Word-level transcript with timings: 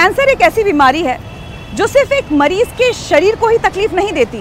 Cancer 0.00 0.28
एक 0.28 0.40
ऐसी 0.40 0.62
बीमारी 0.64 1.02
है 1.02 1.16
जो 1.76 1.86
सिर्फ़ 1.86 2.12
एक 2.12 2.30
मरीज़ 2.32 2.68
के 2.74 2.92
शरीर 2.92 3.36
को 3.36 3.48
ही 3.48 3.56
तकलीफ़ 3.58 3.94
नहीं 3.94 4.12
देती, 4.12 4.38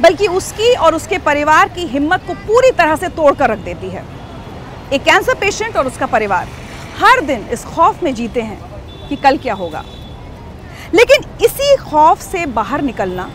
बल्कि 0.00 0.26
उसकी 0.28 0.72
और 0.74 0.94
उसके 0.94 1.18
परिवार 1.18 1.68
की 1.68 1.80
हिम्मत 1.86 2.22
को 2.26 2.34
पूरी 2.46 2.70
तरह 2.70 2.94
से 2.96 3.08
तोड़ 3.08 3.34
कर 3.34 3.50
रख 3.50 3.58
देती 3.58 3.88
है। 3.88 4.04
एक 4.92 5.02
कैंसर 5.02 5.34
पेशेंट 5.34 5.76
और 5.76 5.86
उसका 5.86 6.06
परिवार 6.06 6.48
हर 7.00 7.20
दिन 7.20 7.44
इस 7.52 7.64
खौफ 7.64 8.02
में 8.02 8.14
जीते 8.14 8.42
हैं 8.42 9.08
कि 9.08 9.16
कल 9.16 9.36
क्या 9.38 9.54
होगा। 9.54 9.84
लेकिन 10.94 11.28
इसी 11.44 11.74
खौफ 11.82 12.20
से 12.22 12.46
बाहर 12.52 12.82
निकलना, 12.82 13.30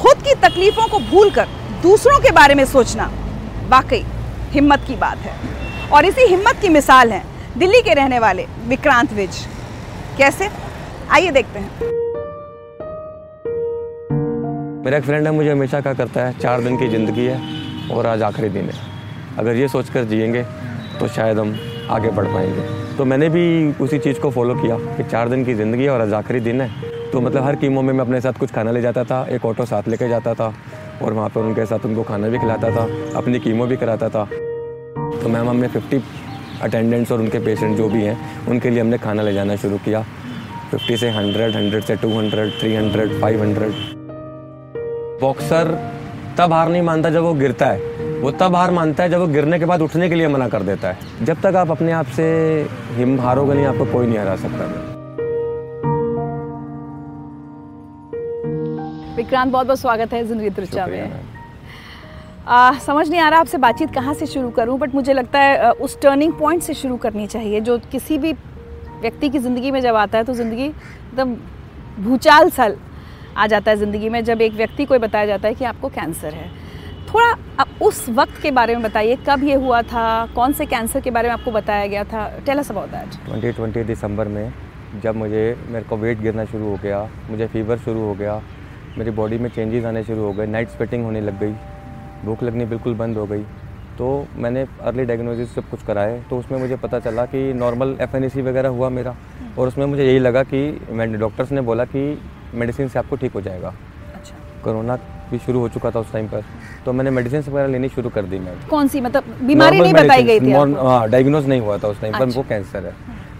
खुद 0.00 0.22
की 0.22 0.34
तकलीफों 0.40 0.86
को 0.88 0.98
भूलकर 1.06 1.48
दूसरों 1.82 2.18
के 2.18 2.30
बारे 2.32 2.54
में 2.54 2.64
सोचना 2.66 3.10
वाकई 3.68 4.04
हिम्मत 4.50 4.84
की 4.88 4.96
बात 4.96 5.18
है। 5.18 5.34
और 5.88 6.04
इसी 6.04 6.26
हिम्मत 6.26 6.60
की 6.62 6.68
मिसाल 6.68 7.12
है 7.12 7.24
दिल्ली 7.56 7.80
के 7.80 7.94
रहने 7.94 8.18
वाले 8.18 8.46
विक्रांत 8.66 9.12
विज। 9.12 9.44
कैसे? 10.18 10.50
आइए 11.10 11.30
देखते 11.30 11.58
हैं। 11.58 11.70
मेरा 14.84 14.96
एक 14.98 15.04
फ्रेंड 15.04 15.26
है, 15.26 15.32
मुझे 15.32 15.50
हमेशा 15.50 15.80
क्या 15.80 15.92
करता 15.94 16.24
है, 16.26 16.38
चार 16.38 16.60
दिन 16.60 16.76
की 16.78 16.88
ज़िंदगी 16.88 17.24
है 17.24 17.40
और 17.92 18.06
आज 18.06 18.22
आखिरी 18.22 18.48
दिन 18.48 18.64
है। 18.64 18.92
अगर 19.38 19.56
ये 19.56 19.68
सोचकर 19.68 20.04
जिएँगे 20.04 20.42
तो 21.00 21.08
शायद 21.08 21.38
हम 21.38 21.54
आगे 21.90 22.10
बढ़ 22.10 22.26
पाएँगे। 22.26 22.96
तो 22.96 23.04
मैंने 23.04 23.28
भी 23.28 23.72
उसी 23.80 23.98
चीज़ 23.98 24.20
को 24.20 24.30
फॉलो 24.30 24.54
किया 24.54 24.76
कि 24.96 25.04
चार 25.04 25.28
दिन 25.28 25.44
की 25.44 25.54
ज़िंदगी 25.54 25.84
है 25.84 25.90
और 25.90 26.00
आज 26.00 26.12
आखिरी 26.12 26.40
दिन 26.40 26.60
है। 26.60 27.10
तो 27.10 27.20
मतलब 27.20 27.44
हर 27.44 27.56
कीमों 27.56 27.82
में 27.82 27.92
मैं 27.92 28.04
अपने 28.04 28.20
साथ 28.20 28.32
कुछ 28.32 28.50
खाना 28.50 28.70
ले 28.70 28.80
जाता 28.82 29.04
था, 29.04 29.24
एक 29.26 29.44
ऑटो 29.44 29.64
साथ 29.64 29.88
लेके 29.88 30.08
जाता 30.08 30.34
था 30.34 30.52
और 31.02 31.12
वहाँ 31.12 31.28
पर 31.28 31.40
उनके 31.40 31.66
साथ 31.66 31.86
उनको 31.86 32.02
खाना 32.02 32.28
भी 32.28 32.38
खिलाता 32.38 32.70
था, 32.70 32.88
अपनी 33.16 33.40
कीमो 33.40 33.66
भी 33.66 33.76
कराता 33.76 34.08
था। 34.08 34.24
तो 34.24 35.28
मैम, 35.28 35.48
हमने 35.48 35.68
फिफ्टी 35.68 36.02
अटेंडेंट्स 36.62 37.12
और 37.12 37.20
उनके 37.20 37.38
पेशेंट 37.38 37.76
जो 37.76 37.88
भी 37.88 38.02
हैं, 38.02 38.46
उनके 38.48 38.70
लिए 38.70 38.80
हमने 38.80 38.98
खाना 38.98 39.22
ले 39.22 39.32
जाना 39.32 39.56
शुरू 39.56 39.78
किया। 39.78 40.04
फिफ्टी 40.74 40.96
से 40.96 41.08
हंड्रेड 41.10 41.56
हंड्रेड 41.56 41.82
से 41.84 41.94
two 41.96 42.08
hundred 42.10 42.50
three 42.60 42.74
hundred 42.74 43.10
five 43.20 43.42
hundred 43.42 43.72
boxer 45.20 45.68
तब 46.38 46.52
हार 46.52 46.68
नहीं 46.68 46.82
मानता 46.82 47.10
जब 47.10 47.22
वो 47.22 47.32
गिरता 47.34 47.66
है। 47.66 47.92
वो 48.20 48.30
तब 48.30 48.54
हार 48.56 48.70
मानता 48.70 49.02
है 49.02 49.10
जब 49.10 49.18
वो 49.18 49.26
गिरने 49.26 49.58
के 49.58 49.64
बाद 49.64 49.82
उठने 49.82 50.08
के 50.08 50.14
लिए 50.14 50.28
मना 50.28 50.48
कर 50.48 50.62
देता 50.62 50.88
है। 50.88 51.24
जब 51.24 51.40
तक 51.42 51.56
आप 51.56 51.70
अपने 51.70 51.92
आप 51.92 52.06
से 52.16 52.24
हिम 52.96 53.20
हारोगे 53.20 53.54
नहीं 53.54 53.66
आपको 53.66 53.84
कोई 53.92 54.06
नहीं 54.06 54.18
हरा 54.18 54.36
सकता। 54.36 54.64
विक्रांत 59.16 59.52
बहुत 59.52 59.66
बहुत 59.66 59.80
स्वागत 59.80 60.12
है 60.12 60.24
ज़िंदगी 60.26 60.50
त्रिचा 60.50 60.86
में। 60.86 61.12
आ, 62.46 62.78
समझ 62.78 63.08
नहीं 63.10 63.20
आ 63.20 63.28
रहा 63.28 63.40
आपसे 63.40 63.58
बातचीत 63.58 63.94
कहाँ 63.94 64.14
से 64.14 64.26
शुरू 64.26 64.50
करूँ 64.50 64.78
बट 64.78 64.94
मुझे 64.94 65.12
लगता 65.12 65.40
है 65.40 65.70
उस 65.72 66.00
टर्निंग 66.00 66.32
पॉइंट 66.40 66.62
से 66.62 66.74
शुरू 66.74 66.96
करनी 66.96 67.26
चाहिए 67.26 67.60
जो 67.60 67.78
किसी 67.92 68.18
भी 68.18 68.32
व्यक्ति 69.04 69.28
की 69.28 69.38
ज़िंदगी 69.38 69.70
में 69.70 69.80
जब 69.80 69.94
आता 69.96 70.18
है 70.18 70.24
तो 70.24 70.34
ज़िंदगी 70.34 70.64
एकदम 70.64 71.34
भूचाल 72.00 72.50
सल 72.50 72.76
आ 73.36 73.46
जाता 73.46 73.70
है 73.70 73.76
ज़िंदगी 73.76 74.08
में, 74.08 74.24
जब 74.24 74.40
एक 74.42 74.52
व्यक्ति 74.54 74.84
को 74.84 74.98
बताया 75.00 75.26
जाता 75.26 75.48
है 75.48 75.54
कि 75.54 75.64
आपको 75.64 75.88
कैंसर 75.90 76.34
है। 76.34 76.48
थोड़ा 77.08 77.30
अब 77.60 77.82
उस 77.82 78.08
वक्त 78.10 78.40
के 78.42 78.50
बारे 78.50 78.74
में 78.74 78.82
बताइए, 78.82 79.16
कब 79.28 79.42
ये 79.44 79.54
हुआ 79.56 79.80
था, 79.84 80.04
कौन 80.34 80.52
से 80.52 80.66
कैंसर 80.66 81.00
के 81.00 81.10
बारे 81.10 81.28
में 81.28 81.34
आपको 81.34 81.50
बताया 81.52 81.86
गया 81.86 82.04
था? 82.04 82.28
टेल 82.46 82.58
अस 82.58 82.70
अबाउट 82.70 82.88
दैट 82.88 83.14
2020 83.28 83.86
दिसंबर 83.86 84.28
में 84.28 84.52
जब 85.02 85.16
मुझे, 85.16 85.44
मेरे 85.68 85.84
को 85.84 85.96
वेट 85.96 86.20
गिरना 86.20 86.44
शुरू 86.44 86.64
हो 86.64 86.78
गया, 86.82 87.08
मुझे 87.30 87.46
फीवर 87.46 87.78
शुरू 87.78 88.00
हो 88.00 88.14
गया, 88.14 88.40
मेरी 88.98 89.10
बॉडी 89.12 89.38
में 89.38 89.48
चेंजेस 89.50 89.84
आने 89.84 90.02
शुरू 90.04 90.22
हो 90.22 90.32
गए, 90.32 90.46
नाइट 90.46 90.68
स्वेटिंग 90.70 91.04
होने 91.04 91.20
लग 91.20 91.38
गई, 91.40 91.54
भूख 92.24 92.42
लगनी 92.42 92.64
बिल्कुल 92.64 92.94
बंद 92.94 93.16
हो 93.18 93.26
गई। 93.26 93.44
तो 93.98 94.06
मैंने 94.36 94.66
अर्ली 94.82 95.04
डायग्नोसिस 95.04 95.54
सब 95.54 95.68
कुछ 95.70 95.82
कराए 95.86 96.20
तो 96.30 96.38
उसमें 96.38 96.58
मुझे 96.58 96.76
पता 96.76 96.98
चला 97.00 97.24
कि 97.26 97.52
नॉर्मल 97.54 97.96
एफ़ 98.00 98.16
वगैरह 98.38 98.68
हुआ 98.68 98.88
मेरा 98.90 99.14
और 99.58 99.68
उसमें 99.68 99.84
मुझे 99.86 100.06
यही 100.06 100.18
लगा 100.18 100.42
कि 100.44 100.62
मैंने 100.90 101.18
डॉक्टर्स 101.18 101.52
ने 101.52 101.60
बोला 101.60 101.84
कि 101.86 102.02
मेडिसिन 102.54 102.88
से 102.88 102.98
आपको 102.98 103.16
ठीक 103.16 103.32
हो 103.32 103.40
जाएगा। 103.40 103.68
अच्छा। 104.14 104.36
कोरोना 104.64 104.96
भी 105.30 105.38
शुरू 105.38 105.60
हो 105.60 105.68
चुका 105.68 105.90
था 105.90 106.00
उस 106.00 106.12
टाइम 106.12 106.28
पर 106.28 106.42
तो 106.84 106.92
मैंने 106.92 107.10
मेडिसिन 107.10 107.40
वगैरह 107.42 107.66
लेनी 107.68 107.88
शुरू 107.88 108.08
कर 108.10 108.22
दी 108.24 108.38
मैं। 108.38 108.54
कौन 108.70 108.88
सी? 108.88 109.00
मतलब 109.00 109.24
बीमारी 109.42 109.80
नहीं 109.80 109.94
बताई 109.94 110.22
गई 110.22 110.40
थी 110.40 110.52
हाँ 110.52 111.08
डायग्नोज 111.10 111.46
नहीं 111.48 111.60
हुआ 111.60 111.78
था 111.78 111.88
उस 111.88 112.00
टाइम 112.00 112.12
पर 112.12 112.22
अच्छा। 112.22 112.40
वो 112.40 112.46
कैंसर 112.48 112.86
है। 112.86 112.94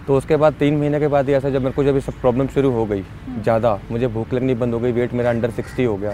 तो 0.07 0.17
उसके 0.17 0.35
बाद 0.37 0.53
तीन 0.53 0.77
महीने 0.77 0.99
के 0.99 1.07
बाद 1.07 1.29
ही 1.29 1.33
ऐसा 1.33 1.49
जब 1.49 1.61
मेरे 1.61 1.73
को 1.73 1.83
जब 1.83 1.95
ये 1.95 2.01
सब 2.01 2.19
प्रॉब्लम 2.21 2.47
शुरू 2.47 2.71
हो 2.71 2.85
गई 2.85 3.03
ज़्यादा 3.41 3.79
मुझे 3.91 4.07
भूख 4.07 4.33
लगनी 4.33 4.53
बंद 4.55 4.73
हो 4.73 4.79
गई 4.79 4.91
वेट 4.91 5.13
मेरा 5.13 5.29
अंडर 5.29 5.51
सिक्सटी 5.51 5.83
हो 5.83 5.95
गया। 5.97 6.11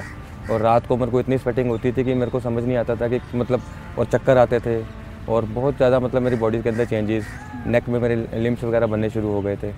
और 0.49 0.61
रात 0.61 0.87
को 0.87 0.97
मेरे 0.97 1.11
को 1.11 1.19
इतनी 1.19 1.37
स्वेटिंग 1.37 1.69
होती 1.69 1.91
थी 1.91 2.03
कि 2.03 2.13
मेरे 2.13 2.31
को 2.31 2.39
समझ 2.39 2.63
नहीं 2.63 2.77
आता 2.77 2.95
था 2.95 3.07
कि 3.07 3.19
मतलब 3.33 3.61
और 3.97 4.05
चक्कर 4.07 4.37
आते 4.37 4.59
थे। 4.59 4.81
और 5.29 5.45
बहुत 5.47 5.75
ज़्यादा 5.77 5.99
मतलब 5.99 6.21
मेरी 6.21 6.35
बॉडी 6.35 6.61
के 6.61 6.69
अंदर 6.69 6.85
चेंजेस 6.85 7.25
नेक 7.67 7.89
में 7.89 7.99
मेरे 7.99 8.15
लिम्स 8.35 8.63
वगैरह 8.63 8.87
बनने 8.87 9.09
शुरू 9.09 9.31
हो 9.31 9.41
गए 9.41 9.55
थे। 9.55 9.71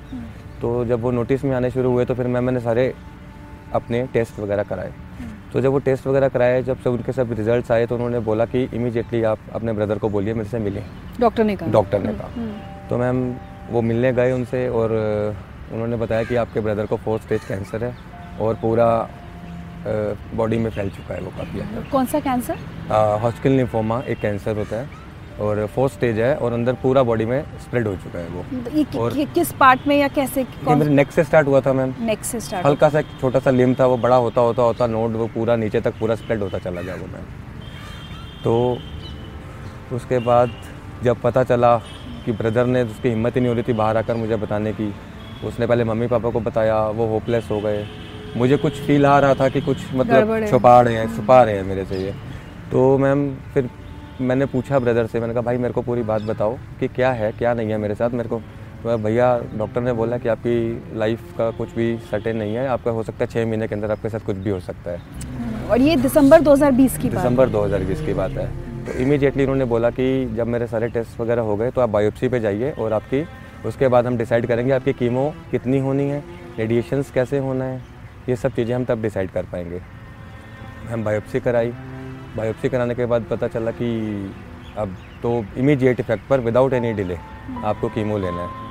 तो 0.62 0.84
जब 0.86 1.02
वो 1.02 1.12
नोटिस 1.12 1.44
में 1.44 1.56
आने 1.56 1.70
शुरू 1.72 1.92
हुए 1.92 2.06
तो 2.06 2.14
फिर 2.16 2.28
मैं 2.28 2.42
मैंने 2.42 2.60
सारे 2.62 2.94
अपने 3.74 4.02
टेस्ट 4.14 4.40
वगैरह 4.40 4.64
कराए। 4.64 4.94
तो 5.54 5.62
जब 5.62 5.72
वो 5.72 5.80
टेस्ट 5.80 6.08
वगैरह 6.08 6.28
कराए 6.30 6.62
जब 6.64 6.82
सब 6.82 6.92
उनके 6.92 7.12
सब 7.12 7.34
रिजल्ट्स 7.34 7.72
आए 7.72 7.86
तो 7.86 7.96
उन्होंने 7.96 8.20
बोला 8.22 8.46
कि 8.46 8.64
इमीडिएटली 8.66 9.24
आप 9.24 9.40
अपने 9.54 9.74
ब्रदर 9.74 9.98
को 9.98 10.10
बोलिए 10.10 10.34
मेरे 10.34 10.50
से 10.50 10.60
मिलें। 10.60 10.84
डॉक्टर 11.20 11.44
ने 11.44 11.56
कहा। 11.56 11.72
डॉक्टर 11.72 12.02
ने 12.02 12.14
कहा। 12.14 12.88
तो 12.90 12.98
मैम 12.98 13.20
वो 13.70 13.82
मिलने 13.82 14.12
गए 14.14 14.32
उनसे 14.32 14.68
और 14.70 14.92
उन्होंने 15.74 15.96
बताया 15.96 16.24
कि 16.24 16.36
आपके 16.36 16.60
ब्रदर 16.60 16.86
को 16.86 16.98
फोर्थ 16.98 17.24
स्टेज 17.24 17.46
कैंसर 17.46 17.84
है 17.84 17.96
और 18.42 18.56
पूरा 18.62 18.88
बॉडी 20.36 20.58
में 20.58 20.70
फैल 20.72 20.90
चुका 20.90 21.14
है 21.14 21.22
वो 21.22 21.32
काफ़ी 21.38 21.60
अंदर 21.60 21.90
कौन 21.92 22.06
सा 22.06 22.20
कैंसर 22.20 22.58
हॉस्किल 23.24 23.52
लिम्फोमा 23.52 24.00
एक 24.08 24.20
कैंसर 24.20 24.58
होता 24.58 24.76
है 24.76 25.02
और 25.42 25.66
फोर्थ 25.76 25.94
स्टेज 25.94 26.20
है 26.20 26.36
और 26.36 26.54
अंदर 26.54 26.74
पूरा 26.74 27.04
बॉडी 27.04 27.26
में 27.26 27.44
स्प्रेड 27.62 27.88
हो 27.88 27.96
चुका 27.96 28.20
है 28.20 28.28
वो। 28.30 28.44
ये 28.78 28.84
कि, 28.84 28.98
और- 28.98 29.16
कि, 29.16 29.26
किस 29.26 29.52
पार्ट 29.52 29.88
में 29.88 29.96
या 29.98 30.08
कैसे 30.08 30.46
मेरे 30.68 30.90
नेक 30.90 31.12
से 31.12 31.24
स्टार्ट 31.24 31.48
हुआ 31.48 31.62
था 31.62 31.74
मैम 31.74 31.94
नेक्स्ट 32.00 32.32
से 32.32 32.40
स्टार्ट 32.40 32.66
हल्का 32.66 32.90
सा 32.90 33.00
एक 33.00 33.06
छोटा 33.22 33.40
सा 33.40 33.50
लिम 33.52 33.74
था 33.80 33.86
वो 33.86 33.98
बड़ा 33.98 34.16
होता 34.16 34.42
होता 34.42 34.62
होता 34.64 34.88
नोड 34.88 35.16
वो 35.16 35.28
पूरा 35.28 35.56
नीचे 35.56 35.82
तक 35.82 35.94
पूरा 36.00 36.16
स्प्रेड 36.16 36.40
होता 36.40 36.58
चला 36.58 36.82
गया 36.82 36.96
वो 36.96 37.08
मैम 37.08 37.26
तो 38.44 38.78
उसके 39.96 40.20
बाद 40.20 40.52
जब 41.04 41.22
पता 41.22 41.44
चला 41.44 41.78
कि 42.26 42.32
ब्रदर 42.32 42.66
ने 42.66 42.84
उसकी 42.84 43.10
हिम्मत 43.10 43.36
ही 43.36 43.42
नहीं 43.42 43.50
हो 43.50 43.54
रही 43.54 43.64
थी 43.64 43.74
बाहर 43.74 43.98
आकर 43.98 44.16
मुझे 44.16 44.36
बताने 44.36 44.74
की 44.74 44.94
उसने 45.44 45.68
पहले 45.68 45.84
मम्मी 45.84 46.08
पापा 46.08 46.30
को 46.30 46.40
बताया 46.40 46.88
वो 46.88 47.08
होपलेस 47.08 47.48
हो 47.52 47.60
गए। 47.60 47.88
मुझे 48.38 48.58
कुछ 48.58 48.82
फील 48.82 49.06
आ 49.06 49.18
रहा 49.20 49.34
था 49.34 49.48
कि 49.50 49.62
कुछ 49.62 49.78
मतलब 49.96 50.48
छुपा 50.50 50.80
रहे 50.82 50.96
हैं 50.96 51.16
छुपा 51.16 51.42
रहे 51.44 51.56
हैं 51.56 51.64
मेरे 51.64 51.86
से 51.86 51.98
ये। 51.98 52.14
तो 52.72 52.98
मैम 52.98 53.30
फिर 53.54 53.70
मैंने 54.22 54.46
पूछा 54.46 54.80
ब्रदर 54.80 55.08
से 55.08 55.20
मैंने 55.20 55.34
कहा 55.34 55.42
भाई 55.42 55.58
मेरे 55.58 55.74
को 55.74 55.82
पूरी 55.82 56.02
बात 56.04 56.22
बताओ 56.22 56.58
कि 56.80 56.88
क्या 56.88 57.12
है 57.12 57.32
क्या 57.32 57.54
नहीं 57.54 57.70
है 57.70 57.78
मेरे 57.78 57.96
साथ? 57.96 58.10
मेरे 58.10 58.30
को 58.30 58.42
तो 58.84 58.98
भैया 58.98 59.28
डॉक्टर 59.58 59.82
ने 59.82 59.94
बोला 59.94 60.18
कि 60.18 60.30
आपकी 60.30 60.98
लाइफ 61.00 61.20
का 61.38 61.50
कुछ 61.52 61.76
भी 61.76 61.96
सर्टेन 62.12 62.38
नहीं 62.38 62.56
है 62.56 62.68
आपका 62.68 62.92
हो 62.92 63.04
सकता 63.04 63.26
है 63.26 63.32
छः 63.32 63.46
महीने 63.48 63.68
के 63.68 63.76
अंदर 63.76 63.92
आपके 63.92 64.10
साथ 64.10 64.26
कुछ 64.26 64.36
भी 64.38 64.50
हो 64.50 64.60
सकता 64.60 64.92
है। 64.92 65.70
और 65.70 65.82
ये 65.82 65.96
दिसंबर 65.96 66.42
2020 66.42 66.98
की 66.98 67.10
दिसंबर 67.10 67.50
2020 67.50 68.06
की 68.06 68.14
बात 68.14 68.32
है। 68.32 68.48
तो 68.86 69.00
इमीडिएटली 69.00 69.44
उन्होंने 69.44 69.66
बोला 69.66 69.90
कि 69.90 70.26
जब 70.36 70.48
मेरे 70.48 70.68
सारे 70.68 70.88
टेस्ट 70.90 71.20
वगैरह 71.22 71.42
हो 71.42 71.56
गए 71.56 71.72
तो 71.72 71.82
आप 71.82 71.90
बायोप्सी 71.90 72.28
पे 72.28 72.40
जाइए 72.40 72.72
और 72.72 72.94
आपकी 72.94 73.26
उसके 73.66 73.88
बाद 73.88 74.08
हम 74.08 74.18
डिसाइड 74.18 74.48
करेंगे 74.48 74.72
आपकी 74.72 74.94
कीमो 74.94 75.34
कितनी 75.52 75.80
होनी 75.80 76.10
है 76.10 76.24
रेडिएशंस 76.58 77.12
कैसे 77.12 77.38
होना 77.38 77.66
है 77.66 77.82
ये 78.30 78.36
सब 78.36 78.56
चीज़ें 78.56 78.74
हम 78.76 78.86
तब 78.86 79.02
डिसाइड 79.02 79.32
कर 79.32 79.46
पाएँगे। 79.52 79.82
हम 80.90 81.04
बायोप्सी 81.04 81.40
कराई। 81.40 81.72
बायोप्सी 82.38 82.70
कराने 82.70 82.96
के 82.96 83.06
बाद 83.06 83.26
पता 83.30 83.48
चला 83.48 83.72
कि 83.72 83.90
अब 84.78 84.96
तो 85.24 85.34
इमीडिएट 85.58 86.00
इफ़ेक्ट 86.00 86.28
पर 86.30 86.40
विदाउट 86.42 86.74
एनी 86.74 86.94
डिले 86.94 87.18
आपको 87.66 87.90
कीमो 87.90 88.18
लेना 88.18 88.42
है। 88.42 88.62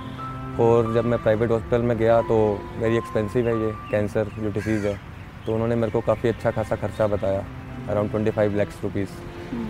और 0.60 0.92
जब 0.94 1.04
मैं 1.04 1.22
प्राइवेट 1.22 1.50
हॉस्पिटल 1.50 1.82
में 1.82 1.96
गया 1.98 2.20
तो 2.22 2.36
वेरी 2.78 2.96
एक्सपेंसिव 2.96 3.48
है 3.48 3.54
ये 3.60 3.72
कैंसर 3.90 4.28
जो 4.38 4.50
डिसीज़ 4.52 4.86
है 4.86 4.98
तो 5.46 5.52
उन्होंने 5.54 5.74
मेरे 5.76 5.92
को 5.92 6.00
काफ़ी 6.06 6.28
अच्छा 6.28 6.50
खासा 6.50 6.76
खर्चा 6.76 7.06
बताया 7.06 7.44
around 7.90 8.10
twenty 8.10 8.30
five 8.30 8.56
lakhs 8.56 8.82
rupees 8.82 9.08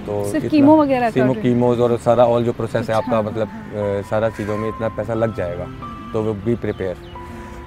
तो 0.06 0.24
सिर्फ़ 0.30 0.46
कीमो 0.48 0.76
वगैरह 0.82 1.10
कीमो 1.10 1.34
कीमोज 1.34 1.80
और 1.80 1.96
सारा 2.00 2.24
ऑल 2.26 2.44
जो 2.44 2.52
प्रोसेस 2.52 2.80
अच्छा। 2.80 2.92
है 2.92 2.98
आपका 2.98 3.22
मतलब 3.30 3.48
अ, 3.48 4.08
सारा 4.10 4.28
चीज़ों 4.30 4.56
में 4.58 4.68
इतना 4.68 4.88
पैसा 4.96 5.14
लग 5.14 5.34
जाएगा 5.36 5.66
तो 6.12 6.22
वो 6.22 6.34
बी 6.44 6.54
प्रिपेयर 6.64 6.96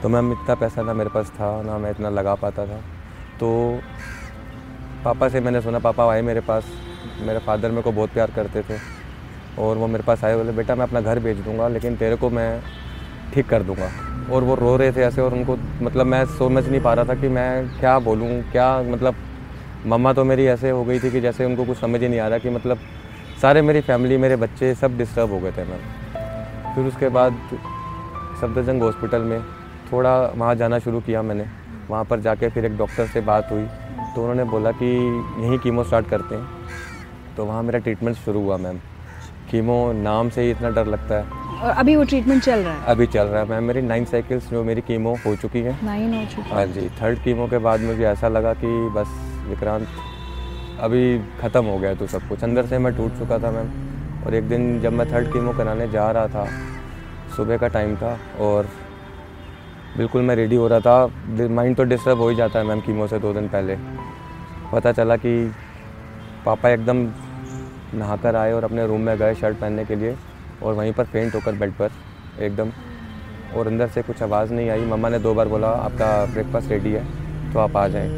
तो 0.05 0.09
मैम, 0.09 0.31
इतना 0.31 0.55
पैसा 0.55 0.81
ना 0.81 0.93
मेरे 0.93 1.09
पास 1.09 1.29
था, 1.29 1.61
ना 1.61 1.77
मैं 1.77 1.91
इतना 1.91 2.09
लगा 2.09 2.35
पाता 2.35 2.65
था। 2.65 2.77
तो 3.39 3.79
पापा 5.05 5.29
से 5.29 5.39
मैंने 5.39 5.61
सुना, 5.61 5.79
पापा 5.79 6.11
आए 6.11 6.21
मेरे 6.21 6.39
पास, 6.39 6.65
मेरे 7.21 7.39
फादर 7.39 7.69
मेरे 7.69 7.81
को 7.81 7.91
बहुत 7.91 8.09
प्यार 8.09 8.31
करते 8.31 8.61
थे 8.61 8.77
और 9.59 9.77
वो 9.77 9.87
मेरे 9.87 10.03
पास 10.03 10.23
आए, 10.23 10.35
बोले, 10.35 10.51
बेटा, 10.51 10.75
मैं 10.75 10.83
अपना 10.83 11.01
घर 11.01 11.19
भेज 11.19 11.37
दूँगा, 11.37 11.67
लेकिन 11.67 11.95
तेरे 11.95 12.15
को 12.15 12.29
मैं 12.29 12.61
ठीक 13.33 13.49
कर 13.49 13.63
दूँगा। 13.63 13.89
और 14.31 14.43
वो 14.43 14.55
रो 14.55 14.75
रहे 14.75 14.91
थे 14.91 15.01
ऐसे 15.01 15.21
और 15.21 15.33
उनको 15.33 15.57
मतलब 15.81 16.05
मैं 16.05 16.25
समझ 16.25 16.67
नहीं 16.69 16.81
पा 16.81 16.93
रहा 16.93 17.05
था 17.05 17.15
कि 17.15 17.27
मैं 17.27 17.79
क्या 17.79 17.97
बोलूँ, 17.99 18.51
क्या 18.51 18.81
मतलब 18.81 19.15
मम्मा 19.85 20.13
तो 20.13 20.23
मेरी 20.23 20.45
ऐसे 20.45 20.69
हो 20.69 20.83
गई 20.83 20.99
थी 20.99 21.11
कि 21.11 21.21
जैसे 21.21 21.45
उनको 21.45 21.65
कुछ 21.65 21.77
समझ 21.77 22.01
ही 22.01 22.07
नहीं 22.07 22.19
आ 22.19 22.27
रहा 22.27 22.37
कि 22.37 22.49
मतलब 22.49 22.77
सारे 23.41 23.61
मेरी 23.61 23.81
फैमिली, 23.81 24.17
मेरे 24.17 24.35
बच्चे 24.35 24.75
सब 24.75 24.97
डिस्टर्ब 24.97 25.31
हो 25.31 25.39
गए 25.39 25.51
थे, 25.51 25.63
मैम। 25.63 26.75
फिर 26.75 26.85
उसके 26.85 27.09
बाद 27.09 27.33
सफदरजंग 28.41 28.81
हॉस्पिटल 28.81 29.21
में 29.21 29.64
थोड़ा 29.91 30.15
वहाँ 30.35 30.55
जाना 30.55 30.79
शुरू 30.79 30.99
किया 30.99 31.21
मैंने। 31.21 31.45
वहाँ 31.89 32.03
पर 32.05 32.19
जाके 32.19 32.49
फिर 32.49 32.65
एक 32.65 32.77
डॉक्टर 32.77 33.07
से 33.07 33.21
बात 33.21 33.51
हुई। 33.51 33.65
तो 34.15 34.21
उन्होंने 34.21 34.43
बोला 34.43 34.71
कि 34.71 34.85
यहीं 35.39 35.57
कीमो 35.59 35.83
स्टार्ट 35.83 36.09
करते 36.09 36.35
हैं। 36.35 36.47
तो 37.37 37.45
वहाँ 37.45 37.63
मेरा 37.63 37.79
ट्रीटमेंट 37.79 38.17
शुरू 38.17 38.41
हुआ 38.41 38.57
मैम। 38.57 38.77
कीमो 39.51 39.91
नाम 39.93 40.29
से 40.29 40.41
ही 40.41 40.51
इतना 40.51 40.69
डर 40.69 40.85
लगता 40.85 41.15
है। 41.15 41.43
और 41.61 41.71
अभी 41.71 41.95
वो 41.95 42.03
ट्रीटमेंट 42.03 42.43
चल 42.43 42.59
रहा 42.59 42.73
है? 42.73 42.85
अभी 42.85 43.05
चल 43.07 43.23
रहा 43.23 43.41
है 43.41 43.49
मैम। 43.49 43.63
मेरी 43.63 43.81
नाइन 43.81 44.05
साइकिल्स 44.05 44.49
जो 44.49 44.63
मेरी 44.63 44.81
कीमो 44.81 45.15
हो 45.25 45.35
चुकी 45.35 45.59
हैं। 45.59 45.79
नाइन 45.83 46.13
हो 46.13 46.25
चुकी 46.25 46.49
हाँ। 46.49 46.65
जी 46.65 46.89
थर्ड 47.01 47.23
कीमो 47.23 47.47
के 47.47 47.57
बाद 47.57 47.81
मुझे 47.81 48.05
ऐसा 48.05 48.27
लगा 48.27 48.53
कि 48.53 48.67
बस 48.95 49.07
विक्रांत 49.49 49.87
अभी 50.79 51.19
ख़त्म 51.41 51.65
हो 51.65 51.77
गया 51.77 51.93
तो 51.95 52.07
सब 52.07 52.27
कुछ। 52.29 52.43
अंदर 52.43 52.65
से 52.65 52.77
मैं 52.77 52.95
टूट 52.97 53.17
चुका 53.19 53.37
था 53.39 53.51
मैम। 53.51 53.69
और 54.25 54.33
एक 54.33 54.47
दिन 54.49 54.79
जब 54.81 54.93
मैं 54.93 55.11
थर्ड 55.13 55.31
कीमो 55.33 55.53
कराने 55.53 55.87
जा 55.87 56.09
रहा 56.11 56.27
था 56.27 56.47
सुबह 57.35 57.57
का 57.57 57.67
टाइम 57.67 57.95
था 57.95 58.17
और 58.41 58.67
बिल्कुल 59.97 60.21
मैं 60.21 60.35
रेडी 60.35 60.55
हो 60.55 60.67
रहा 60.67 60.79
था। 60.79 61.47
माइंड 61.49 61.75
तो 61.77 61.83
डिस्टर्ब 61.83 62.19
हो 62.19 62.27
ही 62.29 62.35
जाता 62.35 62.59
है 62.59 62.65
मैम 62.65 62.79
कीमो 62.81 63.07
से 63.07 63.19
दो 63.19 63.33
दिन 63.33 63.47
पहले। 63.49 63.77
पता 64.71 64.91
चला 64.91 65.15
कि 65.17 65.51
पापा 66.45 66.69
एकदम 66.69 66.97
नहाकर 67.93 68.35
आए 68.35 68.51
और 68.53 68.63
अपने 68.63 68.87
रूम 68.87 69.01
में 69.01 69.15
गए 69.17 69.35
शर्ट 69.35 69.57
पहनने 69.57 69.85
के 69.85 69.95
लिए 69.95 70.15
और 70.63 70.73
वहीं 70.73 70.93
पर 70.93 71.03
फेंट 71.05 71.35
होकर 71.35 71.55
बेड 71.55 71.71
पर, 71.73 71.91
एकदम। 72.39 72.71
और 73.55 73.67
अंदर 73.67 73.87
से 73.87 74.01
कुछ 74.01 74.21
आवाज़ 74.23 74.53
नहीं 74.53 74.69
आई। 74.69 74.85
मम्मा 74.85 75.09
ने 75.09 75.19
दो 75.19 75.33
बार 75.33 75.47
बोला, 75.47 75.67
आपका 75.69 76.25
ब्रेकफास्ट 76.25 76.69
रेडी 76.71 76.91
है 76.91 77.03
तो 77.53 77.59
आप 77.59 77.77
आ 77.77 77.87
जाएँ। 77.87 78.09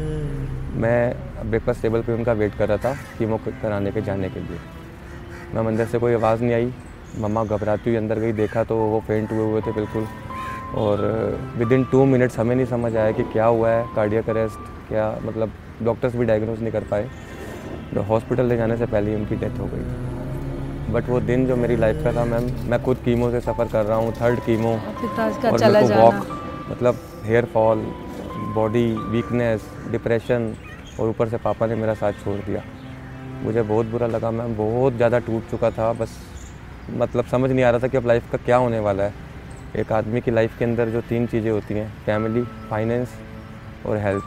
मैं 0.74 1.50
ब्रेकफास्ट 1.50 1.82
टेबल 1.82 2.02
पे 2.02 2.12
उनका 2.12 2.32
वेट 2.34 2.54
कर 2.54 2.68
रहा 2.68 2.76
था 2.78 2.94
कीमो 3.18 3.40
कराने 3.46 3.90
के, 3.90 4.00
जाने 4.02 4.28
के 4.28 4.40
लिए। 4.40 4.58
मैम, 5.54 5.66
अंदर 5.66 5.86
से 5.86 5.98
कोई 5.98 6.14
आवाज़ 6.14 6.42
नहीं 6.42 6.54
आई। 6.54 6.72
मम्मा 7.18 7.44
घबराती 7.44 7.90
हुई 7.90 7.96
अंदर 7.96 8.18
गई, 8.18 8.32
देखा 8.34 8.64
तो 8.64 8.76
वो 8.78 9.00
फेंट 9.06 9.32
हुए 9.32 9.44
हुए 9.44 9.60
थे 9.60 9.72
बिल्कुल। 9.72 10.06
और 10.76 11.00
विद 11.56 11.72
इन 11.72 11.84
टू 11.92 12.04
मिनट्स 12.06 12.38
हमें 12.38 12.54
नहीं 12.54 12.66
समझ 12.66 12.94
आया 12.96 13.10
कि 13.12 13.22
क्या 13.32 13.44
हुआ 13.46 13.70
है 13.70 13.86
कार्डियक 13.94 14.28
अरेस्ट 14.30 14.58
क्या 14.88 15.10
मतलब 15.24 15.52
डॉक्टर्स 15.82 16.16
भी 16.16 16.24
डायग्नोज 16.26 16.60
नहीं 16.60 16.72
कर 16.72 16.84
पाए। 16.90 17.08
तो 17.94 18.02
हॉस्पिटल 18.04 18.46
ले 18.46 18.56
जाने 18.56 18.76
से 18.76 18.86
पहले 18.86 19.10
ही 19.10 19.16
उनकी 19.16 19.36
डेथ 19.36 19.58
हो 19.60 19.66
गई। 19.66 20.92
बट 20.92 21.08
वो 21.08 21.20
दिन 21.20 21.46
जो 21.46 21.56
मेरी 21.56 21.76
लाइफ 21.76 22.02
का 22.04 22.12
था 22.12 22.24
मैम 22.24 22.50
मैं 22.70 22.82
खुद 22.82 22.96
कीमो 23.04 23.30
से 23.30 23.40
सफ़र 23.40 23.68
कर 23.68 23.84
रहा 23.84 23.96
हूँ 23.98 24.12
थर्ड 24.12 24.40
कीमो 24.40 24.68
और 24.68 25.58
मेरे 25.62 25.80
को 25.80 25.86
जाना। 25.86 25.96
वॉक 25.96 26.26
मतलब 26.70 26.98
hair 27.24 27.44
fall 27.54 27.84
body 28.54 28.86
weakness 29.10 29.70
depression 29.90 30.54
और 31.00 31.08
ऊपर 31.08 31.28
से 31.28 31.36
पापा 31.38 31.66
ने 31.66 31.74
मेरा 31.74 31.94
साथ 31.94 32.12
छोड़ 32.24 32.36
दिया। 32.38 32.62
मुझे 33.42 33.62
बहुत 33.62 33.86
बुरा 33.86 34.06
लगा 34.06 34.30
मैम 34.30 34.56
बहुत 34.56 34.94
ज़्यादा 34.94 35.18
टूट 35.20 35.50
चुका 35.50 35.70
था 35.70 35.92
बस 35.92 36.16
मतलब 36.92 37.24
समझ 37.26 37.50
नहीं 37.50 37.64
आ 37.64 37.70
रहा 37.70 37.80
था 37.80 37.88
कि 37.88 37.96
अब 37.96 38.06
लाइफ 38.06 38.30
का 38.32 38.38
क्या 38.44 38.56
होने 38.56 38.78
वाला 38.80 39.04
है। 39.04 39.26
एक 39.76 39.92
आदमी 39.92 40.20
की 40.20 40.30
लाइफ 40.30 40.58
के 40.58 40.64
अंदर 40.64 40.88
जो 40.88 41.00
तीन 41.08 41.26
चीज़ें 41.26 41.50
होती 41.50 41.74
हैं 41.74 41.88
फैमिली 42.06 42.42
फाइनेंस 42.70 43.08
और 43.86 43.96
हेल्थ 43.96 44.24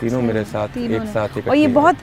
तीनों 0.00 0.22
मेरे 0.22 0.44
साथ 0.44 0.68
तीनों 0.68 1.02
एक। 1.02 1.08
साथ 1.08 1.48
और 1.48 1.56
ये 1.56 1.66
बहुत 1.66 1.96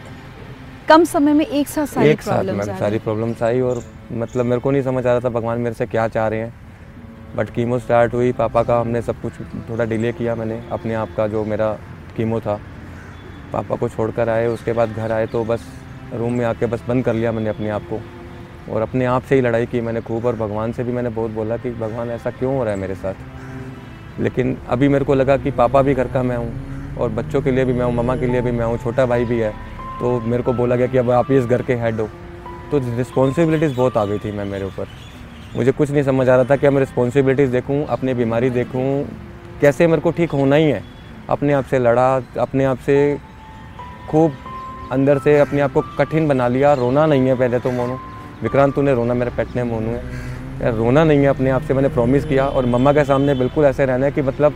कम 0.89 1.03
समय 1.05 1.33
में 1.33 1.45
एक 1.45 1.67
साथ 1.67 1.85
सारी 1.87 2.09
एक 2.09 2.21
साथ 2.21 2.43
मैम 2.43 2.77
सारी 2.77 2.99
प्रॉब्लम्स 2.99 3.41
आई 3.43 3.61
और 3.61 3.81
मतलब 4.13 4.45
मेरे 4.45 4.61
को 4.61 4.71
नहीं 4.71 4.81
समझ 4.83 5.05
आ 5.05 5.11
रहा 5.11 5.19
था 5.19 5.29
भगवान 5.29 5.59
मेरे 5.59 5.75
से 5.75 5.85
क्या 5.85 6.07
चाह 6.07 6.27
रहे 6.27 6.39
हैं। 6.39 6.53
बट 7.35 7.49
कीमो 7.49 7.79
स्टार्ट 7.79 8.13
हुई 8.13 8.31
पापा 8.33 8.63
का 8.63 8.79
हमने 8.79 9.01
सब 9.01 9.21
कुछ 9.21 9.39
थोड़ा 9.69 9.85
डिले 9.85 10.11
किया 10.13 10.35
मैंने 10.35 10.61
अपने 10.71 10.93
आप 10.93 11.15
का 11.17 11.27
जो 11.27 11.43
मेरा 11.45 11.71
कीमो 12.17 12.39
था। 12.39 12.59
पापा 13.53 13.75
को 13.75 13.89
छोड़कर 13.89 14.29
आए 14.29 14.47
उसके 14.47 14.73
बाद 14.73 14.93
घर 14.93 15.11
आए 15.11 15.25
तो 15.27 15.43
बस 15.45 15.65
रूम 16.13 16.33
में 16.33 16.45
आके 16.45 16.65
बस 16.65 16.83
बंद 16.87 17.05
कर 17.05 17.13
लिया 17.13 17.31
मैंने 17.31 17.49
अपने 17.49 17.69
आप 17.69 17.81
को। 17.89 17.99
और 18.69 18.81
अपने 18.81 19.05
आप 19.05 19.23
से 19.23 19.35
ही 19.35 19.41
लड़ाई 19.41 19.65
की 19.65 19.81
मैंने 19.81 20.01
खूब, 20.01 20.25
और 20.25 20.35
भगवान 20.35 20.71
से 20.71 20.83
भी 20.83 20.91
मैंने 20.91 21.09
बहुत 21.09 21.31
बोला 21.31 21.57
कि, 21.57 21.71
भगवान, 21.71 22.09
ऐसा 22.09 22.31
क्यों 22.31 22.55
हो 22.57 22.63
रहा 22.63 22.73
है 22.73 22.79
मेरे 22.79 22.95
साथ? 22.95 23.13
लेकिन 24.19 24.57
अभी 24.69 24.87
मेरे 24.87 25.05
को 25.05 25.13
लगा 25.13 25.37
कि 25.37 25.51
पापा 25.51 25.81
भी 25.81 25.93
घर 25.93 26.07
का 26.07 26.23
मैं 26.23 26.37
हूँ, 26.37 26.95
और 26.97 27.09
बच्चों 27.11 27.41
के 27.41 27.51
लिए 27.51 27.65
भी 27.65 27.73
मैं 27.73 27.85
हूँ, 27.85 27.93
मम्मा 27.93 28.15
के 28.15 28.27
लिए 28.27 28.41
भी 28.41 28.51
मैं 28.51 28.65
हूँ, 28.65 28.77
छोटा 28.77 29.05
भाई 29.05 29.25
भी 29.25 29.39
है 29.39 29.53
तो 29.99 30.19
मेरे 30.21 30.43
को 30.43 30.53
बोला 30.53 30.75
गया 30.75 30.87
कि 30.87 30.97
अब 30.97 31.11
आप 31.11 31.31
ही 31.31 31.37
इस 31.37 31.45
घर 31.45 31.61
के 31.61 31.75
हेड 31.75 31.99
हो। 31.99 32.07
तो 32.71 32.77
रिस्पॉन्सिबिलिटीज़ 32.97 33.75
बहुत 33.75 33.97
आ 33.97 34.05
गई 34.05 34.19
थी 34.19 34.31
मैं, 34.31 34.45
मेरे 34.45 34.65
ऊपर। 34.65 34.87
मुझे 35.55 35.71
कुछ 35.71 35.91
नहीं 35.91 36.03
समझ 36.03 36.27
आ 36.29 36.35
रहा 36.35 36.45
था 36.45 36.55
कि 36.55 36.69
मैं 36.69 36.79
रिस्पॉन्सिबिलिटीज़ 36.79 37.51
देखूँ, 37.51 37.85
अपनी 37.85 38.13
बीमारी 38.13 38.49
देखूँ, 38.49 39.05
कैसे 39.61 39.87
मेरे 39.87 40.01
को 40.01 40.11
ठीक 40.11 40.31
होना 40.31 40.55
ही 40.55 40.65
है? 40.65 40.83
अपने 41.29 41.53
आप 41.53 41.65
से 41.65 41.79
लड़ा, 41.79 42.15
अपने 42.39 42.65
आप 42.65 42.77
से 42.77 42.97
खूब 44.09 44.33
अंदर 44.91 45.19
से 45.19 45.39
अपने 45.39 45.61
आप 45.61 45.73
को 45.73 45.81
कठिन 45.97 46.27
बना 46.27 46.47
लिया, 46.47 46.73
रोना 46.73 47.05
नहीं 47.05 47.27
है 47.27 47.35
पहले 47.35 47.59
तो 47.59 47.71
मोनू। 47.71 47.97
विक्रांत 48.43 48.75
तूने 48.75 48.93
रोना 48.93 49.13
मेरे 49.13 49.31
पेट 49.31 49.55
ने 49.55 49.63
मोनू 49.63 49.89
है। 49.89 50.03
यार 50.61 50.73
रोना 50.73 51.03
नहीं 51.03 51.19
है 51.19 51.27
अपने 51.27 51.49
आप 51.49 51.61
से 51.61 51.73
मैंने 51.73 51.89
प्रॉमिस 51.89 52.25
किया 52.25 52.45
और 52.47 52.65
मम्मा 52.67 52.93
के 52.93 53.03
सामने 53.05 53.33
बिल्कुल 53.35 53.65
ऐसे 53.65 53.85
रहना 53.85 54.05
है 54.05 54.11
कि 54.11 54.21
मतलब 54.23 54.53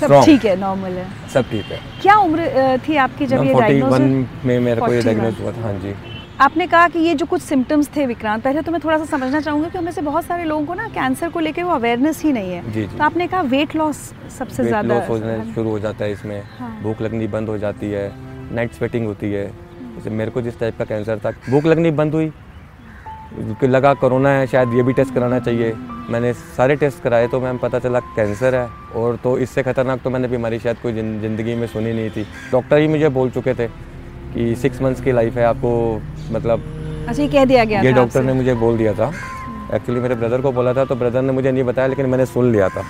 सब 0.00 0.20
ठीक 0.24 0.44
है 0.44 0.56
नॉर्मल 0.60 0.92
है। 0.92 1.06
सब 1.34 1.50
ठीक 1.50 1.64
है। 1.64 1.78
क्या 2.02 2.16
उम्र 2.18 2.78
थी 2.88 2.96
आपकी 2.98 3.26
जब 3.26 3.44
ये 3.44 3.52
फोर्टी 3.52 3.80
डायग्नोज 3.80 4.00
में 4.44 4.58
मेरे 4.60 4.80
को 4.80 4.92
ये 4.92 5.00
41 5.00 5.04
डायग्नोज 5.04 5.40
हुआ 5.40 5.52
था 5.52 5.62
हाँ 5.62 5.72
जी। 5.80 5.94
आपने 6.40 6.66
कहा 6.66 6.88
कि 6.88 6.98
ये 6.98 7.14
जो 7.14 7.26
कुछ 7.26 7.42
सिम्टम्स 7.42 7.88
थे 7.96 8.06
विक्रांत 8.06 8.42
पहले 8.44 8.62
तो 8.62 8.72
मैं 8.72 8.80
थोड़ा 8.84 8.96
सा 8.98 9.04
समझना 9.06 9.40
चाहूँगी 9.40 9.70
कि 9.70 9.78
उनमें 9.78 9.92
से 9.92 10.00
बहुत 10.02 10.24
सारे 10.24 10.44
लोगों 10.44 10.64
को 10.66 10.74
ना 10.74 10.88
कैंसर 10.90 11.28
को 11.28 11.40
लेके 11.40 11.62
वो 11.62 11.70
अवेयरनेस 11.70 12.22
ही 12.24 12.32
नहीं 12.32 12.52
है। 12.52 12.72
जी 12.72 12.80
जी। 12.82 12.96
तो 12.96 13.04
आपने 13.04 13.26
कहा 13.26 13.40
वेट 13.50 13.76
लॉस 13.76 13.96
सबसे 14.38 14.64
ज़्यादा 14.64 14.94
लॉस 14.94 15.08
होने 15.08 15.52
शुरू 15.54 15.70
हो 15.70 15.78
जाता 15.78 16.04
है 16.04 16.12
इसमें। 16.12 16.42
हाँ। 16.58 16.78
भूख 16.82 17.02
लगनी 17.02 17.26
बंद 17.28 17.48
हो 17.48 17.58
जाती 17.58 17.90
है 17.90 18.10
नाइट 18.52 18.72
स्वेटिंग 18.72 19.06
होती 19.06 19.32
है। 19.32 19.46
जैसे 19.94 20.10
मेरे 20.12 20.30
को 20.30 20.42
जिस 20.42 20.58
टाइप 20.60 20.78
का 20.78 20.84
कैंसर 20.84 21.18
था 21.24 21.30
भूख 21.50 21.66
लगनी 21.66 21.90
बंद 21.92 22.14
हुई 22.14 22.32
लगा 23.64 23.92
कोरोना 23.94 24.28
है 24.30 24.46
शायद 24.46 24.74
ये 24.74 24.82
भी 24.82 24.92
टेस्ट 24.92 25.14
कराना 25.14 25.38
चाहिए। 25.40 25.72
मैंने 26.10 26.32
सारे 26.32 26.76
टेस्ट 26.76 27.02
कराए 27.02 27.26
तो 27.28 27.40
मैम 27.40 27.58
पता 27.58 27.78
चला 27.78 28.00
कैंसर 28.16 28.54
है 28.54 28.66
और 28.96 29.16
तो 29.24 29.36
इससे 29.38 29.62
खतरनाक 29.62 30.00
तो 30.00 30.10
मैंने 30.10 30.28
बीमारी 30.28 30.58
शायद 30.58 30.76
कोई 30.82 30.92
ज़िंदगी 30.92 31.54
में 31.54 31.66
सुनी 31.66 31.92
नहीं 31.92 32.10
थी। 32.10 32.26
डॉक्टर 32.52 32.78
ही 32.78 32.88
मुझे 32.88 33.08
बोल 33.10 33.30
चुके 33.30 33.54
थे 33.54 33.66
कि 34.34 34.54
सिक्स 34.56 34.82
मंथ्स 34.82 35.00
की 35.00 35.12
लाइफ 35.12 35.36
है 35.36 35.44
आपको 35.44 35.72
मतलब 36.32 36.62
अच्छा 37.08 37.26
कह 37.26 37.44
दिया 37.44 37.64
गया 37.64 37.80
ये 37.82 37.92
डॉक्टर 37.92 38.22
ने 38.22 38.32
मुझे 38.32 38.54
बोल 38.56 38.78
दिया 38.78 38.92
था। 38.94 39.12
एक्चुअली 39.74 40.00
मेरे 40.00 40.14
ब्रदर 40.14 40.40
को 40.40 40.52
बोला 40.52 40.72
था 40.74 40.84
तो 40.84 40.94
ब्रदर 40.96 41.22
ने 41.22 41.32
मुझे 41.32 41.50
नहीं 41.52 41.64
बताया 41.64 41.88
लेकिन 41.88 42.06
मैंने 42.06 42.26
सुन 42.26 42.52
लिया 42.52 42.68
था 42.68 42.82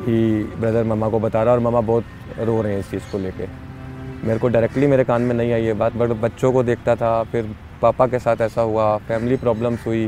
कि 0.00 0.52
ब्रदर 0.60 0.84
मम्मा 0.84 1.08
को 1.08 1.20
बता 1.20 1.42
रहा 1.42 1.54
और 1.54 1.60
मम्मा 1.60 1.80
बहुत 1.82 2.04
रो 2.40 2.60
रहे 2.62 2.72
हैं 2.72 2.80
इस 2.80 2.90
चीज़ 2.90 3.10
को 3.12 3.18
लेके। 3.18 3.46
मेरे 4.26 4.38
को 4.38 4.48
डायरेक्टली 4.48 4.86
मेरे 4.86 5.04
कान 5.04 5.22
में 5.22 5.34
नहीं 5.34 5.52
आई 5.52 5.64
ये 5.64 5.72
बात 5.74 5.96
बट 5.96 6.20
बच्चों 6.20 6.52
को 6.52 6.62
देखता 6.62 6.94
था 6.96 7.22
फिर 7.32 7.54
पापा 7.82 8.06
के 8.06 8.18
साथ 8.18 8.40
ऐसा 8.40 8.62
हुआ 8.62 8.96
फैमिली 9.08 9.36
प्रॉब्लम्स 9.36 9.86
हुई। 9.86 10.06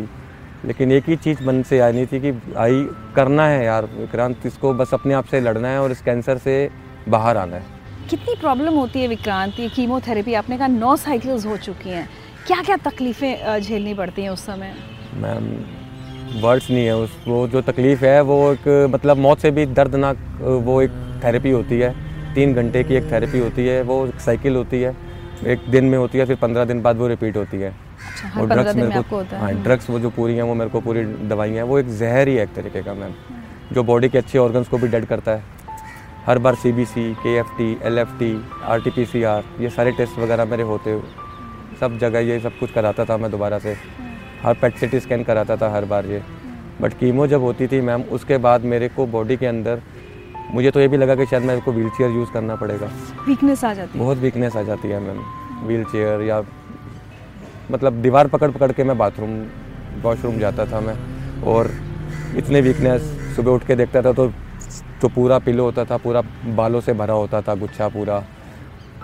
लेकिन 0.65 0.93
एक 0.93 1.09
ही 1.09 1.17
चीज़ 1.17 1.43
मन 1.45 1.63
से 1.63 1.79
आई 1.81 1.93
नहीं 1.93 2.07
थी 2.07 2.21
कि 2.21 2.33
आई 2.57 2.85
करना 3.17 3.47
है 3.49 3.65
यार 3.65 3.85
विक्रांत 3.93 4.47
इसको 4.47 4.73
बस 4.75 4.95
अपने 4.95 5.15
आप 5.15 5.25
से 5.25 5.41
लड़ना 5.41 5.69
है 5.69 5.81
और 5.83 5.93
इस 5.93 6.03
कैंसर 6.03 6.39
से 6.39 6.55
बाहर 7.09 7.37
आना 7.37 7.57
है। 7.57 7.81
कितनी 8.11 8.35
प्रॉब्लम 8.41 8.75
होती 8.75 9.01
है 9.01 9.09
विक्रांत? 9.09 9.61
ये 9.61 9.69
कीमोथेरेपी 9.69 10.35
आपने 10.35 10.59
कहा 10.59 10.67
नौ 10.69 10.97
साइकिल्स 10.97 11.47
हो 11.47 11.57
चुकी 11.59 11.91
हैं। 11.91 12.09
क्या 12.47 12.61
क्या 12.63 12.77
तकलीफें 12.85 13.61
झेलनी 13.61 13.95
पड़ती 13.95 14.23
हैं 14.23 14.31
उस 14.31 14.47
समय? 14.47 14.75
मैम 15.15 16.41
वर्ड्स 16.43 16.71
नहीं 16.71 16.85
है 16.85 16.97
उस 16.97 17.17
वो 17.29 17.47
जो 17.49 17.61
तकलीफ़ 17.63 18.05
है 18.05 18.21
वो 18.23 18.37
एक 18.53 18.69
मतलब 18.91 19.17
मौत 19.19 19.39
से 19.39 19.51
भी 19.51 19.67
दर्दनाक 19.67 20.19
वो 20.65 20.81
एक 20.83 20.91
थेरेपी 21.25 21.51
होती 21.51 21.79
है। 21.79 21.95
तीन 22.35 22.55
घंटे 22.55 22.83
की 22.85 22.95
एक 22.95 23.11
थेरेपी 23.13 23.39
होती 23.39 23.67
है 23.67 23.81
वो 23.83 24.07
साइकिल 24.19 24.57
होती 24.57 24.81
है। 24.83 24.97
एक 25.45 25.61
दिन 25.71 25.85
में 25.85 25.97
होती 25.99 26.19
है 26.19 26.25
फिर 26.27 26.37
पंद्रह 26.37 26.65
दिन 26.65 26.83
बाद 26.83 26.97
वो 26.97 27.07
रिपीट 27.09 27.37
होती 27.37 27.57
है। 27.57 27.71
अच्छा 27.71 28.29
हर 28.29 28.47
पंद्रह 28.47 28.73
दिन 28.73 28.87
में 28.87 28.97
आपको 28.97 29.17
होता 29.17 29.39
है। 29.39 29.63
ड्रग्स 29.63 29.89
वो 29.91 29.99
जो 30.01 30.11
पूरी 30.11 30.35
हैं 30.35 30.43
वो 30.43 30.55
मेरे 30.55 30.71
को 30.71 30.81
पूरी 30.81 31.05
दवाई 31.29 31.51
हैं 31.51 31.63
वो 31.63 31.79
एक 31.79 31.89
जहर 31.99 32.29
ही 32.29 32.35
है 32.37 32.43
एक 32.43 32.53
तरीके 32.55 32.83
का 32.83 32.95
मैम। 32.95 33.15
जो 33.73 33.83
बॉडी 33.83 34.09
के 34.09 34.19
अच्छे 34.19 34.39
ऑर्गन्स 34.39 34.69
को 34.69 34.79
भी 34.79 34.89
डेड 34.89 35.07
करता 35.07 35.33
है। 35.33 35.43
हर 36.27 36.39
बार 36.39 36.55
सी 36.55 36.73
बी 36.73 36.85
सी 36.85 37.13
के 37.15 37.35
F 37.37 37.57
T 37.59 37.71
L 37.83 37.99
F 37.99 38.19
T 38.19 38.35
R 38.65 38.81
T 38.81 38.91
P 38.91 39.05
C 39.05 39.23
R 39.23 39.45
ये 39.61 39.71
सारे 39.71 39.93
टेस्ट 39.93 40.19
वगैरह 40.19 40.45
मेरे 40.45 40.63
होते 40.63 41.01
सब 41.81 41.99
जगह 41.99 42.19
ये 42.21 42.39
सब 42.41 42.59
कुछ 42.59 42.73
कराता 42.73 43.05
था 43.05 43.17
मैं 43.17 43.31
दोबारा 43.31 43.59
से। 43.59 43.77
हर 44.43 44.55
पेट 44.55 44.77
सिटी 44.77 45.01
स्कैन 45.01 45.23
कराता 45.25 45.57
था 45.57 45.71
हर 45.71 45.85
बार 45.85 46.07
ये। 46.07 46.23
बट 46.81 46.93
कीमो 46.99 47.27
जब 47.27 47.41
होती 47.41 47.67
थी 47.67 47.81
मैम 47.81 48.03
उसके 48.13 48.37
बाद 48.39 48.65
मेरे 48.65 48.89
को 48.89 49.07
बॉडी 49.07 49.37
के 49.37 49.47
अंदर 49.47 49.81
मुझे 50.55 50.71
तो 50.71 50.81
ये 50.81 50.89
भी 50.89 50.97
लगा 50.97 51.15
कि 51.15 51.27
शायद 51.27 51.43
मेरे 51.43 51.61
को 51.61 51.73
व्हील 51.73 51.89
चेयर 51.89 52.11
यूज़ 52.11 52.31
करना 52.33 52.57
पड़ेगा। 52.57 52.87
वीकनेस 53.27 53.65
आ 53.65 53.73
जाती 53.75 53.99
है। 53.99 54.05
बहुत 54.05 54.19
वीकनेस 54.19 54.57
आ 54.57 54.63
जाती 54.63 54.89
है 54.89 55.01
मैम। 55.01 55.23
व्हील 55.67 55.85
चेयर 55.85 56.23
या 56.23 56.43
मतलब 57.71 58.01
दीवार 58.03 58.29
पकड़ 58.29 58.51
पकड़ 58.51 58.71
के 58.73 58.85
मैं 58.85 58.97
बाथरूम 58.99 59.41
वॉशरूम 60.03 60.39
जाता 60.39 60.65
था 60.67 60.81
मैं 60.81 60.97
और 61.43 61.71
इतने 62.37 62.61
वीकनेस 62.61 63.03
सुबह 63.37 63.51
उठ 63.51 63.67
के 63.67 63.75
देखता 63.77 64.03
था 64.03 64.13
तो 64.13 64.29
जो 65.03 65.09
पूरा 65.09 65.39
पिलो 65.39 65.65
होता 65.65 65.85
था 65.85 65.97
पूरा 65.97 66.23
बालों 66.57 66.81
से 66.81 66.93
भरा 66.93 67.15
होता 67.15 67.41
था 67.43 67.55
गुच्छा 67.55 67.89
पूरा। 67.89 68.19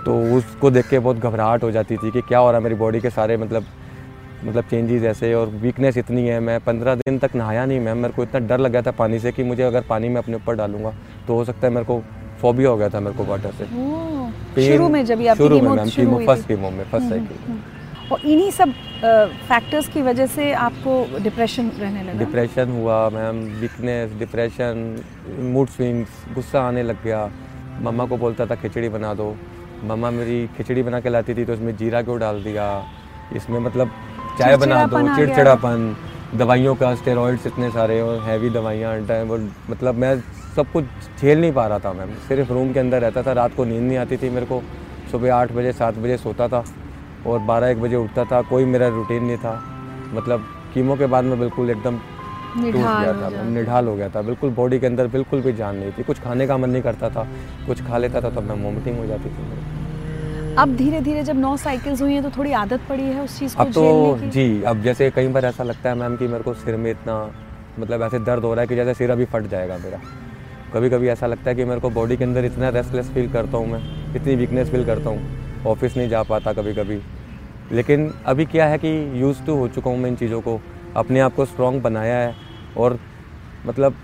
तो 0.04 0.20
उसको 0.36 0.70
देख 0.70 0.88
के 0.88 0.98
बहुत 0.98 1.16
घबराहट 1.18 1.62
हो 1.62 1.70
जाती 1.70 1.96
थी 1.96 2.10
कि 2.10 2.20
क्या 2.20 2.38
हो 2.38 2.50
रहा 2.50 2.58
है 2.58 2.64
मेरी 2.64 2.74
बॉडी 2.74 3.00
के 3.00 3.10
सारे 3.10 3.36
मतलब 3.36 3.64
मतलब 4.44 4.64
चेंजेस 4.70 5.02
ऐसे 5.02 5.32
और 5.34 5.48
वीकनेस 5.62 5.96
इतनी 5.98 6.26
है 6.26 6.38
मैं 6.40 6.58
पंद्रह 6.64 6.94
दिन 6.96 7.18
तक 7.18 7.34
नहाया 7.36 7.64
नहीं 7.66 7.80
मैम 7.80 7.98
मेरे 7.98 8.14
को 8.14 8.22
इतना 8.22 8.40
डर 8.46 8.58
लग 8.58 8.72
गया 8.72 8.82
था 8.82 8.90
पानी 8.98 9.18
से 9.18 9.32
कि 9.32 9.42
मुझे 9.44 9.62
अगर 9.62 9.84
पानी 9.88 10.08
में 10.08 10.16
अपने 10.16 10.36
ऊपर 10.36 10.56
डालूँगा 10.56 10.92
तो 11.26 11.34
हो 11.34 11.44
सकता 11.44 11.66
है 11.66 11.72
मेरे 11.74 11.86
को 11.86 12.02
फोबिया 12.40 12.70
हो 12.70 12.76
गया 12.76 12.88
था 12.88 13.00
मेरे 13.00 13.16
को 13.16 13.24
वाटर 13.24 13.52
से। 13.52 13.64
शुरू 14.66 14.88
में 14.88 15.04
जब 15.04 15.22
शुरू 15.36 15.60
में 15.60 15.70
मैम 15.70 15.88
कीमो 15.90 16.18
फ़र्स्ट 16.26 16.48
कीमो 16.48 16.70
में 16.70 16.84
फ़र्स्ट 16.84 17.08
साइकिल 17.08 17.36
हम्म। 17.48 18.12
और 18.12 18.20
इन्हीं 18.24 18.50
सब 18.50 18.72
फैक्टर्स 19.48 19.88
की 19.88 20.02
वजह 20.02 20.26
से 20.26 20.52
आपको 20.66 21.18
डिप्रेशन 21.22 21.70
रहने 21.78 22.02
लगा? 22.02 22.18
डिप्रेशन 22.18 22.70
हुआ 22.72 23.08
ma'am 23.10 23.40
weakness 23.60 24.12
depression 24.18 24.96
mood 25.54 25.68
swings 25.68 26.24
गुस्सा 26.34 26.60
आने 26.68 26.82
लग 26.82 27.02
गया। 27.04 27.30
मम्मा 27.82 28.06
को 28.06 28.16
बोलता 28.16 28.46
था 28.46 28.54
खिचड़ी 28.56 28.88
बना 28.88 29.12
दो। 29.14 29.34
मम्मा 29.84 30.10
मेरी 30.10 30.46
खिचड़ी 30.56 30.82
बना 30.82 31.00
के 31.00 31.08
लाती 31.08 31.34
थी 31.34 31.44
तो 31.44 31.52
उसमें 31.52 31.76
जीरा 31.76 32.02
क्यों 32.02 32.18
डाल 32.20 32.42
दिया? 32.44 32.68
इसमें 33.36 33.58
मतलब 33.60 33.90
चाय 34.38 34.56
बना 34.56 34.84
दो 34.86 34.98
चिड़चिड़ापन। 35.16 35.94
दवाइयों 36.34 36.74
का 36.74 36.94
स्टेरॉइड्स 36.94 37.46
इतने 37.46 37.70
सारे 37.70 38.00
और 38.00 38.18
हैवी 38.22 38.50
दवाइयाँ 38.50 38.98
टाइम 39.06 39.30
और 39.30 39.48
मतलब 39.70 39.94
मैं 39.94 40.14
सब 40.56 40.70
कुछ 40.72 40.84
झेल 41.20 41.40
नहीं 41.40 41.52
पा 41.52 41.66
रहा 41.66 41.78
था 41.78 41.92
मैम 41.92 42.10
सिर्फ़ 42.28 42.52
रूम 42.52 42.72
के 42.72 42.80
अंदर 42.80 43.00
रहता 43.00 43.22
था 43.22 43.32
रात 43.32 43.54
को 43.56 43.64
नींद 43.64 43.82
नहीं 43.82 43.98
आती 43.98 44.16
थी 44.16 44.30
मेरे 44.30 44.46
को। 44.46 44.60
सुबह 45.10 45.34
आठ 45.34 45.52
बजे 45.52 45.72
सात 45.72 45.98
बजे 45.98 46.16
सोता 46.18 46.48
था 46.48 46.64
और 47.26 47.38
बारह 47.40 47.68
एक 47.68 47.80
बजे 47.80 47.96
उठता 47.96 48.24
था 48.24 48.40
कोई 48.50 48.64
मेरा 48.66 48.88
रूटीन 48.88 49.24
नहीं 49.24 49.36
था। 49.38 49.54
मतलब 50.14 50.44
कीमो 50.74 50.96
के 50.96 51.06
बाद 51.06 51.24
मैं 51.24 51.38
बिल्कुल 51.40 51.70
एकदम 51.70 51.98
टूट 52.54 52.74
गया 52.74 53.12
था 53.14 53.42
निढाल 53.44 53.86
हो 53.88 53.96
गया 53.96 54.08
था। 54.08 54.22
बिल्कुल 54.22 54.50
बॉडी 54.52 54.78
के 54.78 54.86
अंदर 54.86 55.06
बिल्कुल 55.08 55.40
भी 55.42 55.52
जान 55.54 55.76
नहीं 55.76 55.92
थी। 55.92 56.02
कुछ 56.02 56.20
खाने 56.20 56.46
का 56.46 56.56
मन 56.56 56.70
नहीं 56.70 56.82
करता 56.82 57.10
था 57.10 57.26
कुछ 57.66 57.82
खा 57.88 57.98
लेता 57.98 58.20
था 58.20 58.30
तो 58.30 58.40
मैं 58.40 58.62
वॉमिटिंग 58.64 58.98
हो 58.98 59.06
जाती 59.06 59.28
थी 59.28 59.48
मेरे। 59.48 59.77
अब 60.58 60.74
धीरे 60.76 61.00
धीरे 61.00 61.22
जब 61.22 61.36
नौ 61.36 61.56
साइकिल्स 61.56 62.00
हुई 62.02 62.12
हैं 62.12 62.22
तो 62.22 62.30
थोड़ी 62.30 62.52
आदत 62.52 62.80
पड़ी 62.88 63.02
है 63.02 63.20
उस 63.22 63.38
चीज़ 63.38 63.54
को 63.56 63.62
अब 63.62 63.72
तो 63.72 64.14
की? 64.14 64.30
जी 64.30 64.62
अब 64.62 64.82
जैसे 64.82 65.10
कई 65.10 65.28
बार 65.28 65.44
ऐसा 65.44 65.64
लगता 65.64 65.88
है 65.88 65.94
मैम 65.96 66.16
कि 66.16 66.26
मेरे 66.28 66.44
को 66.44 66.54
सिर 66.54 66.76
में 66.76 66.90
इतना 66.90 67.18
मतलब 67.78 68.02
ऐसे 68.02 68.18
दर्द 68.18 68.44
हो 68.44 68.52
रहा 68.54 68.60
है 68.60 68.68
कि 68.68 68.76
जैसे 68.76 68.94
सिर 68.94 69.10
अभी 69.10 69.24
फट 69.24 69.46
जाएगा 69.46 69.76
मेरा। 69.78 70.00
कभी 70.74 70.90
कभी 70.90 71.08
ऐसा 71.08 71.26
लगता 71.26 71.50
है 71.50 71.56
कि 71.56 71.64
मेरे 71.64 71.80
को 71.80 71.90
बॉडी 71.90 72.16
के 72.16 72.24
अंदर 72.24 72.44
इतना 72.44 72.68
रेस्टलेस 72.68 73.10
फील 73.10 73.30
करता 73.32 73.58
हूँ 73.58 73.66
मैं 73.66 74.14
इतनी 74.16 74.34
वीकनेस 74.36 74.70
फील 74.70 74.84
करता 74.84 75.10
हूँ 75.10 75.64
ऑफ़िस 75.66 75.96
नहीं 75.96 76.08
जा 76.08 76.22
पाता 76.22 76.52
कभी 76.52 76.74
कभी 76.74 77.00
लेकिन 77.72 78.12
अभी 78.26 78.44
क्या 78.46 78.66
है 78.66 78.78
कि 78.78 79.20
यूज़ 79.22 79.42
टू 79.46 79.56
हो 79.56 79.68
चुका 79.68 79.90
हूँ 79.90 79.98
मैं 79.98 80.10
इन 80.10 80.16
चीज़ों 80.16 80.40
को 80.40 80.60
अपने 80.96 81.20
आप 81.20 81.34
को 81.34 81.44
स्ट्रॉन्ग 81.44 81.82
बनाया 81.82 82.18
है 82.18 82.34
और 82.76 82.98
मतलब 83.66 83.94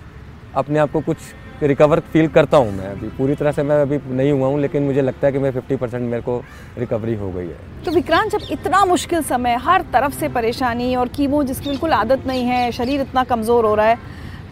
अपने 0.54 0.78
आप 0.78 0.92
को 0.92 1.00
कुछ 1.00 1.16
रिकवर 1.62 2.00
फील 2.12 2.28
करता 2.28 2.56
हूँ 2.56 2.72
मैं 2.72 2.86
अभी। 2.86 3.08
पूरी 3.08 3.34
तरह 3.34 3.52
से 3.52 3.62
मैं 3.62 3.80
अभी 3.82 3.98
नहीं 4.06 4.32
हुआ 4.32 4.48
हूँ 4.48 4.60
लेकिन 4.60 4.82
मुझे 4.82 5.02
लगता 5.02 5.26
है 5.26 5.32
कि 5.32 5.38
मैं 5.38 5.50
फिफ्टी 5.52 5.76
परसेंट 5.76 6.02
मेरे 6.02 6.22
को 6.22 6.36
रिकवरी 6.78 7.14
हो 7.14 7.30
गई 7.32 7.46
है। 7.46 7.84
तो 7.84 7.90
विक्रांत 7.90 8.32
जब 8.32 8.46
इतना 8.52 8.84
मुश्किल 8.84 9.22
समय 9.24 9.56
हर 9.62 9.82
तरफ़ 9.92 10.14
से 10.14 10.28
परेशानी 10.30 10.94
और 10.96 11.08
कीमो 11.08 11.42
जिसकी 11.42 11.68
बिल्कुल 11.68 11.92
आदत 11.92 12.26
नहीं 12.26 12.44
है 12.44 12.70
शरीर 12.72 13.00
इतना 13.00 13.24
कमज़ोर 13.24 13.66
हो 13.66 13.74
रहा 13.74 13.86
है 13.86 13.98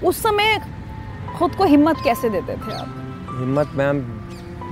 उस 0.04 0.22
समय 0.22 0.58
खुद 1.38 1.54
को 1.54 1.64
हिम्मत 1.64 1.96
कैसे 2.04 2.30
देते 2.30 2.56
थे 2.56 2.74
आप? 2.74 2.94
हिम्मत 3.30 3.72
मैम 3.74 4.00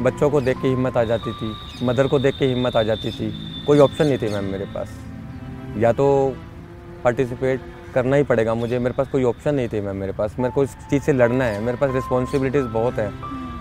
बच्चों 0.04 0.30
को 0.30 0.40
देख 0.40 0.60
के 0.62 0.68
हिम्मत 0.68 0.96
आ 0.96 1.04
जाती 1.04 1.32
थी 1.32 1.86
मदर 1.86 2.06
को 2.06 2.18
देख 2.18 2.38
के 2.38 2.46
हिम्मत 2.46 2.76
आ 2.76 2.82
जाती 2.82 3.10
थी। 3.10 3.32
कोई 3.66 3.78
ऑप्शन 3.78 4.06
नहीं 4.06 4.18
थी 4.18 4.32
मैम 4.32 4.44
मेरे 4.44 4.64
पास। 4.74 4.98
या 5.78 5.92
तो 5.92 6.06
पार्टिसिपेट 7.04 7.60
करना 7.90 8.16
ही 8.16 8.22
पड़ेगा। 8.22 8.54
मुझे 8.54 8.78
मेरे 8.78 8.94
पास 8.94 9.08
कोई 9.08 9.24
ऑप्शन 9.24 9.54
नहीं 9.54 9.68
थी 9.68 9.80
मैम 9.80 9.96
मेरे 9.96 10.12
पास। 10.12 10.36
मेरे 10.38 10.52
को 10.54 10.62
इस 10.64 10.76
चीज़ 10.90 11.02
से 11.02 11.12
लड़ना 11.12 11.44
है। 11.44 11.60
मेरे 11.60 11.78
पास 11.78 11.94
रिस्पॉन्सिबिलिटीज़ 11.94 12.66
बहुत 12.68 12.98
है। 12.98 13.10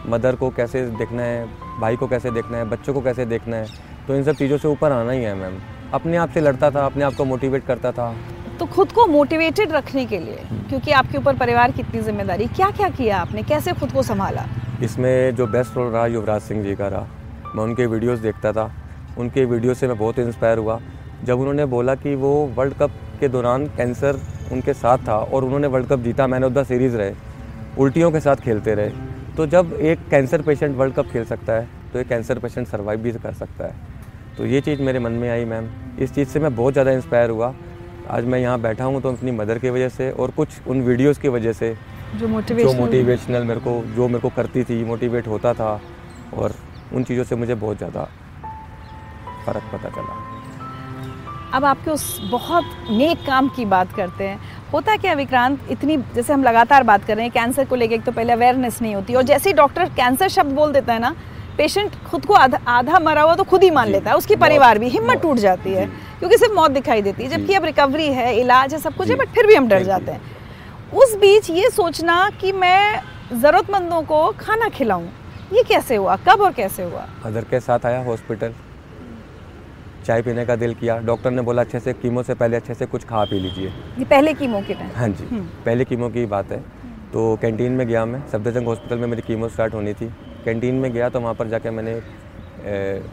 मदर 0.07 0.35
को 0.35 0.49
कैसे 0.49 0.85
देखना 0.87 1.21
है 1.21 1.45
भाई 1.81 1.95
को 1.95 2.07
कैसे 2.07 2.31
देखना 2.31 2.57
है 2.57 2.69
बच्चों 2.69 2.93
को 2.93 3.01
कैसे 3.01 3.25
देखना 3.25 3.55
है 3.55 3.67
तो 4.07 4.15
इन 4.15 4.23
सब 4.23 4.35
चीज़ों 4.35 4.57
से 4.57 4.67
ऊपर 4.67 4.91
आना 4.91 5.11
ही 5.11 5.23
है 5.23 5.33
मैम। 5.35 5.59
अपने 5.93 6.17
आप 6.17 6.29
से 6.29 6.41
लड़ता 6.41 6.69
था 6.71 6.85
अपने 6.85 7.03
आप 7.03 7.13
को 7.13 7.25
मोटिवेट 7.25 7.65
करता 7.65 7.91
था। 7.91 8.13
तो 8.59 8.65
खुद 8.67 8.91
को 8.91 9.05
मोटिवेटेड 9.07 9.71
रखने 9.71 10.05
के 10.05 10.19
लिए 10.19 10.39
क्योंकि 10.69 10.91
आपके 10.91 11.17
ऊपर 11.17 11.37
परिवार 11.37 11.71
की 11.71 11.81
इतनी 11.81 12.01
ज़िम्मेदारी 12.01 12.47
क्या 12.47 12.69
क्या 12.71 12.89
किया 12.89 13.17
आपने? 13.17 13.43
कैसे 13.43 13.73
खुद 13.73 13.91
को 13.91 14.03
संभाला? 14.03 14.45
इसमें 14.83 15.35
जो 15.35 15.47
बेस्ट 15.47 15.77
रोल 15.77 15.91
रहा 15.91 16.05
युवराज 16.07 16.41
सिंह 16.41 16.63
जी 16.63 16.75
का 16.75 16.87
रहा। 16.87 17.07
मैं 17.55 17.63
उनके 17.63 17.85
वीडियोस 17.85 18.19
देखता 18.19 18.51
था। 18.53 18.71
उनके 19.17 19.45
वीडियो 19.45 19.73
से 19.73 19.87
मैं 19.87 19.97
बहुत 19.97 20.19
इंस्पायर 20.19 20.57
हुआ। 20.57 20.79
जब 21.23 21.39
उन्होंने 21.39 21.65
बोला 21.67 21.95
कि 21.95 22.15
वो 22.15 22.33
वर्ल्ड 22.55 22.73
कप 22.73 22.91
के 23.19 23.27
दौरान 23.29 23.65
कैंसर 23.77 24.19
उनके 24.51 24.73
साथ 24.75 25.07
था 25.07 25.17
और 25.17 25.43
उन्होंने 25.43 25.67
वर्ल्ड 25.67 25.87
कप 25.87 25.99
जीता 26.01 26.27
मैन 26.27 26.43
ऑफ़ 26.43 26.53
द 26.53 26.63
सीरीज़ 26.65 26.95
रहे 26.97 27.13
उल्टियों 27.77 28.11
के 28.11 28.19
साथ 28.19 28.35
खेलते 28.43 28.75
रहे। 28.75 28.89
तो 29.35 29.45
जब 29.47 29.73
एक 29.73 29.99
कैंसर 30.09 30.41
पेशेंट 30.41 30.75
वर्ल्ड 30.77 30.95
कप 30.95 31.11
खेल 31.11 31.25
सकता 31.25 31.53
है 31.53 31.67
तो 31.93 31.99
एक 31.99 32.07
कैंसर 32.07 32.39
पेशेंट 32.39 32.67
सर्वाइव 32.67 32.99
भी 33.01 33.11
कर 33.13 33.33
सकता 33.35 33.65
है। 33.65 33.75
तो 34.37 34.45
ये 34.45 34.61
चीज़ 34.61 34.81
मेरे 34.81 34.99
मन 34.99 35.11
में 35.13 35.29
आई 35.29 35.45
मैम। 35.45 35.69
इस 35.99 36.13
चीज़ 36.15 36.27
से 36.29 36.39
मैं 36.39 36.55
बहुत 36.55 36.73
ज़्यादा 36.73 36.91
इंस्पायर 36.91 37.29
हुआ। 37.29 37.53
आज 38.09 38.25
मैं 38.25 38.39
यहाँ 38.39 38.59
बैठा 38.61 38.83
हूँ 38.85 39.01
तो 39.01 39.11
अपनी 39.11 39.31
मदर 39.33 39.57
की 39.59 39.69
वजह 39.69 39.89
से 39.89 40.09
और 40.11 40.31
कुछ 40.31 40.67
उन 40.67 40.81
वीडियोस 40.83 41.17
की 41.17 41.27
वजह 41.29 41.53
से 41.53 41.73
जो 42.09 42.19
जो 42.19 42.27
मोटिवेशन 42.27 42.77
मोटिवेशनल 42.77 43.43
मेरे 43.43 43.59
को 43.59 43.81
जो 43.95 44.07
मेरे 44.07 44.19
को 44.19 44.29
करती 44.35 44.63
थी 44.63 44.83
मोटिवेट 44.83 45.27
होता 45.27 45.53
था 45.53 45.79
और 46.33 46.53
उन 46.93 47.03
चीज़ों 47.03 47.23
से 47.23 47.35
मुझे 47.35 47.55
बहुत 47.55 47.77
ज़्यादा 47.77 48.03
फ़र्क 49.45 49.69
पता 49.73 49.89
चला। 49.89 50.28
अब 51.53 51.65
आपके 51.65 51.91
उस 51.91 52.19
बहुत 52.31 52.63
नेक 52.89 53.25
काम 53.27 53.47
की 53.49 53.65
बात 53.65 53.93
करते 53.93 54.23
हैं। 54.23 54.39
होता 54.73 54.95
क्या 54.95 55.13
विक्रांत 55.13 55.71
इतनी 55.71 55.97
जैसे 56.15 56.33
हम 56.33 56.43
लगातार 56.43 56.83
बात 56.83 57.05
कर 57.05 57.15
रहे 57.15 57.25
हैं 57.25 57.31
कैंसर 57.33 57.65
को 57.65 57.75
लेके 57.75 57.95
एक 57.95 58.03
तो 58.03 58.11
पहले 58.11 58.33
अवेयरनेस 58.33 58.81
नहीं 58.81 58.95
होती 58.95 59.13
और 59.13 59.23
जैसे 59.23 59.49
ही 59.49 59.53
डॉक्टर 59.53 59.89
कैंसर 59.89 60.27
शब्द 60.27 60.53
बोल 60.55 60.73
देता 60.73 60.93
है 60.93 60.99
ना 60.99 61.15
पेशेंट 61.57 61.95
खुद 62.11 62.25
को 62.25 62.33
आधा 62.33 62.59
आधा 62.67 62.99
मरा 62.99 63.21
हुआ 63.21 63.35
तो 63.35 63.43
खुद 63.43 63.63
ही 63.63 63.69
मान 63.71 63.87
लेता 63.87 64.09
है 64.11 64.17
उसकी 64.17 64.35
परिवार 64.35 64.79
भी 64.79 64.89
हिम्मत 64.89 65.21
टूट 65.21 65.37
जाती 65.37 65.73
है 65.73 65.85
क्योंकि 66.19 66.37
सिर्फ़ 66.37 66.53
मौत 66.53 66.71
दिखाई 66.71 67.01
देती 67.01 67.23
है 67.23 67.29
जबकि 67.29 67.53
अब 67.53 67.65
रिकवरी 67.65 68.07
है 68.13 68.35
इलाज 68.39 68.73
है 68.73 68.79
सब 68.79 68.95
कुछ 68.95 69.09
है 69.09 69.15
बट 69.15 69.29
फिर 69.29 69.47
भी 69.47 69.55
हम 69.55 69.67
डर। 69.67 69.83
जाते 69.83 70.11
हैं। 70.11 70.21
उस 70.93 71.15
बीच 71.15 71.49
ये 71.49 71.69
सोचना 71.69 72.29
कि 72.41 72.51
मैं 72.51 73.01
ज़रूरतमंदों 73.33 74.01
को 74.01 74.25
खाना 74.39 74.69
खिलाऊं 74.69 75.05
ये 75.53 75.63
कैसे 75.63 75.95
हुआ 75.95 76.15
कब 76.27 76.41
और 76.41 76.51
कैसे 76.51 76.83
हुआ? 76.83 77.05
मदर 77.25 77.41
के 77.41 77.59
साथ 77.59 77.85
आया 77.85 78.03
हॉस्पिटल 78.03 78.53
चाय 79.99 80.21
पीने 80.21 80.45
का 80.45 80.55
दिल 80.55 80.73
किया। 80.75 80.97
डॉक्टर 81.01 81.31
ने 81.31 81.41
बोला 81.41 81.61
अच्छे 81.61 81.79
से 81.79 81.93
कीमो 81.95 82.23
से 82.23 82.33
पहले 82.35 82.57
अच्छे 82.57 82.73
से 82.73 82.85
कुछ 82.85 83.05
खा 83.05 83.23
पी 83.25 83.39
लीजिए। 83.39 83.67
ये 83.99 84.05
पहले 84.05 84.33
कीमो 84.33 84.61
के 84.61 84.73
टाइम 84.73 84.91
हाँ 84.95 85.07
जी 85.09 85.25
पहले 85.65 85.85
कीमो 85.85 86.09
की 86.09 86.25
बात 86.27 86.51
है। 86.51 86.59
तो 87.13 87.35
कैंटीन 87.41 87.71
में 87.71 87.87
गया 87.87 88.05
मैं 88.05 88.21
सफदरजंग 88.27 88.67
हॉस्पिटल 88.67 88.97
में 88.97 89.07
मेरी 89.07 89.21
कीमो 89.21 89.49
स्टार्ट 89.49 89.73
होनी 89.73 89.93
थी। 89.93 90.09
कैंटीन 90.45 90.75
में 90.75 90.91
गया 90.93 91.09
तो 91.09 91.19
वहाँ 91.19 91.33
पर 91.33 91.47
जाके 91.47 91.69
मैंने 91.71 91.91
ए, 91.91 93.03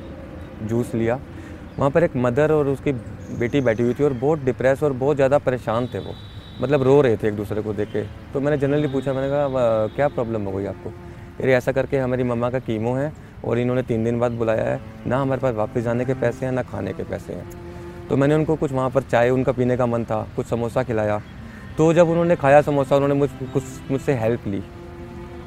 जूस 0.63 0.95
लिया। 0.95 1.19
वहाँ 1.79 1.91
पर 1.91 2.05
एक 2.05 2.17
मदर 2.19 2.53
और 2.53 2.69
उसकी 2.69 2.93
बेटी 3.39 3.61
बैठी 3.61 3.83
हुई 3.83 3.95
थी 3.95 4.05
और 4.05 4.13
बहुत 4.15 4.45
डिप्रेस 4.45 4.83
और 4.83 4.93
बहुत 4.95 5.17
ज़्यादा 5.17 5.39
परेशान 5.41 5.87
थे 5.87 5.99
वो। 5.99 6.15
मतलब 6.61 6.83
रो 6.83 7.01
रहे 7.01 7.17
थे 7.17 7.29
एक 7.29 7.37
दूसरे 7.37 7.63
को 7.63 7.73
देख 7.75 7.89
के। 7.89 8.03
तो 8.33 8.41
मैंने 8.41 8.59
जनरली 8.59 8.89
पूछा 8.89 9.13
मैंने 9.13 9.29
कहा 9.29 9.87
क्या 9.97 10.09
प्रॉब्लम 10.09 10.43
हो 10.43 10.53
गई 10.53 10.67
आपको? 10.67 10.91
अरे 11.41 11.55
ऐसा 11.55 11.73
करके 11.73 11.99
हमारी 11.99 12.23
मम्मा 12.25 12.51
का 12.51 12.59
कीमो 12.61 12.95
है। 12.95 13.13
और 13.45 13.59
इन्होंने 13.59 13.83
तीन 13.83 14.05
दिन 14.05 14.21
बाद 14.21 14.33
बुलाया 14.33 14.65
है, 14.65 14.81
ना 15.07 15.19
हमारे 15.19 15.41
पास 15.41 15.55
वापस 15.55 15.81
जाने 15.81 16.05
के 16.05 16.15
पैसे 16.15 16.47
हैं, 16.47 16.53
ना 16.53 16.63
खाने 16.63 16.93
के 16.93 17.03
पैसे 17.03 17.33
हैं। 17.33 17.51
तो 18.09 18.17
मैंने 18.17 18.35
उनको 18.35 18.57
कुछ 18.57 18.73
वहाँ 18.73 18.91
पर 18.91 19.03
चाय, 19.03 19.31
उनका 19.31 19.53
पीने 19.53 19.77
का 19.77 19.87
मन 19.87 20.05
था, 20.05 20.27
कुछ 20.37 20.47
समोसा 20.47 20.83
खिलाया। 20.83 21.23
तो 21.79 21.93
जब 21.93 22.09
उन्होंने 22.09 22.37
खाया 22.37 22.61
समोसा, 22.63 22.97
उन्होंने 22.97 23.15
मुझ, 23.15 23.31
कुछ, 23.53 23.63
मुझसे 23.91 24.15
हेल्प 24.15 24.47
ली। 24.47 24.63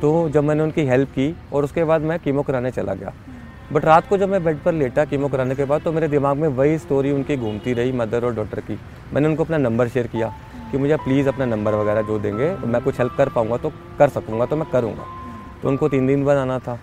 तो 0.02 0.30
जब 0.30 0.44
मैंने 0.44 0.64
उनकी 0.64 0.82
हेल्प 0.82 1.10
की, 1.10 1.36
और 1.54 1.64
उसके 1.64 1.84
बाद 1.84 2.02
मैं 2.02 2.20
कीमो 2.20 2.44
कराने 2.44 2.72
चला 2.72 2.94
गया। 2.94 3.14
बट 3.74 3.86
रात 3.86 4.08
को 4.08 4.18
जब 4.18 4.30
मैं 4.30 4.44
बेड 4.44 4.60
पर 4.60 4.74
लेटा 4.74 5.06
कीमो 5.06 5.28
कराने 5.28 5.56
के 5.56 5.66
बाद 5.66 5.82
तो 5.82 5.92
मेरे 5.92 6.08
दिमाग 6.08 6.38
में 6.38 6.48
वही 6.48 6.78
स्टोरी 6.78 7.12
उनकी 7.12 7.38
घूमती 7.38 7.74
रही 7.74 7.92
मदर 7.92 8.26
और 8.26 8.36
डॉटर 8.36 8.60
की। 8.60 8.80
मैंने 9.14 9.28
उनको 9.28 9.44
अपना 9.44 9.58
नंबर 9.58 9.88
शेयर 9.88 10.08
किया 10.08 10.34
कि 10.72 10.78
मुझे 10.78 10.96
प्लीज़ 10.96 11.28
अपना 11.30 11.46
नंबर 11.46 11.74
वगैरह 11.74 12.02
जो 12.02 12.20
देंगे, 12.20 12.56
मैं 12.56 12.82
कुछ 12.82 13.00
हेल्प 13.00 13.14
कर 13.18 13.30
पाऊँगा 13.30 13.58
तो 13.58 13.72
कर 14.00 14.10
सकूँगा 14.10 14.46
तो 14.46 14.56
मैं 14.56 14.70
करूँगा। 14.70 15.04
तो 15.64 15.70
उनको 15.70 15.90
तीन 15.90 16.08
दिन 16.08 16.26
बाद 16.26 16.38
आना 16.38 16.60
था। 16.60 16.80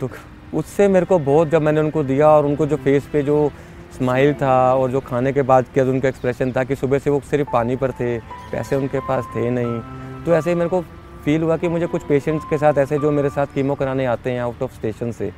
तो 0.00 0.08
उससे 0.54 0.88
मेरे 0.88 1.06
को 1.06 1.18
बहुत 1.18 1.48
जब 1.48 1.62
मैंने 1.62 1.80
उनको 1.80 2.02
दिया 2.02 2.28
और 2.28 2.46
उनको 2.46 2.66
जो 2.66 2.76
फेस 2.76 3.08
पे 3.12 3.22
जो 3.22 3.50
स्माइल 3.96 4.34
था 4.34 4.74
और 4.74 4.90
जो 4.90 5.00
खाने 5.00 5.32
के 5.32 5.42
बाद 5.42 5.64
क्या 5.74 5.84
उनका 5.84 6.08
एक्सप्रेशन 6.08 6.52
था 6.52 6.64
कि 6.64 6.76
सुबह 6.76 6.98
से 6.98 7.10
वो 7.10 7.20
सिर्फ़ 7.20 7.50
पानी 7.52 7.76
पर 7.76 7.92
थे 7.92 8.18
पैसे 8.52 8.76
उनके 8.76 9.00
पास 9.00 9.24
थे 9.36 9.50
नहीं। 9.50 9.80
तो 10.24 10.34
ऐसे 10.34 10.50
ही 10.50 10.56
मेरे 10.56 10.70
को 10.70 10.80
फील 11.24 11.42
हुआ 11.42 11.56
कि 11.56 11.68
मुझे 11.68 11.86
कुछ 11.86 12.02
पेशेंट्स 12.02 12.44
के 12.50 12.58
साथ 12.58 12.78
ऐसे 12.78 12.98
जो 12.98 13.10
मेरे 13.10 13.30
साथ 13.30 13.46
कीमो 13.54 13.74
कराने 13.74 14.06
आते 14.06 14.30
हैं 14.30 14.40
आउट 14.40 14.62
ऑफ़ 14.62 14.74
स्टेशन 14.74 15.12
से 15.12 15.32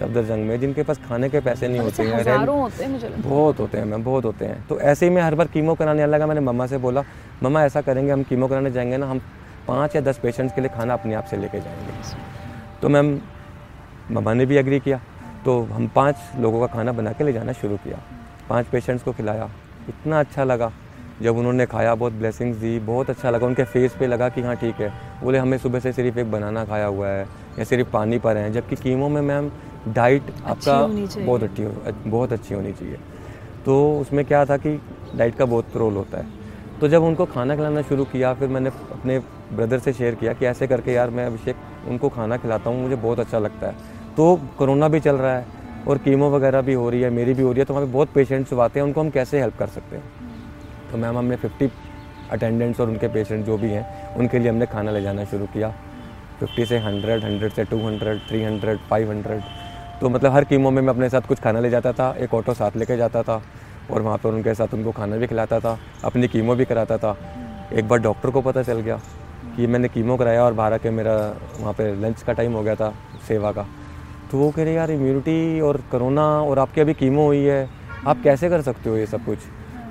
सफदरजंग 0.00 0.46
में 0.46 0.58
जिनके 0.60 0.82
पास 0.82 0.98
खाने 1.08 1.28
के 1.28 1.40
पैसे 1.40 1.68
नहीं 1.68 1.80
होते 1.80 2.02
हैं 2.02 2.46
होते 2.46 2.84
हैं 2.84 2.90
मुझे 2.90 3.08
बहुत 3.18 3.58
होते 3.60 3.78
हैं 3.78 3.84
मैम 3.84 4.04
बहुत 4.04 4.24
होते 4.24 4.44
हैं। 4.44 4.64
तो 4.68 4.80
ऐसे 4.80 5.06
ही 5.06 5.12
मैं 5.12 5.22
हर 5.22 5.34
बार 5.34 5.46
कीमो 5.46 5.74
कराने 5.74 6.06
लगा 6.06 6.26
मैंने 6.26 6.40
मम्मा 6.40 6.66
से 6.66 6.78
बोला 6.78 7.04
मम्मा 7.42 7.64
ऐसा 7.64 7.80
करेंगे 7.80 8.12
हम 8.12 8.22
कीमो 8.22 8.48
कराने 8.48 8.70
जाएँगे 8.70 8.96
ना 8.96 9.06
हम 9.06 9.18
पाँच 9.68 9.96
या 9.96 10.02
दस 10.02 10.18
पेशेंट्स 10.18 10.54
के 10.54 10.60
लिए 10.60 10.70
खाना 10.70 10.94
अपने 10.94 11.14
आप 11.14 11.24
से 11.24 11.36
लेके 11.36 11.60
जाएँगे। 11.60 11.92
तो 12.82 12.88
मैम 12.88 13.18
मम्मा 14.10 14.34
ने 14.34 14.46
भी 14.46 14.56
एग्री 14.56 14.80
किया। 14.80 15.00
तो 15.44 15.62
हम 15.62 15.88
पाँच 15.88 16.16
लोगों 16.38 16.60
का 16.60 16.66
खाना 16.66 16.92
बना 16.92 17.12
के 17.12 17.24
ले 17.24 17.32
जाना 17.32 17.52
शुरू 17.52 17.76
किया। 17.76 17.98
पाँच 18.48 18.66
पेशेंट्स 18.66 19.04
को 19.04 19.12
खिलाया। 19.12 19.50
इतना 19.88 20.20
अच्छा 20.20 20.44
लगा। 20.44 20.72
जब 21.22 21.36
उन्होंने 21.36 21.66
खाया 21.66 21.94
बहुत 21.94 22.12
ब्लेसिंग्स 22.12 22.56
दी 22.58 22.78
बहुत 22.78 23.10
अच्छा 23.10 23.30
लगा। 23.30 23.46
उनके 23.46 23.64
फेस 23.64 23.96
पे 24.00 24.06
लगा 24.06 24.28
कि 24.28 24.42
हाँ 24.42 24.56
ठीक 24.56 24.74
है। 24.74 24.92
बोले 25.22 25.38
हमें 25.38 25.58
सुबह 25.58 25.80
से 25.80 25.92
सिर्फ़ 25.92 26.18
एक 26.18 26.30
बनाना 26.30 26.64
खाया 26.64 26.86
हुआ 26.86 27.08
है। 27.08 27.26
या 27.58 27.64
सिर्फ़ 27.64 27.90
पानी 27.90 28.18
पर 28.18 28.36
हैं। 28.36 28.52
जबकि 28.52 28.76
कीमो 28.76 29.08
में 29.08 29.20
मैम 29.22 29.50
डाइट 29.88 30.22
आपका 30.44 30.86
बहुत 31.24 31.42
अच्छी 31.42 31.64
बहुत 32.10 32.32
अच्छी 32.32 32.54
होनी 32.54 32.72
चाहिए। 32.72 32.96
तो 33.64 33.98
उसमें 34.00 34.24
क्या 34.24 34.44
था 34.44 34.56
कि 34.56 34.80
डाइट 35.16 35.34
का 35.34 35.44
बहुत 35.44 35.76
रोल 35.76 35.94
होता 35.94 36.18
है। 36.18 36.26
तो 36.80 36.88
जब 36.88 37.02
उनको 37.02 37.24
खाना 37.26 37.56
खिलाना 37.56 37.82
शुरू 37.82 38.04
किया 38.04 38.34
फिर 38.34 38.48
मैंने 38.48 38.70
अपने 38.70 39.18
ब्रदर 39.52 39.78
से 39.78 39.92
शेयर 39.92 40.14
किया 40.14 40.32
कि 40.32 40.46
ऐसे 40.46 40.66
करके 40.66 40.92
यार 40.92 41.10
मैं 41.10 41.26
अभिषेक 41.26 41.56
उनको 41.88 42.08
खाना 42.08 42.36
खिलाता 42.36 42.70
हूँ 42.70 42.82
मुझे 42.82 42.96
बहुत 42.96 43.20
अच्छा 43.20 43.38
लगता 43.38 43.66
है। 43.66 43.89
तो 44.16 44.40
कोरोना 44.58 44.88
भी 44.88 45.00
चल 45.00 45.16
रहा 45.16 45.36
है 45.36 45.46
और 45.88 45.98
कीमो 45.98 46.30
वगैरह 46.30 46.60
भी 46.60 46.72
हो 46.72 46.88
रही 46.90 47.00
है, 47.00 47.10
मेरी 47.10 47.34
भी 47.34 47.42
हो 47.42 47.50
रही 47.52 47.58
है 47.58 47.64
तो 47.64 47.74
वहाँ 47.74 47.86
पे 47.86 47.92
बहुत 47.92 48.08
पेशेंट्स 48.08 48.52
आते 48.52 48.80
हैं, 48.80 48.86
उनको 48.86 49.00
हम 49.00 49.10
कैसे 49.10 49.40
हेल्प 49.40 49.58
कर 49.58 49.66
सकते 49.66 49.96
हैं? 49.96 50.04
तो 50.92 50.98
मैम 50.98 51.18
हमने 51.18 51.36
50 51.36 51.70
अटेंडेंट्स 52.30 52.80
और 52.80 52.88
उनके 52.88 53.08
पेशेंट 53.08 53.44
जो 53.46 53.56
भी 53.58 53.70
हैं, 53.70 54.14
उनके 54.16 54.38
लिए 54.38 54.48
हमने 54.48 54.66
खाना 54.66 54.90
ले 54.90 55.02
जाना 55.02 55.24
शुरू 55.24 55.46
किया। 55.46 55.72
50 56.42 56.66
से 56.66 56.78
100 56.78 57.20
100 57.20 57.54
से 57.54 57.64
200 57.64 58.18
300 58.28 58.78
500 58.90 59.42
तो 60.00 60.08
मतलब 60.08 60.32
हर 60.32 60.44
कीमो 60.44 60.70
में 60.70 60.80
मैं 60.82 60.88
अपने 60.88 61.08
साथ 61.10 61.20
कुछ 61.20 61.40
खाना 61.40 61.60
ले 61.60 61.70
जाता 61.70 61.92
था, 61.92 62.14
एक 62.18 62.34
ऑटो 62.34 62.54
साथ 62.54 62.76
लेके 62.76 62.96
जाता 62.96 63.22
था 63.22 63.42
और 63.90 64.02
वहाँ 64.02 64.18
पर 64.18 64.28
उनके 64.28 64.54
साथ 64.54 64.74
उनको 64.74 64.92
खाना 64.92 65.16
भी 65.16 65.26
खिलाता 65.26 65.60
था, 65.60 65.78
अपनी 66.04 66.28
कीमो 66.28 66.54
भी 66.54 66.64
कराता 66.64 66.98
था। 66.98 67.16
एक 67.72 67.88
बार 67.88 67.98
डॉक्टर 67.98 68.30
को 68.30 68.40
पता 68.40 68.62
चल 68.62 68.80
गया 68.80 69.00
कि 69.56 69.66
मैंने 69.66 69.88
कीमो 69.88 70.16
कराया 70.16 70.44
और 70.44 70.52
बारह 70.52 70.78
के 70.78 70.90
मेरा 70.90 71.16
वहाँ 71.60 71.72
पे 71.72 71.94
लंच 72.02 72.22
का 72.22 72.32
टाइम 72.32 72.52
हो 72.52 72.62
गया 72.62 72.74
था, 72.74 72.92
सेवा 73.28 73.52
का। 73.52 73.66
तो 74.30 74.38
वो 74.38 74.50
कह 74.50 74.64
रहे 74.64 74.74
यार 74.74 74.90
इम्यूनिटी 74.90 75.60
और 75.60 75.82
करोना 75.92 76.26
और 76.42 76.58
आपकी 76.58 76.80
अभी 76.80 76.94
कीमो 76.94 77.24
हुई 77.26 77.42
है 77.44 77.68
आप 78.06 78.22
कैसे 78.24 78.48
कर 78.50 78.62
सकते 78.62 78.90
हो 78.90 78.96
ये 78.96 79.06
सब 79.06 79.24
कुछ? 79.24 79.38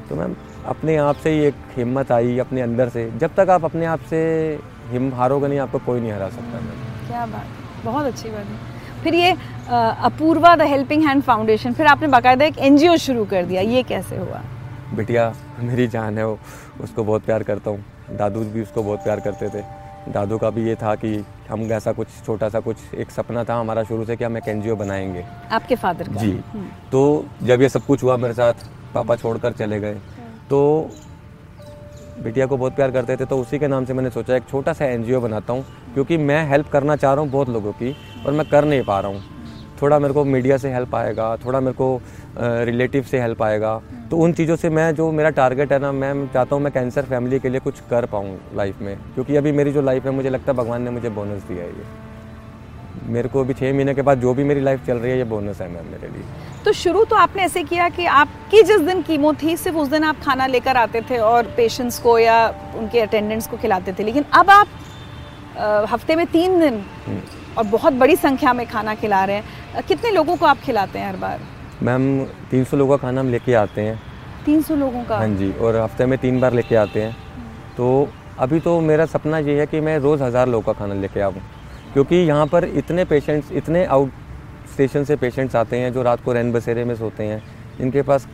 तो 0.10 0.15
मैम 0.15 0.36
अपने 0.65 0.96
आप 0.98 1.15
से 1.15 1.29
ही 1.29 1.39
एक 1.46 1.55
हिम्मत 1.75 2.12
आई 2.12 2.38
अपने 2.39 2.62
अंदर 2.62 2.89
से। 2.89 3.10
जब 3.19 3.36
तक 3.38 3.50
आप 3.50 3.65
अपने 3.65 3.86
आप 3.86 4.00
से 4.10 4.19
हिम 4.91 5.13
हारोगे 5.13 5.48
नहीं 5.48 5.60
आपको 5.60 5.79
कोई 5.79 6.00
नहीं 6.00 6.12
हरा 6.12 6.29
सकता 6.29 6.60
मैम। 6.60 7.08
क्या 7.08 7.25
बात 7.25 7.86
बहुत 7.86 8.05
अच्छी 8.05 8.29
बात 8.29 8.46
है। 8.46 9.03
फिर 9.03 9.15
ये 9.15 9.31
Apoorva 10.05 10.55
the 10.55 10.62
helping 10.67 11.03
hand 11.03 11.22
foundation 11.24 11.74
फिर 11.74 11.88
आपने 11.88 12.08
बाकायदा 12.08 12.46
एक 12.46 12.58
एनजीओ 12.60 12.96
शुरू 12.98 13.25
कर 13.25 13.46
दिया 13.46 13.62
ये 13.62 13.84
कैसे 13.84 14.17
हुआ? 14.17 14.41
बिटिया 14.96 15.34
मेरी 15.60 15.88
जान 15.88 16.17
है 16.17 16.25
वो 16.27 16.39
उसको 16.84 17.03
बहुत 17.03 17.25
प्यार 17.25 17.43
करता 17.43 17.72
हूँ। 17.72 17.84
दादू 18.17 18.39
भी 18.46 18.62
उसको 18.62 18.84
बहुत 18.84 19.03
प्यार 19.03 19.19
करते 19.19 19.50
थे। 19.50 19.63
दादू 20.08 20.38
का 20.38 20.50
भी 20.50 20.68
ये 20.68 20.75
था 20.75 20.94
कि 20.96 21.25
हम 21.50 21.62
ऐसा 21.72 21.91
कुछ 21.91 22.08
छोटा 22.25 22.50
सा 22.50 22.60
कुछ 22.60 22.94
एक 22.94 23.12
सपना 23.12 23.44
था 23.44 23.56
हमारा 23.56 23.84
शुरू 23.84 24.06
से 24.06 24.15
कि 24.15 24.24
हम 24.24 24.38
एक 24.38 24.48
एनजीओ 24.48 24.75
बनाएँगे। 24.75 25.24
आपके 25.51 25.75
फादर 25.75 26.08
का? 26.08 26.22
जी। 26.22 26.32
तो 26.91 27.25
जब 27.44 27.62
ये 27.62 27.70
सब 27.70 27.86
कुछ 27.86 28.03
हुआ 28.03 28.18
मेरे 28.18 28.34
साथ 28.34 28.53
पापा 28.94 29.15
छोड़कर 29.15 29.53
चले 29.53 29.79
गए। 29.79 29.94
तो 30.50 30.89
बिटिया 32.24 32.46
को 32.46 32.58
बहुत 32.58 32.75
प्यार 32.75 32.91
करते 32.91 33.15
थे 33.18 33.25
तो 33.25 33.38
उसी 33.38 33.60
के 33.60 33.68
नाम 33.68 33.86
से 33.86 33.94
मैंने 33.94 34.10
सोचा 34.10 34.36
एक 34.36 34.48
छोटा 34.50 34.74
सा 34.74 34.86
एनजीओ 34.86 35.22
बनाता 35.22 35.53
हूँ 35.53 35.65
क्योंकि 35.94 36.18
मैं 36.18 36.44
हेल्प 36.50 36.70
करना 36.70 36.96
चाह 36.96 37.13
रहा 37.13 37.24
हूँ 37.24 37.32
बहुत 37.32 37.50
लोगों 37.50 37.72
की 37.72 37.96
और 38.25 38.34
मैं 38.34 38.50
कर 38.50 38.65
नहीं 38.65 38.84
पा 38.84 39.00
रहा 39.00 39.12
हूँ। 39.12 39.38
थोड़ा 39.81 40.00
मेरे 40.00 40.13
को 40.13 40.24
मीडिया 40.25 40.57
से 40.57 40.71
हेल्प 40.74 40.95
आएगा 40.95 41.36
थोड़ा 41.38 41.59
मेरे 41.59 41.74
को 41.74 42.01
रिलेटिव 42.65 43.03
से 43.03 43.21
हेल्प 43.21 43.43
आएगा। 43.43 43.79
तो 44.12 44.17
उन 44.17 44.33
चीज़ों 44.33 44.55
से 44.55 44.69
मैं 44.69 44.93
जो 44.95 45.12
मेरा 45.12 45.29
टारगेट 45.31 45.71
है 45.74 45.79
ना 45.79 45.91
मैं 45.93 46.13
चाहता 46.27 46.55
हूँ 46.55 46.63
मैं 46.63 46.71
कैंसर 46.74 47.05
फैमिली 47.05 47.39
के 47.39 47.50
लिए 47.50 47.59
कुछ 47.59 47.79
कर 47.89 48.05
पाऊँ 48.07 48.38
लाइफ 48.55 48.81
में। 48.81 48.95
क्योंकि 49.15 49.36
अभी 49.36 49.51
मेरी 49.51 49.71
जो 49.71 49.81
लाइफ 49.81 50.05
है 50.05 50.12
मुझे 50.12 50.29
लगता 50.29 50.51
है 50.51 50.57
भगवान 50.57 50.81
ने 50.81 50.91
मुझे 50.91 51.09
बोनस 51.12 51.43
दिया 51.43 51.63
है 51.63 51.69
ये। 51.69 52.07
मेरे 53.07 53.29
को 53.29 53.39
अभी 53.39 53.53
छः 53.53 53.74
महीने 53.74 53.93
के 53.95 54.01
बाद 54.01 54.19
जो 54.21 54.33
भी 54.33 54.43
मेरी 54.43 54.62
लाइफ 54.62 54.86
चल 54.86 54.98
रही 54.98 55.12
है 55.12 55.17
ये 55.17 55.24
बोनस 55.25 55.62
है 55.62 55.67
मैम 55.69 55.86
मेरे 55.91 56.07
लिए। 56.07 56.24
तो 56.65 56.71
शुरू 56.74 57.03
तो 57.05 57.15
आपने 57.15 57.43
ऐसे 57.43 57.63
किया 57.63 57.88
कि 57.89 58.05
आपकी 58.05 58.62
जिस 58.63 58.81
दिन 58.81 59.01
कीमो 59.01 59.33
थी 59.33 59.55
सिर्फ़ 59.57 59.77
उस 59.77 59.88
दिन 59.88 60.03
आप 60.03 60.19
खाना 60.24 60.48
लेकर 60.48 60.77
आते 60.77 61.01
थे 61.09 61.17
और 61.25 61.53
पेशेंट्स 61.57 62.00
को 62.00 62.17
या 62.19 62.48
उनके 62.77 63.00
अटेंडेंट्स 63.00 63.48
को 63.48 63.57
खिलाते 63.57 63.93
थे। 63.93 64.03
लेकिन 64.03 64.25
अब 64.33 64.50
आप 64.50 64.67
हफ़्ते 65.89 66.15
में 66.15 66.25
तीन 66.27 66.59
दिन 66.59 66.83
हम्म। 67.07 67.21
और 67.58 67.63
बहुत 67.68 67.94
बड़ी 67.96 68.15
संख्या 68.18 68.53
में 68.53 68.65
खाना 68.68 68.96
खिला 68.96 69.24
रहे 69.25 69.36
हैं। 69.36 69.84
कितने 69.84 70.12
लोगों 70.12 70.36
को 70.36 70.46
आप 70.46 70.60
खिलाते 70.60 71.00
हैं 71.00 71.08
हर 71.08 71.18
बार? 71.18 71.39
मैम 71.84 72.24
तीन 72.51 72.63
सौ 72.63 72.77
लोगों 72.77 72.98
का 72.98 73.01
खाना 73.01 73.22
हम 73.22 73.29
लेके 73.29 73.53
आते 73.56 73.82
हैं। 73.82 74.00
300 74.46 74.75
लोगों 74.75 75.03
का? 75.03 75.18
हाँ 75.18 75.27
जी 75.29 75.51
और 75.51 75.75
हफ़्ते 75.77 76.06
में 76.06 76.18
तीन 76.20 76.39
बार 76.39 76.53
लेके 76.53 76.75
आते 76.75 77.01
हैं। 77.01 77.15
तो 77.77 78.08
अभी 78.39 78.60
तो 78.60 78.79
मेरा 78.82 79.06
सपना 79.08 79.38
ये 79.39 79.60
है 79.60 79.65
कि 79.68 79.79
मैं 79.82 79.98
रोज़ 80.00 80.24
हज़ार 80.24 80.48
लोगों 80.48 80.74
का 80.74 80.79
खाना 80.79 80.94
लेके 80.96 81.20
आऊँ 81.22 81.41
क्योंकि 81.94 82.15
यहाँ 82.15 82.46
पर 82.48 82.65
इतने 82.65 83.06
पेशेंट्स 83.06 83.51
इतने 83.51 83.86
आउट 83.88 84.12
स्टेशन 84.74 85.03
से 85.03 85.15
पेशेंट्स 85.15 85.56
आते 85.56 85.77
हैं 85.77 85.91
जो 85.94 86.01
रात 86.03 86.24
को 86.24 86.34
रैन 86.34 86.51
बसेरे 86.51 86.84
में 86.86 86.96
सोते 86.96 87.24
हैं। 87.24 87.41
इनके 87.79 88.01
पास 88.01 88.27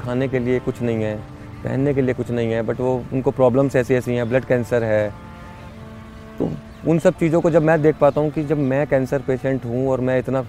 खाने 0.00 0.28
के 0.28 0.38
लिए 0.38 0.58
कुछ 0.60 0.82
नहीं 0.82 1.02
है 1.02 1.16
पहनने 1.64 1.94
के 1.94 2.02
लिए 2.02 2.14
कुछ 2.14 2.30
नहीं 2.30 2.52
है 2.52 2.62
बट 2.62 2.80
वो 2.80 2.94
उनको 3.12 3.30
प्रॉब्लम्स 3.30 3.76
ऐसी 3.76 3.94
ऐसी 3.94 4.14
हैं 4.14 4.28
ब्लड 4.28 4.44
कैंसर 4.44 4.84
है। 4.84 5.08
तो 6.38 6.50
उन 6.88 6.98
सब 6.98 7.18
चीज़ों 7.18 7.40
को 7.40 7.50
जब 7.50 7.62
मैं 7.62 7.80
देख 7.82 7.96
पाता 7.96 8.20
हूँ 8.20 8.30
कि 8.30 8.42
जब 8.44 8.58
मैं 8.60 8.86
कैंसर 8.86 9.18
पेशेंट 9.22 9.64
हूँ 9.64 9.88
और 9.90 10.00
मैं 10.00 10.18
इतना 10.18 10.42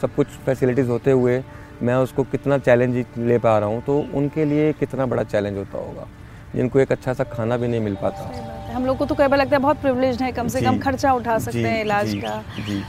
सब 0.00 0.14
कुछ 0.14 0.26
फैसिलिटीज़ 0.46 0.88
होते 0.88 1.10
हुए 1.10 1.42
मैं 1.82 1.94
उसको 1.96 2.22
कितना 2.24 2.58
चैलेंज 2.58 3.04
ले 3.18 3.38
पा 3.38 3.58
रहा 3.58 3.68
हूँ 3.68 3.82
तो 3.82 3.98
उनके 4.14 4.44
लिए 4.44 4.72
कितना 4.72 5.06
बड़ा 5.06 5.22
चैलेंज 5.24 5.56
होता 5.58 5.78
होगा 5.78 6.06
जिनको 6.54 6.80
एक 6.80 6.92
अच्छा 6.92 7.12
सा 7.12 7.24
खाना 7.26 7.56
भी 7.56 7.68
नहीं 7.68 7.80
मिल 7.80 7.94
पाता। 8.02 8.72
हम 8.74 8.86
लोग 8.86 8.98
को 8.98 9.06
तो 9.06 9.14
कई 9.14 9.28
बार 9.28 9.38
लगता 9.38 9.56
है 9.56 9.62
बहुत 9.62 9.80
प्रिवलेज 9.80 10.22
है 10.22 10.30
कम 10.32 10.48
से 10.48 10.60
कम 10.60 10.78
खर्चा 10.78 11.12
उठा 11.12 11.38
सकते 11.38 11.58
हैं 11.58 11.80
इलाज 11.80 12.14
का। 12.24 12.42
जी। 12.58 12.82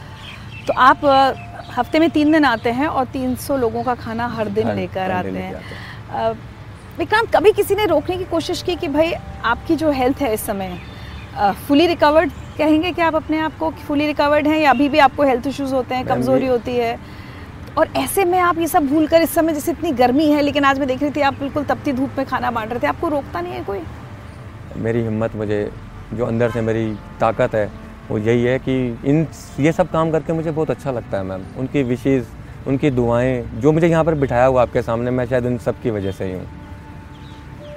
तो 0.68 0.74
आप 0.76 1.06
हफ़्ते 1.78 2.00
में 2.00 2.10
तीन 2.10 2.32
दिन 2.32 2.46
आते 2.46 2.72
हैं 2.72 2.88
और 2.88 3.06
300 3.08 3.58
लोगों 3.58 3.84
का 3.84 3.96
खाना 3.96 4.28
हर 4.28 4.50
दिन 4.50 4.72
लेकर 4.76 5.12
आते 5.12 5.30
हैं। 5.30 6.32
विक्रांत 7.00 7.30
कभी 7.36 7.52
किसी 7.54 7.76
ने 7.76 7.86
रोकने 7.86 8.18
की 8.18 8.26
कोशिश 8.26 8.62
की 8.62 8.76
कि 8.76 8.88
भाई 8.90 9.14
आपकी 9.46 9.76
जो 9.76 9.92
हेल्थ 9.92 10.22
है 10.22 10.34
इस 10.34 10.46
समय 10.46 10.78
फुली 11.68 11.88
रिकवर्ड 11.88 12.32
कहेंगे 12.58 12.92
कि 12.92 13.02
आप 13.02 13.16
अपने 13.16 13.40
आप 13.40 13.58
को 13.60 13.70
फुली 13.88 14.06
रिकवर्ड 14.08 14.48
हैं 14.48 14.60
या 14.60 14.70
अभी 14.72 14.90
भी 14.90 15.00
आपको 15.00 15.24
हेल्थ 15.24 15.48
इश्यूज़ 15.48 15.74
होते 15.76 15.96
हैं 15.96 16.06
कमज़ोरी 16.06 16.48
होती 16.48 16.76
है। 16.76 16.98
और 17.78 17.88
ऐसे 17.98 18.26
में 18.26 18.38
आप 18.40 18.58
ये 18.58 18.68
सब 18.68 18.88
भूल 18.88 19.08
कर 19.08 19.22
इस 19.22 19.34
समय 19.34 19.54
जैसे 19.54 19.72
इतनी 19.72 19.92
गर्मी 19.94 20.26
है 20.26 20.42
लेकिन 20.42 20.66
आज 20.66 20.80
मैं 20.80 20.88
देख 20.88 21.02
रही 21.02 21.12
थी 21.12 21.22
आप 21.22 21.34
बिल्कुल 21.40 21.64
तपती 21.66 21.92
धूप 21.94 22.18
में 22.18 22.26
खाना 22.28 22.52
बांट 22.52 22.72
रहे 22.72 22.80
थे। 22.80 22.88
आपको 22.88 23.08
रोकता 23.08 23.42
नहीं 23.42 23.54
है 23.54 23.64
कोई? 23.64 23.82
मेरी 24.78 25.02
हिम्मत 25.02 25.36
मुझे 25.36 25.70
जो 26.14 26.26
अंदर 26.26 26.52
से 26.52 26.62
मेरी 26.62 26.88
ताकत 27.20 27.56
है 27.56 27.70
वो 28.10 28.18
यही 28.18 28.44
है 28.44 28.58
कि 28.60 28.78
इन 29.06 29.26
ये 29.60 29.72
सब 29.72 29.92
काम 29.92 30.12
करके 30.12 30.34
मुझे 30.34 30.52
बहुत 30.52 30.70
अच्छा 30.72 30.92
लगता 30.92 31.18
है 31.18 31.24
मैम। 31.24 31.44
उनकी 31.60 31.84
विशेज़ 31.84 32.26
उनकी 32.68 32.90
दुआएँ 32.92 33.42
जो 33.56 33.72
मुझे 33.72 33.88
यहाँ 33.88 34.04
पर 34.04 34.16
बिठाया 34.16 34.46
हुआ 34.46 34.62
आपके 34.62 34.82
सामने 34.82 35.12
मैं 35.12 35.26
शायद 35.26 35.46
उन 35.46 35.58
सब 35.58 35.82
की 35.82 35.92
वजह 35.92 36.12
से 36.12 36.26
ही 36.26 36.34
हूँ। 36.34 36.48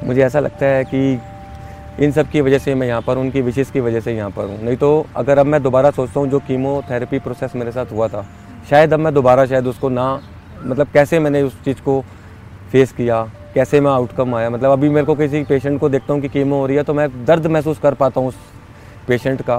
मुझे 0.04 0.22
ऐसा 0.22 0.40
लगता 0.40 0.66
है 0.66 0.84
कि 0.84 1.18
इन 2.00 2.12
सब 2.12 2.28
की 2.30 2.40
वजह 2.40 2.58
से 2.58 2.74
मैं 2.74 2.86
यहाँ 2.86 3.00
पर 3.02 3.16
हूँ, 3.16 3.24
उनकी 3.24 3.40
विशेष 3.42 3.70
की 3.70 3.80
वजह 3.80 4.00
से 4.00 4.12
यहाँ 4.12 4.30
पर 4.30 4.44
हूँ। 4.44 4.62
नहीं 4.62 4.76
तो 4.76 5.06
अगर 5.16 5.38
अब 5.38 5.46
मैं 5.46 5.62
दोबारा 5.62 5.90
सोचता 5.90 6.20
हूँ 6.20 6.28
जो 6.28 6.38
कीमोथेरेपी 6.40 7.18
प्रोसेस 7.18 7.54
मेरे 7.56 7.72
साथ 7.72 7.92
हुआ 7.92 8.08
था 8.08 8.24
शायद 8.70 8.92
अब 8.94 9.00
मैं 9.00 9.12
दोबारा 9.14 9.44
शायद 9.46 9.66
उसको 9.66 9.88
ना 9.88 10.06
मतलब 10.60 10.88
कैसे 10.92 11.18
मैंने 11.18 11.42
उस 11.42 11.62
चीज़ 11.64 11.80
को 11.82 12.00
फेस 12.72 12.92
किया 12.92 13.22
कैसे 13.54 13.80
मैं 13.80 13.90
आउटकम 13.90 14.34
आया? 14.34 14.50
मतलब 14.50 14.70
अभी 14.70 14.88
मेरे 14.88 15.06
को 15.06 15.14
किसी 15.14 15.42
पेशेंट 15.44 15.78
को 15.80 15.88
देखता 15.88 16.12
हूँ 16.12 16.22
कि 16.22 16.28
कीमो 16.28 16.56
हो 16.56 16.66
रही 16.66 16.76
है 16.76 16.82
तो 16.82 16.94
मैं 16.94 17.08
दर्द 17.24 17.46
महसूस 17.48 17.78
कर 17.78 17.94
पाता 17.94 18.20
हूँ 18.20 18.28
उस 18.28 18.36
पेशेंट 19.06 19.42
का 19.42 19.58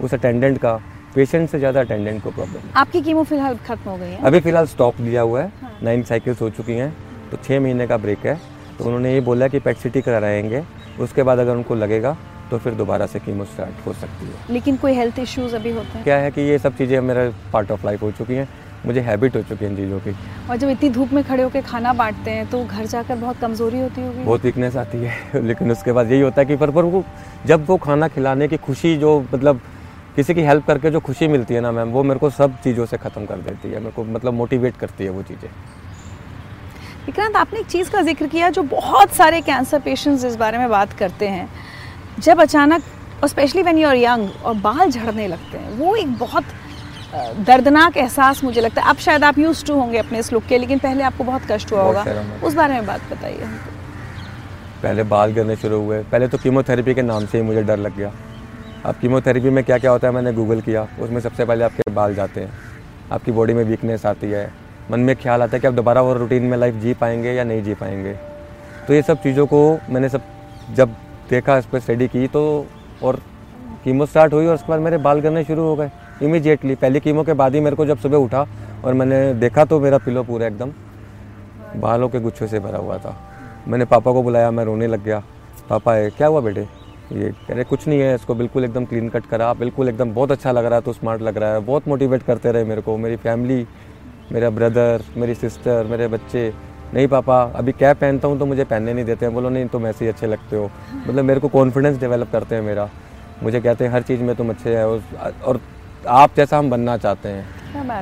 उस 0.00 0.14
अटेंडेंट 0.14 0.58
का। 0.58 0.74
पेशेंट 1.14 1.48
से 1.50 1.58
ज़्यादा 1.58 1.80
अटेंडेंट 1.80 2.22
को 2.22 2.30
प्रॉब्लम 2.30 2.70
आपकी 2.76 3.00
कीमो 3.02 3.22
फ़िलहाल 3.24 3.56
खत्म 3.66 3.90
हो 3.90 3.96
गई 3.96 4.06
है? 4.06 4.20
अभी 4.20 4.40
फ़िलहाल 4.40 4.66
स्टॉप 4.66 5.00
दिया 5.00 5.22
हुआ 5.22 5.42
है। 5.42 5.52
नाइन 5.82 6.02
साइकिल्स 6.04 6.40
हो 6.42 6.50
चुकी 6.50 6.72
हैं 6.72 6.92
तो 7.30 7.36
छः 7.38 7.60
महीने 7.60 7.86
का 7.86 7.96
ब्रेक 7.96 8.26
है। 8.26 8.38
तो 8.78 8.84
उन्होंने 8.84 9.12
ये 9.14 9.20
बोला 9.22 9.48
कि 9.48 9.58
पेट 9.60 9.76
सिटी 9.76 10.00
कराएँगे 10.02 10.62
उसके 11.00 11.22
बाद 11.22 11.38
अगर 11.38 11.56
उनको 11.56 11.74
लगेगा 11.74 12.16
तो 12.50 12.58
फिर 12.58 12.74
दोबारा 12.74 13.06
से 13.06 13.18
कीमो 13.20 13.44
स्टार्ट 13.44 13.86
हो 13.86 13.92
सकती 13.92 14.26
है। 14.26 14.52
लेकिन 14.54 14.76
कोई 14.76 14.92
हेल्थ 14.92 15.18
इश्यूज़ 15.18 15.54
अभी 15.56 15.70
होते 15.70 15.88
हैं? 15.88 16.02
क्या 16.04 16.16
है 16.16 16.30
कि 16.30 16.40
ये 16.40 16.58
सब 16.58 16.76
चीज़ें 16.76 17.00
मेरा 17.00 17.30
पार्ट 17.52 17.70
ऑफ़ 17.70 17.86
लाइफ 17.86 18.02
हो 18.02 18.10
चुकी 18.12 18.34
हैं। 18.34 18.48
मुझे 18.86 19.00
हैबिट 19.00 19.36
हो 19.36 19.42
चुकी 19.42 19.64
है 19.64 19.70
इन 19.70 19.76
चीज़ों 19.76 19.98
की। 20.00 20.14
और 20.50 20.56
जब 20.56 20.68
इतनी 20.68 20.90
धूप 20.90 21.12
में 21.12 21.22
खड़े 21.24 21.42
होकर 21.42 21.60
खाना 21.60 21.92
बांटते 21.92 22.30
हैं 22.30 22.46
तो 22.50 22.64
घर 22.64 22.86
जाकर 22.86 23.16
बहुत 23.16 23.38
कमज़ोरी 23.40 23.80
होती 23.80 24.02
होगी। 24.02 24.24
बहुत 24.24 24.44
वीकनेस 24.44 24.76
आती 24.76 24.98
है 24.98 25.42
लेकिन 25.44 25.70
उसके 25.72 25.92
बाद 25.92 26.10
यही 26.12 26.20
होता 26.20 26.40
है 26.40 26.46
कि 26.46 26.56
पर 26.56 26.70
पर 26.70 26.84
वो 26.84 27.04
जब 27.46 27.64
वो 27.66 27.76
खाना 27.76 28.08
खिलाने 28.08 28.48
की 28.48 28.56
खुशी 28.56 28.96
जो 28.96 29.20
मतलब 29.34 29.60
किसी 30.16 30.34
की 30.34 30.42
हेल्प 30.42 30.66
करके 30.66 30.90
जो 30.90 31.00
खुशी 31.00 31.28
मिलती 31.28 31.54
है 31.54 31.60
ना 31.60 31.72
मैम 31.72 31.88
वो 31.88 32.02
मेरे 32.02 32.20
को 32.20 32.30
सब 32.30 32.60
चीज़ों 32.64 32.86
से 32.86 32.96
ख़त्म 32.96 33.24
कर 33.26 33.38
देती 33.38 33.68
है। 33.68 33.78
मेरे 33.78 33.90
को 33.90 34.04
मतलब 34.04 34.34
मोटिवेट 34.34 34.76
करती 34.76 35.04
है 35.04 35.10
वो 35.10 35.22
चीज़ें। 35.22 35.48
विक्रांत 37.06 37.36
आपने 37.36 37.60
एक 37.60 37.66
चीज़ 37.66 37.90
का 37.90 38.00
ज़िक्र 38.02 38.26
किया 38.26 38.48
जो 38.50 38.62
बहुत 38.64 39.10
सारे 39.14 39.40
कैंसर 39.42 39.80
पेशेंट्स 39.80 40.24
इस 40.24 40.36
बारे 40.36 40.58
में 40.58 40.68
बात 40.70 40.92
करते 40.98 41.26
हैं। 41.28 41.48
जब 42.18 42.40
अचानक 42.40 42.82
और 43.22 43.28
specially 43.28 43.62
when 43.62 43.78
you 43.78 43.88
are 43.88 43.96
young 43.96 44.44
और 44.44 44.54
बाल 44.60 44.90
झड़ने 44.90 45.26
लगते 45.28 45.58
हैं 45.58 45.76
वो 45.78 45.94
एक 45.96 46.16
बहुत 46.18 46.44
दर्दनाक 47.46 47.96
एहसास 47.96 48.42
मुझे 48.44 48.60
लगता 48.60 48.82
है। 48.82 48.88
अब 48.90 48.96
शायद 48.98 49.24
आप 49.24 49.38
यूज़ 49.38 49.64
टू 49.66 49.74
होंगे 49.74 49.98
अपने 49.98 50.18
इस 50.18 50.32
लुक 50.32 50.46
के 50.48 50.58
लेकिन 50.58 50.78
पहले 50.78 51.02
आपको 51.02 51.24
बहुत 51.24 51.42
कष्ट 51.50 51.72
हुआ 51.72 51.82
होगा। 51.82 52.04
उस 52.44 52.54
बारे 52.54 52.74
में 52.74 52.86
बात 52.86 53.12
बताइए। 53.12 53.42
हमको 53.42 53.70
पहले 54.82 55.02
बाल 55.04 55.32
गिरने 55.32 55.56
शुरू 55.56 55.80
हुए। 55.80 56.02
पहले 56.02 56.28
तो 56.28 56.38
कीमोथेरेपी 56.38 56.94
के 56.94 57.02
नाम 57.02 57.26
से 57.26 57.38
ही 57.38 57.44
मुझे 57.44 57.62
डर 57.62 57.76
लग 57.78 57.96
गया। 57.96 58.12
अब 58.86 58.94
कीमोथेरेपी 59.00 59.50
में 59.50 59.64
क्या 59.64 59.78
क्या 59.78 59.90
होता 59.90 60.08
है 60.08 60.14
मैंने 60.14 60.32
गूगल 60.32 60.60
किया। 60.60 60.88
उसमें 61.00 61.20
सबसे 61.20 61.44
पहले 61.44 61.64
आपके 61.64 61.90
बाल 61.92 62.14
जाते 62.14 62.40
हैं। 62.40 62.52
आपकी 63.12 63.32
बॉडी 63.32 63.54
में 63.54 63.64
वीकनेस 63.64 64.06
आती 64.06 64.30
है। 64.30 64.50
मन 64.90 65.00
में 65.00 65.14
ख्याल 65.16 65.42
आता 65.42 65.56
है 65.56 65.60
कि 65.60 65.66
आप 65.66 65.74
दोबारा 65.74 66.02
वो 66.02 66.12
रूटीन 66.14 66.42
में 66.42 66.56
लाइफ 66.58 66.74
जी 66.74 66.94
पाएँगे 66.94 67.32
या 67.32 67.44
नहीं 67.44 67.62
जी 67.62 67.74
पाएँगे। 67.74 68.12
तो 68.88 68.94
ये 68.94 69.02
सब 69.02 69.22
चीज़ों 69.22 69.46
को 69.46 69.60
मैंने 69.90 70.08
सब, 70.08 70.22
जब 70.70 70.94
देखा, 71.30 71.56
इस 71.58 71.66
पर 71.66 71.80
स्टडी 71.80 72.08
की 72.08 72.26
तो 72.28 72.44
और 73.02 73.20
कीमो 73.84 74.06
स्टार्ट 74.06 74.32
हुई 74.32 74.46
और 74.46 74.54
उसके 74.54 74.68
बाद 74.68 74.80
मेरे 74.80 74.98
बाल 74.98 75.20
गिरने 75.20 75.44
शुरू 75.44 75.62
हो 75.62 75.76
गए। 75.76 75.90
इमीजिएटली 76.22 76.74
पहली 76.74 77.00
कीमो 77.00 77.22
के 77.22 77.32
बाद 77.32 77.54
ही 77.54 77.60
मेरे 77.60 77.76
को 77.76 77.86
जब 77.86 77.98
सुबह 77.98 78.16
उठा 78.16 78.46
और 78.84 78.94
मैंने 78.94 79.32
देखा 79.34 79.64
तो 79.64 79.80
मेरा 79.80 79.98
पिलो 79.98 80.22
पूरा 80.22 80.46
एकदम 80.46 80.72
बालों 81.76 82.08
के 82.08 82.20
गुच्छों 82.20 82.46
से 82.46 82.60
भरा 82.60 82.78
हुआ 82.78 82.98
था। 82.98 83.16
मैंने 83.68 83.84
पापा 83.84 84.12
को 84.12 84.22
बुलाया, 84.22 84.50
मैं 84.50 84.64
रोने 84.64 84.86
लग 84.86 85.04
गया। 85.04 85.22
पापा 85.70 85.94
है 85.94 86.10
क्या 86.10 86.26
हुआ 86.26 86.40
बेटे? 86.40 86.60
ये 87.12 87.30
कह 87.30 87.54
रहे, 87.54 87.64
कुछ 87.64 87.86
नहीं 87.88 88.00
है, 88.00 88.14
इसको 88.14 88.34
बिल्कुल 88.34 88.64
एकदम 88.64 88.84
क्लीन 88.84 89.08
कट 89.08 89.26
करा, 89.26 89.52
बिल्कुल 89.54 89.88
एकदम 89.88 90.12
बहुत 90.14 90.32
अच्छा 90.32 90.52
लग 90.52 90.64
रहा 90.64 90.74
है 90.74 90.80
तो 90.80 90.92
स्मार्ट 90.92 91.22
लग 91.22 91.36
रहा 91.38 91.52
है, 91.52 91.60
बहुत 91.60 91.88
मोटिवेट 91.88 92.22
करते 92.22 92.52
रहे 92.52 92.64
मेरे 92.64 92.80
को, 92.80 92.96
मेरी 92.96 93.16
फैमिली 93.16 93.66
मेरा 94.32 94.50
ब्रदर 94.50 95.02
मेरी 95.16 95.34
सिस्टर 95.34 95.84
मेरे 95.84 96.08
बच्चे 96.08 96.54
नहीं 96.94 97.08
पापा 97.08 97.42
अभी 97.42 97.72
कैप 97.72 97.98
पहनता 98.00 98.28
हूँ 98.28 98.38
तो 98.38 98.46
मुझे 98.46 98.64
पहनने 98.64 98.94
नहीं 98.94 99.04
देते 99.04 99.26
हैं। 99.26 99.34
बोलो 99.34 99.48
नहीं 99.48 99.66
तुम 99.66 99.86
ऐसे 99.86 100.04
ही 100.04 100.08
अच्छे 100.08 100.26
लगते 100.26 100.56
हो। 100.56 100.70
मतलब 101.06 101.24
मेरे 101.24 101.40
को 101.40 101.48
कॉन्फिडेंस 101.48 102.00
डेवलप 102.00 102.28
करते 102.32 102.54
हैं 102.54 102.62
मेरा। 102.62 102.90
मुझे 103.42 103.60
कहते 103.60 103.84
हैं 103.84 103.92
हर 103.92 104.02
चीज़ 104.02 104.20
में 104.20 104.36
तुम 104.36 104.50
अच्छे 104.50 104.76
हैं। 104.76 104.84
और- 105.42 105.60
आप 106.08 106.30
जैसा 106.36 106.58
हम 106.58 106.70
बनना 106.70 106.96
चाहते 106.96 107.28
हैं। 107.28 107.46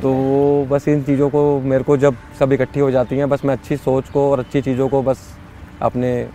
तो 0.00 0.12
है। 0.12 0.18
वो 0.18 0.64
बस 0.64 0.88
इन 0.88 1.02
चीज़ों 1.02 1.30
को 1.30 1.60
मेरे 1.60 1.84
को 1.84 1.96
जब 1.96 2.14
सब 2.38 2.52
इकट्ठी 2.52 2.80
हो 2.80 2.90
जाती 2.90 3.18
हैं 3.18 3.28
बस 3.28 3.44
मैं 3.44 3.54
अच्छी 3.54 3.76
सोच 3.76 4.08
को 4.08 4.32
और 4.32 4.40
अच्छी 4.40 4.62
चीज़ों 4.62 4.88
को 4.88 5.02
बस 5.02 5.18
अपने 5.82 6.28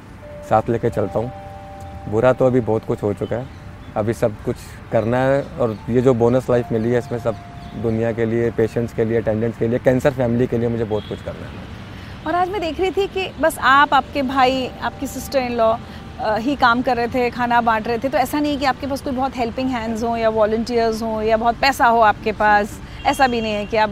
साथ 0.50 0.62
लेके 0.70 0.90
चलता 0.90 1.20
हूँ। 1.20 1.32
बुरा 2.12 2.34
तो 2.34 2.46
अभी 2.46 2.60
बहुत 2.60 2.86
कुछ 2.86 3.04
हो 3.04 3.14
चुका 3.14 3.36
है। 3.36 3.46
अभी 3.96 4.14
सब 4.14 4.32
कुछ 4.46 4.56
करना 4.92 5.18
है 5.18 5.44
और 5.60 5.78
ये 5.90 6.02
जो 6.02 6.14
बोनस 6.14 6.50
लाइफ 6.50 6.72
मिली 6.72 6.92
है 6.92 7.00
इसमें 7.00 7.20
सब 7.20 7.36
दुनिया 7.78 8.12
के 8.12 8.26
लिए 8.26 8.50
पेशेंट्स 8.52 8.94
के 8.94 9.06
लिए 9.06 9.18
अटेंडेंट्स 9.18 9.60
के 9.60 9.68
लिए 9.68 9.80
कैंसर 9.80 10.12
फैमिली 10.14 10.48
के 10.48 10.58
लिए 10.58 10.70
मुझे 10.70 10.84
बहुत 10.84 11.04
कुछ 11.10 11.22
करना 11.22 11.46
है। 11.46 11.66
और 12.28 12.36
आज 12.36 12.50
मैं 12.50 12.62
देख 12.62 12.80
रही 12.80 12.92
थी 12.92 13.08
कि 13.08 13.28
बस 13.42 13.58
आप 13.60 13.94
आपके 13.94 14.22
भाई 14.24 14.68
आपकी 14.82 15.08
सिस्टर 15.08 15.40
इन 15.40 15.54
लॉ 15.54 15.76
ही 16.38 16.56
काम 16.56 16.82
कर 16.82 16.98
रहे 16.98 17.08
थे 17.08 17.30
खाना 17.30 17.60
बांट 17.62 17.88
रहे 17.88 17.98
थे 17.98 18.10
तो 18.10 18.18
ऐसा 18.18 18.40
नहीं 18.40 18.54
है 18.54 18.60
कि 18.60 18.66
आपके 18.66 18.88
पास 18.88 19.02
कोई 19.02 19.14
बहुत 19.14 19.38
हेल्पिंग 19.38 19.70
हैंड्स 19.70 20.04
हों 20.04 20.16
या 20.18 20.30
वॉल्टियर्स 20.30 21.02
हों 21.02 21.22
या 21.24 21.38
बहुत 21.38 21.60
पैसा 21.62 21.88
हो 21.88 22.00
आपके 22.02 22.32
पास 22.32 22.80
ऐसा 23.06 23.28
भी 23.28 23.42
नहीं 23.42 23.54
है 23.54 23.66
कि 23.66 23.78
आप 23.78 23.90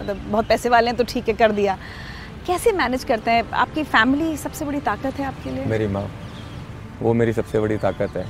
मतलब 0.00 0.22
बहुत 0.30 0.48
पैसे 0.48 0.68
वाले 0.68 0.86
हैं 0.86 0.96
तो 0.96 1.04
ठीक 1.04 1.28
है 1.28 1.34
कर 1.34 1.52
दिया। 1.52 1.76
कैसे 2.46 2.72
मैनेज 2.72 3.04
करते 3.04 3.30
हैं? 3.30 3.44
आपकी 3.52 3.82
फैमिली 3.84 4.36
सबसे 4.36 4.64
बड़ी 4.64 4.80
ताकत 4.80 5.18
है 5.18 5.24
आपके 5.26 5.50
लिए? 5.50 5.64
मेरी 5.64 5.86
माँ 5.86 6.04
वो 7.02 7.12
मेरी 7.14 7.32
सबसे 7.32 7.60
बड़ी 7.60 7.76
ताकत 7.78 8.16
है। 8.16 8.24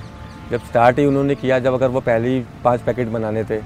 जब 0.51 0.65
स्टार्ट 0.65 0.99
ही 0.99 1.05
उन्होंने 1.07 1.35
किया 1.35 1.59
जब 1.59 1.75
अगर 1.75 1.89
वो 1.89 2.01
पहले 2.03 2.29
ही 2.29 2.41
पाँच 2.65 2.81
पैकेट 2.81 3.09
बनाने 3.09 3.45
थे 3.45 3.59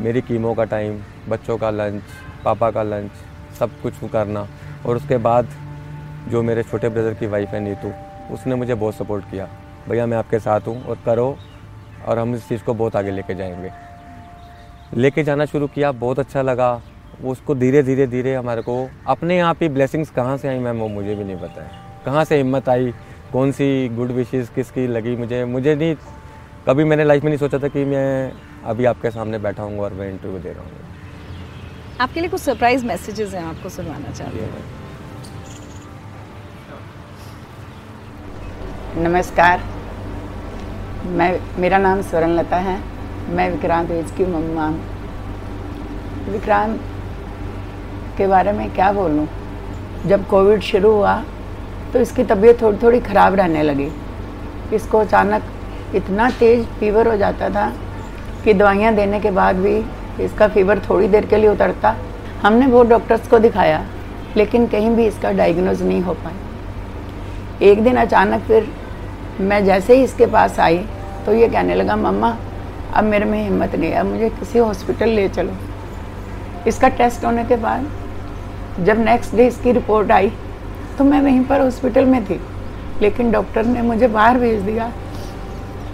मेरी 0.00 0.20
कीमो 0.20 0.54
का 0.54 0.64
टाइम 0.64 1.00
बच्चों 1.28 1.58
का 1.58 1.70
लंच 1.70 2.02
पापा 2.44 2.70
का 2.70 2.82
लंच 2.82 3.10
सब 3.58 3.70
कुछ 3.82 3.94
करना। 4.12 4.46
और 4.86 4.96
उसके 4.96 5.16
बाद 5.16 5.48
जो 6.28 6.42
मेरे 6.42 6.62
छोटे 6.62 6.88
ब्रदर 6.88 7.14
की 7.14 7.26
वाइफ 7.26 7.48
है 7.48 7.60
नीतू, 7.60 7.92
उसने 8.34 8.54
मुझे 8.54 8.74
बहुत 8.74 8.94
सपोर्ट 8.94 9.24
किया। 9.24 9.48
भैया, 9.88 10.06
मैं 10.06 10.16
आपके 10.16 10.38
साथ 10.38 10.60
हूँ 10.60 10.84
और 10.84 10.98
करो 11.06 11.36
और 12.06 12.18
हम 12.18 12.34
इस 12.34 12.48
चीज़ 12.48 12.62
को 12.62 12.74
बहुत 12.74 12.96
आगे 12.96 13.10
लेके 13.10 13.34
जाएँगे। 13.34 13.70
लेके 14.96 15.22
जाना 15.22 15.44
शुरू 15.44 15.66
किया, 15.66 15.92
बहुत 15.92 16.18
अच्छा 16.18 16.42
लगा। 16.42 16.82
उसको 17.24 17.54
धीरे 17.54 17.82
धीरे 17.82 18.06
धीरे 18.06 18.34
हमारे 18.34 18.62
को 18.62 18.90
अपने 19.06 19.36
यहाँ 19.36 19.54
पे 19.54 19.68
ब्लेसिंग्स 19.68 20.10
कहाँ 20.10 20.36
से 20.36 20.48
आई, 20.48 20.58
मैम, 20.58 20.76
वो 20.76 20.88
मुझे 20.88 21.14
भी 21.14 21.24
नहीं 21.24 21.36
पता 21.36 21.62
है। 21.62 21.70
कहाँ 22.06 22.24
से 22.24 22.36
हिम्मत 22.36 22.68
आई, 22.68 22.94
कौन 23.32 23.52
सी 23.52 23.88
गुड 23.88 24.10
विशेज़ 24.10 24.50
किसकी 24.50 24.86
लगी 24.86 25.16
मुझे 25.16 25.44
मुझे 25.44 25.74
नहीं, 25.74 25.94
कभी 26.66 26.84
मैंने 26.84 27.04
लाइफ 27.04 27.22
में 27.22 27.30
नहीं 27.30 27.38
सोचा 27.38 27.58
था 27.58 27.68
कि 27.68 27.84
मैं 27.84 28.32
अभी 28.66 28.84
आपके 28.84 29.10
सामने 29.10 29.38
बैठा 29.38 29.62
हूँ 29.62 29.78
और 29.80 29.92
मैं 29.94 30.08
इंटरव्यू 30.10 30.38
दे 30.38 30.50
रहा 30.52 30.62
हूँ। 30.62 30.70
आपके 32.00 32.20
लिए 32.20 32.28
कुछ 32.30 32.40
सरप्राइज़ 32.40 32.84
मैसेजेस 32.86 33.32
हैं 33.34 33.44
आपको 33.44 33.68
सुनवाना 33.68 34.12
चाहती 34.12 34.38
हूँ। 34.38 34.48
नमस्कार। 39.04 39.62
मैं 41.08 41.30
मेरा 41.60 41.78
नाम 41.78 42.02
स्वर्ण 42.02 42.38
लता 42.38 42.56
है। 42.58 42.78
मैं 43.34 43.50
विक्रांत 43.50 43.90
वेज 43.90 44.10
की 44.16 44.24
मम्मा 44.26 44.66
हूँ 44.66 44.80
विक्रांत 46.30 46.80
के 48.18 48.26
बारे 48.26 48.52
में 48.52 48.70
क्या 48.74 48.92
बोलूँ? 48.92 49.28
जब 50.06 50.26
कोविड 50.28 50.60
शुरू 50.62 50.92
हुआ 50.92 51.20
तो 51.92 51.98
इसकी 52.00 52.24
तबीयत 52.24 52.62
थोड़ी 52.62 52.78
थोड़ी 52.78 53.00
ख़राब 53.02 53.34
रहने 53.34 53.62
लगी। 53.62 53.90
इसको 54.76 54.98
अचानक 54.98 55.42
इतना 55.94 56.30
तेज़ 56.40 56.66
फीवर 56.80 57.08
हो 57.08 57.16
जाता 57.16 57.48
था 57.50 57.72
कि 58.44 58.54
दवाइयाँ 58.54 58.94
देने 58.94 59.20
के 59.20 59.30
बाद 59.30 59.56
भी 59.56 59.76
इसका 60.24 60.48
फीवर 60.48 60.78
थोड़ी 60.88 61.08
देर 61.08 61.26
के 61.26 61.36
लिए 61.36 61.48
उतरता। 61.48 61.96
हमने 62.42 62.66
वो 62.66 62.82
डॉक्टर्स 62.84 63.28
को 63.28 63.38
दिखाया, 63.38 63.84
लेकिन 64.36 64.66
कहीं 64.66 64.90
भी 64.90 65.06
इसका 65.06 65.32
डायग्नोज 65.32 65.82
नहीं 65.82 66.00
हो 66.02 66.14
पाया। 66.14 66.48
एक 67.62 67.82
दिन 67.84 67.96
अचानक 67.96 68.42
फिर 68.42 68.68
मैं 69.40 69.64
जैसे 69.64 69.96
ही 69.96 70.04
इसके 70.04 70.26
पास 70.26 70.58
आई 70.60 70.78
तो 71.26 71.32
ये 71.32 71.48
कहने 71.48 71.74
लगा, 71.74 71.96
मम्मा, 71.96 72.36
अब 72.94 73.04
मेरे 73.04 73.24
में 73.24 73.42
हिम्मत 73.42 73.74
नहीं 73.74 73.92
अब 73.92 74.06
मुझे 74.06 74.28
किसी 74.30 74.58
हॉस्पिटल 74.58 75.08
ले 75.08 75.28
चलो। 75.30 75.56
इसका 76.68 76.88
टेस्ट 76.90 77.24
होने 77.24 77.44
के 77.44 77.56
बाद 77.58 78.84
जब 78.84 78.98
नेक्स्ट 78.98 79.34
डे 79.36 79.46
इसकी 79.46 79.72
रिपोर्ट 79.72 80.10
आई 80.12 80.32
तो 80.98 81.04
मैं 81.04 81.20
वहीं 81.22 81.44
पर 81.44 81.60
हॉस्पिटल 81.60 82.04
में 82.06 82.24
थी। 82.24 82.40
लेकिन 83.02 83.30
डॉक्टर 83.32 83.66
ने 83.66 83.82
मुझे 83.82 84.08
बाहर 84.08 84.38
भेज 84.38 84.60
दिया 84.62 84.92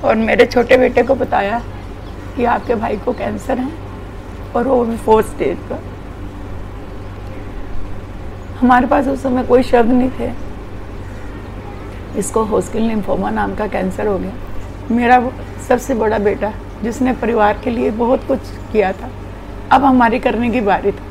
और 0.04 0.14
मेरे 0.16 0.46
छोटे 0.46 0.76
बेटे 0.78 1.02
को 1.02 1.14
बताया 1.14 1.60
कि 2.36 2.44
आपके 2.44 2.74
भाई 2.74 2.96
को 2.96 3.12
कैंसर 3.12 3.58
है 3.58 3.70
और 4.56 4.68
वो 4.68 4.84
भी 4.84 4.96
फोर्थ 4.96 5.26
स्टेज 5.26 5.56
पर। 5.68 5.82
हमारे 8.58 8.86
पास 8.86 9.08
उस 9.08 9.22
समय 9.22 9.44
कोई 9.44 9.62
शब्द 9.62 9.92
नहीं 9.92 10.10
थे। 10.10 10.32
इसको 12.18 12.42
होस्किल 12.44 12.82
लिम्फोमा 12.82 13.30
नाम 13.30 13.54
का 13.54 13.66
कैंसर 13.68 14.06
हो 14.06 14.18
गया। 14.18 14.32
मेरा 14.90 15.20
सबसे 15.68 15.94
बड़ा 15.94 16.18
बेटा, 16.20 16.52
जिसने 16.82 17.12
परिवार 17.14 17.58
के 17.64 17.70
लिए 17.70 17.90
बहुत 17.92 18.26
कुछ 18.28 18.40
किया 18.72 18.92
था, 18.92 19.10
अब 19.72 19.84
हमारी 19.84 20.18
करने 20.18 20.50
की 20.50 20.60
बारी 20.62 20.92
थी। 20.92 21.04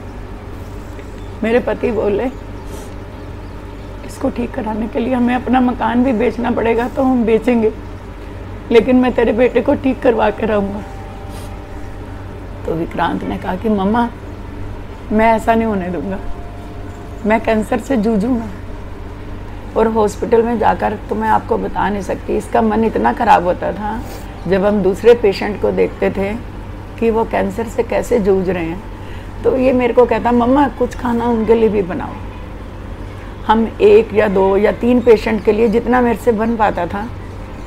मेरे 1.43 1.59
पति 1.59 1.91
बोले, 1.91 2.25
इसको 4.05 4.29
ठीक 4.29 4.51
कराने 4.53 4.87
के 4.87 4.99
लिए 4.99 5.13
हमें 5.13 5.35
अपना 5.35 5.61
मकान 5.61 6.03
भी 6.03 6.13
बेचना 6.13 6.51
पड़ेगा 6.51 6.87
तो 6.89 7.03
हम 7.03 7.23
बेचेंगे, 7.25 7.71
लेकिन 8.71 8.95
मैं 8.95 9.11
तेरे 9.13 9.33
बेटे 9.33 9.61
को 9.61 9.73
ठीक 9.75 10.01
करवा 10.01 10.29
के 10.29 10.45
रहूँगा। 10.45 10.83
तो 12.65 12.73
विक्रांत 12.73 13.23
ने 13.23 13.37
कहा 13.37 13.55
कि, 13.55 13.69
मम्मा, 13.69 14.09
मैं 15.11 15.31
ऐसा 15.33 15.55
नहीं 15.55 15.67
होने 15.67 15.89
दूँगा। 15.89 16.19
मैं 17.25 17.39
कैंसर 17.41 17.79
से 17.79 17.97
जूझूँगा 17.97 18.47
और 19.77 19.87
हॉस्पिटल 19.89 20.43
में 20.43 20.57
जाकर 20.59 20.97
तो 21.09 21.15
मैं 21.15 21.29
आपको 21.29 21.57
बता 21.57 21.87
नहीं 21.89 22.01
सकती। 22.01 22.37
इसका 22.37 22.61
मन 22.61 22.83
इतना 22.83 23.13
ख़राब 23.13 23.43
होता 23.43 23.71
था, 23.71 23.99
जब 24.47 24.65
हम 24.65 24.81
दूसरे 24.83 25.13
पेशेंट 25.15 25.61
को 25.61 25.71
देखते 25.73 26.09
थे 26.11 26.33
कि 26.99 27.09
वो 27.09 27.23
कैंसर 27.25 27.67
से 27.67 27.83
कैसे 27.83 28.19
जूझ 28.19 28.49
रहे 28.49 28.65
हैं 28.65 28.81
तो 29.43 29.55
ये 29.57 29.73
मेरे 29.73 29.93
को 29.93 30.05
कहता, 30.05 30.31
मम्मा, 30.31 30.67
कुछ 30.69 30.95
खाना 30.95 31.25
उनके 31.25 31.55
लिए 31.55 31.69
भी 31.69 31.81
बनाओ। 31.83 32.13
हम 33.47 33.67
एक 33.81 34.13
या 34.13 34.27
दो 34.27 34.55
या 34.57 34.71
तीन 34.73 35.01
पेशेंट 35.01 35.43
के 35.45 35.51
लिए 35.51 35.67
जितना 35.67 36.01
मेरे 36.01 36.17
से 36.17 36.31
बन 36.33 36.55
पाता 36.57 36.85
था, 36.87 37.07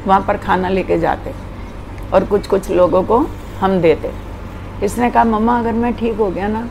वहाँ 0.06 0.20
पर 0.20 0.37
खाना 0.37 0.68
लेके 0.68 0.98
जाते 0.98 1.32
और 2.12 2.24
कुछ 2.24 2.46
कुछ 2.46 2.70
लोगों 2.70 3.02
को 3.02 3.18
हम 3.61 3.80
देते। 3.80 4.11
इसने 4.85 5.11
कहा, 5.11 5.25
मम्मा, 5.25 5.59
अगर 5.59 5.73
मैं 5.73 5.93
ठीक 5.95 6.17
हो 6.17 6.31
गया 6.31 6.49
ना 6.49 6.69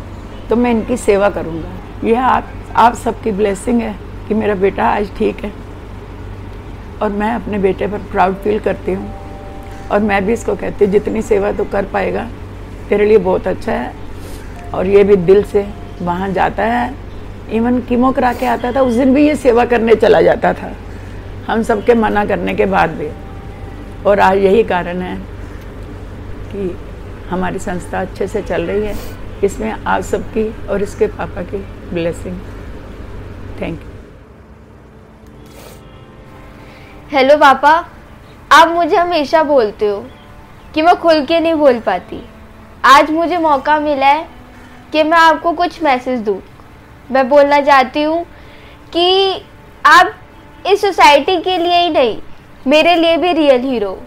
तो 0.49 0.55
मैं 0.55 0.71
इनकी 0.71 0.97
सेवा 0.97 1.29
करूँगा। 1.29 2.07
यह 2.07 2.25
आप 2.25 2.51
आप 2.75 2.95
सबकी 2.95 3.31
ब्लेसिंग 3.31 3.81
है 3.81 3.95
कि 4.27 4.33
मेरा 4.33 4.55
बेटा 4.55 4.87
आज 4.87 5.09
ठीक 5.17 5.43
है। 5.43 5.51
और 7.01 7.09
मैं 7.11 7.31
अपने 7.31 7.57
बेटे 7.57 7.87
पर 7.87 7.97
प्राउड 8.11 8.35
फील 8.35 8.59
करती 8.59 8.93
हूँ। 8.93 9.11
और 9.91 9.99
मैं 9.99 10.25
भी 10.25 10.33
इसको 10.33 10.55
कहती 10.55 10.85
हूँ, 10.85 10.91
जितनी 10.91 11.21
सेवा 11.21 11.51
तो 11.51 11.65
कर 11.65 11.85
पाएगा, 11.85 12.27
तेरे 12.89 13.05
लिए 13.05 13.17
बहुत 13.17 13.47
अच्छा 13.47 13.71
है। 13.71 13.93
और 14.73 14.87
ये 14.87 15.03
भी 15.03 15.15
दिल 15.15 15.43
से 15.43 15.65
वहाँ 16.01 16.29
जाता 16.29 16.63
है। 16.63 16.93
इवन 17.51 17.79
कीमो 17.81 18.11
करा 18.11 18.33
के 18.33 18.45
आता 18.45 18.71
था, 18.71 18.81
उस 18.81 18.93
दिन 18.93 19.13
भी 19.13 19.27
ये 19.27 19.35
सेवा 19.35 19.65
करने 19.65 19.95
चला 19.95 20.21
जाता 20.21 20.53
था। 20.53 20.73
हम 21.47 21.61
सबके 21.63 21.93
मना 21.93 22.25
करने 22.25 22.55
के 22.55 22.65
बाद 22.65 22.89
भी। 22.91 23.09
और 24.05 24.19
आज 24.19 24.37
यही 24.37 24.63
कारण 24.63 25.01
है 25.01 25.15
कि 26.47 26.75
हमारी 27.29 27.59
संस्था 27.59 28.01
अच्छे 28.01 28.27
से 28.27 28.41
चल 28.41 28.61
रही 28.63 28.85
है। 28.85 28.95
इसमें 29.43 29.71
आप 29.71 30.01
सबकी 30.03 30.47
और 30.67 30.81
इसके 30.83 31.07
पापा 31.09 31.41
की 31.43 31.57
ब्लेसिंग 31.93 32.39
थैंक 33.61 33.81
यू 33.81 33.87
हेलो 37.11 37.37
पापा। 37.37 37.71
आप 38.51 38.67
मुझे 38.69 38.95
हमेशा 38.95 39.43
बोलते 39.43 39.87
हो 39.87 39.99
कि 40.73 40.81
मैं 40.81 40.95
खुल 40.95 41.25
के 41.25 41.39
नहीं 41.39 41.53
बोल 41.55 41.79
पाती। 41.81 42.21
आज 42.85 43.11
मुझे 43.11 43.37
मौका 43.39 43.79
मिला 43.79 44.07
है 44.07 44.27
कि 44.93 45.03
मैं 45.03 45.17
आपको 45.17 45.51
कुछ 45.53 45.81
मैसेज 45.83 46.19
दूँ। 46.21 46.39
मैं 47.09 47.27
बोलना 47.29 47.59
चाहती 47.61 48.03
हूँ 48.03 48.23
कि 48.93 49.41
आप 49.85 50.13
इस 50.67 50.81
सोसाइटी 50.81 51.37
के 51.41 51.57
लिए 51.57 51.79
ही 51.79 51.89
नहीं, 51.89 52.17
मेरे 52.67 52.95
लिए 52.95 53.17
भी 53.17 53.33
रियल 53.33 53.61
हीरो 53.61 53.97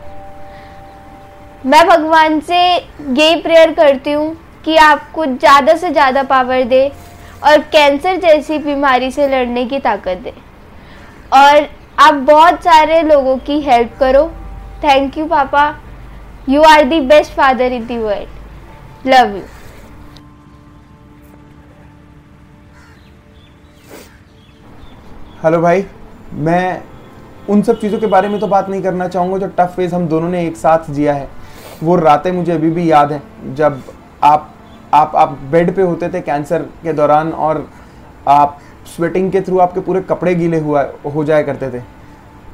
मैं 1.66 1.86
भगवान 1.88 2.38
से 2.40 2.56
यही 2.56 3.40
प्रेयर 3.42 3.72
करती 3.74 4.12
हूँ 4.12 4.36
कि 4.64 4.76
आपको 4.78 5.24
ज़्यादा 5.26 5.74
से 5.76 5.90
ज़्यादा 5.90 6.22
पावर 6.22 6.62
दे 6.64 6.86
और 7.46 7.58
कैंसर 7.72 8.16
जैसी 8.20 8.58
बीमारी 8.58 9.10
से 9.10 9.26
लड़ने 9.28 9.64
की 9.66 9.78
ताकत 9.80 10.18
दे। 10.18 10.32
और 11.32 11.68
आप 11.98 12.14
बहुत 12.26 12.62
सारे 12.64 13.00
लोगों 13.02 13.36
की 13.38 13.60
हेल्प 13.60 13.96
करो। 14.00 14.26
थैंक 14.84 15.18
यू 15.18 15.26
पापा। 15.26 15.64
You 16.48 16.62
are 16.64 16.84
the 16.84 17.00
best 17.02 17.32
father 17.32 17.72
in 17.72 17.86
the 17.86 17.98
world 17.98 19.08
love 19.08 19.36
you 19.36 19.42
hello 25.42 25.60
भाई। 25.62 25.84
मैं 26.32 26.82
उन 27.48 27.62
सब 27.62 27.80
चीज़ों 27.80 27.98
के 27.98 28.06
बारे 28.06 28.28
में 28.28 28.38
तो 28.40 28.46
बात 28.46 28.68
नहीं 28.68 28.82
करना 28.82 29.08
चाहूँगा 29.08 29.38
जो 29.38 29.46
टफ 29.58 29.74
फ़ेज़ 29.76 29.94
हम 29.94 30.08
दोनों 30.08 30.28
ने 30.30 30.46
एक 30.46 30.56
साथ 30.56 30.90
जिया 30.90 31.14
है। 31.14 31.28
वो 31.82 31.96
रातें 31.96 32.30
मुझे 32.32 32.52
अभी 32.52 32.70
भी 32.70 32.90
याद 32.90 33.12
हैं 33.12 33.54
जब 33.56 33.82
आप 34.24 34.50
आप 34.94 35.12
आप 35.16 35.38
बेड 35.50 35.74
पे 35.76 35.82
होते 35.82 36.08
थे 36.08 36.20
कैंसर 36.22 36.62
के 36.82 36.92
दौरान 36.92 37.32
और 37.32 37.66
आप 38.28 38.58
स्वेटिंग 38.86 39.30
के 39.32 39.40
थ्रू 39.40 39.58
आपके 39.58 39.80
पूरे 39.80 40.00
कपड़े 40.02 40.34
गीले 40.34 40.58
हुआ 40.60 40.84
हो 41.14 41.24
जाया 41.24 41.42
करते 41.42 41.70
थे। 41.70 41.82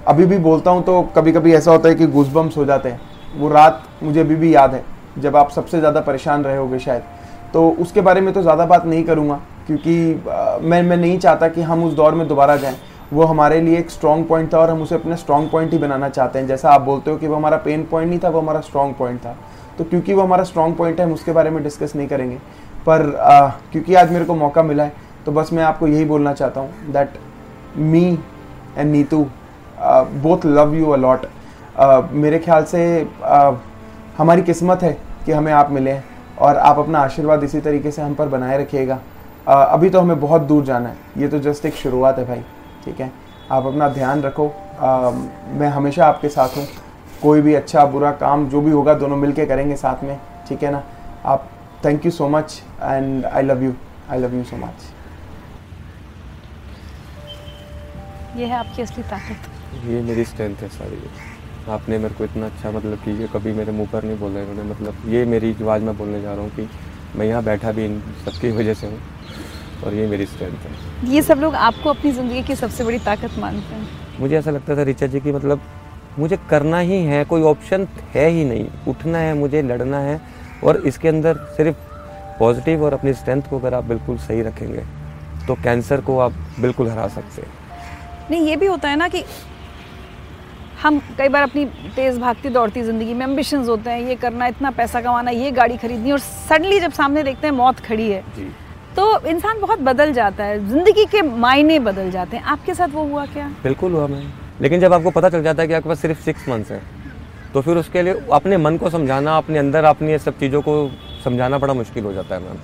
अभी 0.09 0.25
भी 0.27 0.39
बोलता 0.39 0.71
हूँ 0.71 0.83
तो 0.85 1.01
कभी 1.17 1.33
कभी 1.33 1.53
ऐसा 1.55 1.71
होता 1.71 1.89
है 1.89 1.95
कि 1.95 2.07
गुजबम्स 2.09 2.57
हो 2.57 2.65
जाते 2.65 2.89
हैं। 2.89 3.01
वो 3.37 3.49
रात 3.49 3.83
मुझे 4.03 4.21
अभी 4.21 4.35
भी 4.37 4.55
याद 4.55 4.75
है 4.75 4.85
जब 5.19 5.37
आप 5.37 5.51
सबसे 5.51 5.79
ज़्यादा 5.79 6.01
परेशान 6.03 6.45
रहे 6.45 6.57
होगे 6.57 6.79
शायद। 6.79 7.03
तो 7.53 7.69
उसके 7.81 8.01
बारे 8.01 8.21
में 8.21 8.33
तो 8.35 8.43
ज़्यादा 8.43 8.67
बात 8.67 8.87
नहीं 8.87 9.05
करूँगा 9.05 9.41
क्योंकि 9.67 10.23
आ, 10.31 10.59
मैं 10.59 10.83
मैं 10.83 10.97
नहीं 10.97 11.19
चाहता 11.19 11.49
कि 11.49 11.63
हम 11.63 11.85
उस 11.85 11.95
दौर 11.95 12.15
में 12.15 12.27
दोबारा 12.29 12.57
जाएँ। 12.57 12.77
वो 13.13 13.25
हमारे 13.25 13.61
लिए 13.61 13.79
एक 13.79 13.91
स्ट्रॉन्ग 13.91 14.27
पॉइंट 14.29 14.53
था 14.55 14.59
और 14.59 14.71
हम 14.71 14.83
उसे 14.83 14.95
अपना 14.95 15.17
स्ट्रॉन्ग 15.17 15.51
पॉइंट 15.51 15.73
ही 15.73 15.79
बनाना 15.79 16.09
चाहते 16.09 16.39
हैं। 16.39 16.47
जैसा 16.47 16.71
आप 16.71 16.81
बोलते 16.81 17.11
हो 17.11 17.17
कि 17.17 17.27
वो 17.27 17.37
हमारा 17.37 17.57
पेन 17.57 17.85
पॉइंट 17.91 18.09
नहीं 18.11 18.19
था 18.25 18.29
वो 18.29 18.41
हमारा 18.41 18.61
स्ट्रॉन्ग 18.61 18.95
पॉइंट 18.95 19.21
था। 19.21 19.37
तो 19.79 19.85
क्योंकि 19.85 20.15
वो 20.15 20.23
हमारा 20.23 20.45
स्ट्रॉन्ग 20.45 20.77
पॉइंट 20.77 21.01
है 21.01 21.07
हम 21.07 21.13
उसके 21.13 21.33
बारे 21.33 21.51
में 21.51 21.63
डिस्कस 21.63 21.93
नहीं 21.97 22.09
करेंगे। 22.09 22.37
पर 22.87 23.15
आ, 23.17 23.49
क्योंकि 23.73 23.95
आज 23.95 24.11
मेरे 24.13 24.25
को 24.25 24.35
मौका 24.35 24.63
मिला 24.63 24.85
है 24.85 24.93
तो 25.27 25.33
बस 25.33 25.53
मैं 25.53 25.63
आपको 25.65 25.87
यही 25.87 26.05
बोलना 26.05 26.33
चाहता 26.33 26.61
हूँ 26.61 26.93
that 26.93 27.19
me 27.77 28.05
and 28.79 28.91
Neetu 28.93 29.25
both 29.79 30.47
love 30.47 30.75
you 30.75 30.91
a lot 30.91 31.27
मेरे 32.13 32.39
ख्याल 32.39 32.65
से 32.65 32.83
uh, 33.05 33.55
हमारी 34.19 34.43
किस्मत 34.43 34.83
है 34.83 34.97
कि 35.27 35.33
हमें 35.33 35.53
आप 35.53 35.71
मिले 35.71 35.99
और 36.39 36.57
आप 36.57 36.79
अपना 36.79 36.99
आशीर्वाद 36.99 37.45
इसी 37.45 37.61
तरीके 37.61 37.91
से 37.91 38.03
हम 38.03 38.15
पर 38.15 38.29
बनाए 38.29 38.59
रखिएगा। 38.59 38.99
uh, 38.99 39.03
अभी 39.47 39.91
तो 39.91 40.01
हमें 40.01 40.21
बहुत 40.21 40.43
दूर 40.43 40.65
जाना 40.65 40.89
है। 40.89 40.97
ये 41.19 41.29
तो 41.29 41.39
जस्ट 41.39 41.67
एक 41.67 41.75
शुरुआत 41.75 42.19
है 42.19 42.25
भाई। 42.29 42.45
ठीक 42.87 43.01
है? 43.01 43.11
आप 43.53 43.67
अपना 43.67 43.89
ध्यान 43.91 44.23
रखो। 44.23 44.47
uh, 44.47 45.13
मैं 45.59 45.69
हमेशा 45.71 46.07
आपके 46.07 46.29
साथ 46.29 46.57
हूँ। 46.57 46.67
कोई 47.23 47.41
भी 47.41 47.55
अच्छा 47.55 47.85
बुरा 47.87 48.11
काम 48.15 48.49
जो 48.49 48.61
भी 48.61 48.71
होगा 48.71 48.95
दोनों 48.95 49.17
मिलके 49.17 49.47
करेंगे 49.47 49.77
साथ 49.77 50.03
में। 50.05 50.19
ठीक 50.49 50.63
है 50.63 50.71
ना? 50.73 50.83
आप 51.25 51.49
thank 51.85 52.05
you 52.05 52.11
so 52.11 52.29
much 52.29 52.63
and 52.83 53.25
I 53.25 53.43
love 53.43 53.63
you 53.65 53.73
I 54.11 54.19
love 54.19 54.35
you 54.35 54.43
so 54.45 54.57
much 54.57 54.93
ये 58.37 58.47
है 58.47 58.57
आपकी 58.57 58.83
असली 58.83 59.03
ताकत। 59.11 59.87
ये 59.87 60.01
मेरी 60.03 60.25
स्ट्रेंथ 60.25 60.63
है 60.63 60.69
सारी। 60.69 60.99
आपने 61.73 61.99
मेरे 61.99 62.15
को 62.15 62.25
इतना 62.25 62.47
अच्छा 62.47 62.71
मतलब 62.71 62.99
कि 63.05 63.11
ये 63.21 63.29
कभी 63.35 63.53
मेरे 63.53 63.73
मुँह 63.73 63.89
पर 63.93 64.05
नहीं 64.05 64.19
बोला 64.19 64.41
इन्होंने। 64.41 64.71
मतलब 64.71 65.09
ये 65.09 65.25
मेरी 65.27 65.53
जो 65.55 65.69
आज 65.69 65.83
मैं 65.83 65.97
बोलने 65.99 66.21
जा 66.23 66.35
रहा 66.35 66.43
हूँ 66.43 66.51
कि 66.51 66.69
मैं 67.17 67.27
यहाँ 67.27 67.43
बैठा 67.45 67.73
भी 67.73 67.85
इन 67.85 68.01
सबकी 68.25 68.51
वजह 68.51 68.75
से 68.75 68.87
हूँ। 68.87 68.99
और 69.85 69.95
ये 69.95 70.07
मेरी 70.07 70.27
स्ट्रेंथ 70.27 70.67
है। 70.67 71.11
ये 71.11 71.23
सब 71.23 71.41
लोग 71.41 71.55
आपको 71.55 71.91
अपनी 71.91 72.13
ज़िंदगी 72.13 72.43
की 72.43 72.55
सबसे 72.57 72.85
बड़ी 72.85 72.99
ताकत 73.01 73.39
मानते 73.39 73.75
हैं। 73.75 73.89
मुझे 74.21 74.37
ऐसा 74.39 74.51
लगता 74.51 74.77
था 74.77 74.83
रिचा 74.83 75.07
जी 75.07 75.21
की 75.21 75.33
मतलब 75.33 75.61
मुझे 76.19 76.39
करना 76.51 76.79
ही 76.81 77.03
है 77.05 77.25
कोई 77.25 77.43
ऑप्शन 77.45 77.87
है 78.15 78.29
ही 78.29 78.45
नहीं। 78.45 78.69
उठना 78.89 79.19
है 79.19 79.35
मुझे 79.35 79.63
लड़ना 79.65 79.99
है 80.01 80.21
और 80.65 80.77
इसके 80.87 81.09
अंदर 81.09 81.37
सिर्फ़ 81.57 81.77
पॉजिटिव 82.39 82.85
और 82.85 82.95
अपनी 82.95 83.13
स्ट्रेंथ 83.15 83.43
को 83.51 83.59
अगर 83.59 83.75
आप 83.75 83.85
बिल्कुल 83.87 84.17
सही 84.21 84.43
रखेंगे 84.43 84.83
तो 85.47 85.55
कैंसर 85.65 86.01
को 86.01 86.19
आप 86.19 86.33
बिल्कुल 86.61 86.89
हरा 86.89 87.07
सकते 87.11 87.43
हैं। 87.43 87.49
नहीं 88.31 88.49
ये 88.49 88.57
भी 88.57 88.67
होता 88.67 88.89
है 88.89 88.97
ना 88.97 89.09
कि 89.09 89.25
हम 90.83 90.99
कई 91.19 91.29
बार 91.29 91.43
अपनी 91.43 91.65
तेज़ 91.97 92.19
भागती 92.21 92.49
दौड़ती 92.51 92.83
ज़िंदगी 92.83 93.15
में 93.15 93.25
एम्बिशंस 93.27 93.69
होते 93.69 93.91
हैं 93.91 94.01
ये 94.01 94.15
करना 94.17 94.47
इतना 94.47 94.71
पैसा 94.73 95.01
कमाना 95.01 95.31
ये 95.33 95.51
गाड़ी 95.53 95.77
खरीदनी 95.77 96.13
और 96.13 96.19
सडनली 96.21 96.81
जब 96.81 96.93
सामने 96.93 97.23
देखते 97.23 97.47
हैं 97.47 97.55
मौत 97.55 97.81
खड़ी 97.81 98.11
है। 98.11 98.23
जी। 98.37 98.51
तो 98.97 99.27
इंसान 99.29 99.61
बहुत 99.61 99.81
बदल 99.81 100.13
जाता 100.13 100.45
है, 100.45 100.59
ज़िंदगी 100.69 101.05
के 101.07 101.23
मायने 101.23 101.79
बदल 101.81 102.11
जाते 102.11 102.37
हैं। 102.37 102.45
आपके 102.45 102.75
साथ 102.75 102.89
वो 102.89 103.03
हुआ 103.05 103.25
क्या? 103.27 103.49
बिल्कुल 103.63 103.93
हुआ 103.93 104.07
मैम 104.07 104.31
लेकिन 104.61 104.81
जब 104.81 104.93
आपको 104.93 105.11
पता 105.11 105.29
चल 105.29 105.43
जाता 105.43 105.63
है 105.63 105.69
कि 105.69 105.75
आपके 105.75 105.89
पास 105.89 106.01
सिर्फ़ 106.01 106.21
सिक्स 106.21 106.49
मंथ्स 106.49 106.71
है 106.71 106.81
तो 107.55 107.61
फिर 107.63 107.77
उसके 107.77 108.03
लिए 108.03 108.15
अपने 108.33 108.57
मन 108.59 108.77
को 108.77 108.91
समझाना, 108.91 109.37
अपने 109.37 109.59
अंदर 109.59 109.85
अपनी 109.85 110.17
सब 110.19 110.39
चीज़ों 110.39 110.61
को 110.63 110.91
समझाना 111.25 111.59
बड़ा 111.59 111.75
मुश्किल 111.75 112.05
हो 112.05 112.13
जाता 112.13 112.35
है 112.35 112.41
मैम। 112.43 112.59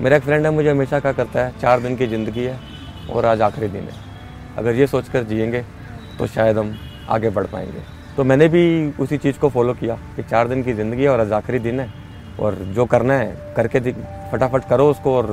मेरा 0.00 0.16
एक 0.16 0.22
फ्रेंड 0.22 0.46
है, 0.46 0.52
मुझे 0.52 0.70
हमेशा 0.70 1.00
क्या 1.00 1.12
करता 1.12 1.40
है, 1.40 1.52
चार 1.60 1.80
दिन 1.80 1.96
की 1.96 2.06
ज़िंदगी 2.06 2.44
है 2.44 2.58
और 3.10 3.26
आज 3.26 3.42
आखिरी 3.42 3.68
दिन 3.68 3.82
है। 3.82 4.04
अगर 4.58 4.74
ये 4.74 4.86
सोच 4.86 5.08
कर 5.08 5.22
जिएँगे 5.24 5.64
तो 6.18 6.26
शायद 6.28 6.58
हम 6.58 6.74
आगे 7.10 7.30
बढ़ 7.30 7.46
पाएँगे। 7.46 7.82
तो 8.16 8.24
मैंने 8.24 8.48
भी 8.48 8.64
उसी 9.00 9.16
चीज़ 9.18 9.38
को 9.38 9.48
फॉलो 9.50 9.74
किया 9.74 9.98
कि 10.16 10.22
चार 10.24 10.48
दिन 10.48 10.62
की 10.62 10.72
ज़िंदगी 10.72 11.02
है 11.02 11.08
और 11.08 11.20
आज 11.20 11.32
आखिरी 11.34 11.58
दिन 11.60 11.80
है 11.80 11.92
और 12.40 12.54
जो 12.74 12.84
करना 12.86 13.14
है, 13.14 13.54
करके 13.56 13.80
फटाफट 14.30 14.68
करो 14.68 14.90
उसको 14.90 15.16
और 15.16 15.26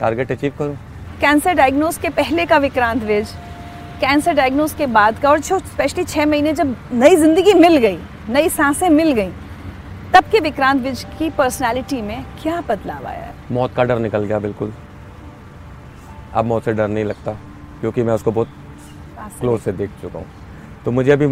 टारगेट 0.00 0.32
अचीव 0.32 0.52
करो? 0.58 0.76
कैंसर 1.20 1.54
डायग्नोस 1.54 1.98
के 1.98 2.08
पहले 2.10 2.46
का 2.46 2.58
विक्रांत 2.58 3.02
विज। 3.04 3.28
कैंसर 4.00 4.32
डायग्नोस 4.34 4.74
के 4.74 4.86
बाद 4.88 5.18
का 5.18 5.30
और 5.30 5.40
जो 5.40 5.58
स्पेशली 5.60 6.04
छः 6.04 6.26
महीने 6.26 6.52
जब 6.54 6.74
नई 6.92 7.16
ज़िंदगी 7.16 7.54
मिल 7.54 7.76
गई 7.78 7.98
नई 8.30 8.48
साँसें 8.50 8.88
मिल 8.90 9.12
गई 9.12 9.30
तब 10.14 10.24
के 10.32 10.40
विक्रांत 10.40 10.82
विज 10.82 11.04
की 11.18 11.30
पर्सनालिटी 11.32 12.00
में 12.02 12.24
क्या 12.42 12.60
बदलाव 12.68 13.06
आया? 13.06 13.20
है 13.20 13.34
मौत 13.52 13.74
का 13.74 13.84
डर 13.84 13.98
निकल 13.98 14.24
गया 14.24 14.38
बिल्कुल। 14.38 14.72
अब 16.34 16.44
मौत 16.44 16.64
से 16.64 16.72
डर 16.72 16.88
नहीं 16.88 17.04
लगता 17.04 17.32
क्योंकि 17.80 18.02
मैं 18.02 18.14
उसको 18.14 18.32
बहुत 18.32 18.48
क्लोज 19.40 19.60
से 19.60 19.72
देख 19.72 19.90
चुका 20.02 20.18
हूँ। 20.18 20.26
तो 20.84 20.90
मुझे 20.90 21.12
अभी 21.12 21.26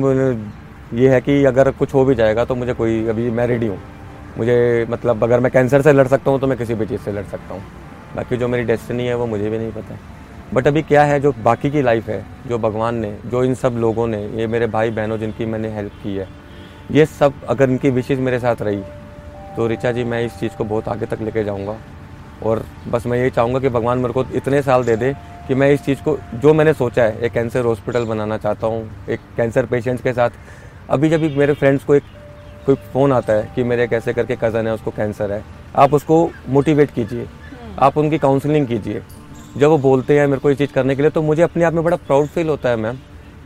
ये 0.94 1.08
है 1.08 1.20
कि 1.20 1.44
अगर 1.44 1.70
कुछ 1.72 1.94
हो 1.94 2.04
भी 2.04 2.14
जाएगा 2.14 2.44
तो 2.44 2.54
मुझे 2.54 2.72
कोई 2.74 3.06
अभी 3.08 3.30
मैं 3.30 3.46
रेडी 3.46 3.66
हूँ। 3.66 3.78
मुझे 4.38 4.86
मतलब 4.90 5.24
अगर 5.24 5.40
मैं 5.40 5.52
कैंसर 5.52 5.82
से 5.82 5.92
लड़ 5.92 6.06
सकता 6.08 6.30
हूँ 6.30 6.40
तो 6.40 6.46
मैं 6.46 6.58
किसी 6.58 6.74
भी 6.74 6.86
चीज़ 6.86 7.00
से 7.00 7.12
लड़ 7.12 7.24
सकता 7.26 7.54
हूँ। 7.54 7.62
बाकी 8.16 8.36
जो 8.36 8.48
मेरी 8.48 8.64
डेस्टिनी 8.64 9.06
है, 9.06 9.14
वो 9.14 9.26
मुझे 9.26 9.50
भी 9.50 9.58
नहीं 9.58 9.72
पता। 9.72 9.98
बट 10.54 10.66
अभी 10.66 10.82
क्या 10.82 11.04
है, 11.04 11.20
जो 11.20 11.32
बाकी 11.44 11.70
की 11.70 11.82
लाइफ 11.82 12.08
है, 12.08 12.24
जो 12.46 12.58
भगवान 12.58 12.94
ने, 12.96 13.16
जो 13.26 13.42
इन 13.44 13.54
सब 13.54 13.76
लोगों 13.76 14.06
ने, 14.06 14.24
ये 14.30 14.46
मेरे 14.46 14.66
भाई 14.66 14.90
बहनों 14.90 15.18
जिनकी 15.18 15.46
मैंने 15.46 15.68
हेल्प 15.74 15.92
की 16.02 16.16
है, 16.16 16.28
ये 16.90 17.06
सब 17.06 17.44
अगर 17.48 17.70
इनकी 17.70 17.90
विशेष 17.90 18.18
मेरे 18.18 18.38
साथ 18.38 18.62
रही 18.62 18.82
तो 19.56 19.66
रिचा 19.66 19.90
जी, 19.92 20.04
मैं 20.04 20.24
इस 20.24 20.38
चीज़ 20.40 20.52
को 20.52 20.64
बहुत 20.64 20.88
आगे 20.88 21.06
तक 21.06 21.20
लेके 21.20 21.42
जाऊँगा। 21.44 21.76
और 22.42 22.64
बस 22.88 23.06
मैं 23.06 23.18
ये 23.18 23.30
चाहूँगा 23.30 23.58
कि 23.60 23.68
भगवान 23.68 23.98
मेरे 23.98 24.12
को 24.12 24.24
इतने 24.34 24.62
साल 24.62 24.84
दे 24.84 24.96
दे 24.96 25.12
कि 25.48 25.54
मैं 25.54 25.70
इस 25.70 25.84
चीज़ 25.84 26.02
को, 26.02 26.16
जो 26.34 26.54
मैंने 26.54 26.72
सोचा 26.74 27.04
है, 27.04 27.18
एक 27.18 27.32
कैंसर 27.32 27.64
हॉस्पिटल 27.64 28.04
बनाना 28.04 28.38
चाहता 28.38 28.66
हूँ, 28.66 28.88
एक 29.08 29.20
कैंसर 29.36 29.66
पेशेंट्स 29.66 30.02
के 30.02 30.12
साथ। 30.12 30.30
अभी 30.90 31.08
जब 31.08 31.20
भी 31.20 31.34
मेरे 31.36 31.54
फ्रेंड्स 31.54 31.84
को 31.84 31.94
एक, 31.94 32.02
कोई 32.66 32.74
फ़ोन 32.92 33.12
आता 33.12 33.32
है 33.32 33.50
कि 33.54 33.62
मेरे 33.64 33.86
कैसे 33.88 34.12
करके 34.12 34.36
कज़न 34.36 34.66
है, 34.66 34.72
उसको 34.72 34.90
कैंसर 34.90 35.32
है, 35.32 35.42
आप 35.76 35.94
उसको 35.94 36.28
मोटिवेट 36.48 36.90
कीजिए। 36.90 37.26
आप 37.78 37.96
उनकी 37.98 38.18
काउंसलिंग 38.18 38.66
कीजिए। 38.66 39.02
जब 39.56 39.68
वो 39.68 39.78
बोलते 39.78 40.18
हैं 40.18 40.26
मेरे 40.26 40.40
को 40.40 40.50
ये 40.50 40.56
चीज़ 40.56 40.72
करने 40.72 40.94
के 40.96 41.02
लिए 41.02 41.10
तो 41.10 41.22
मुझे 41.22 41.42
अपने 41.42 41.64
आप 41.64 41.72
में 41.72 41.82
बड़ा 41.84 41.96
प्राउड 41.98 42.26
फील 42.26 42.48
होता 42.48 42.68
है 42.68 42.76
मैम 42.76 42.98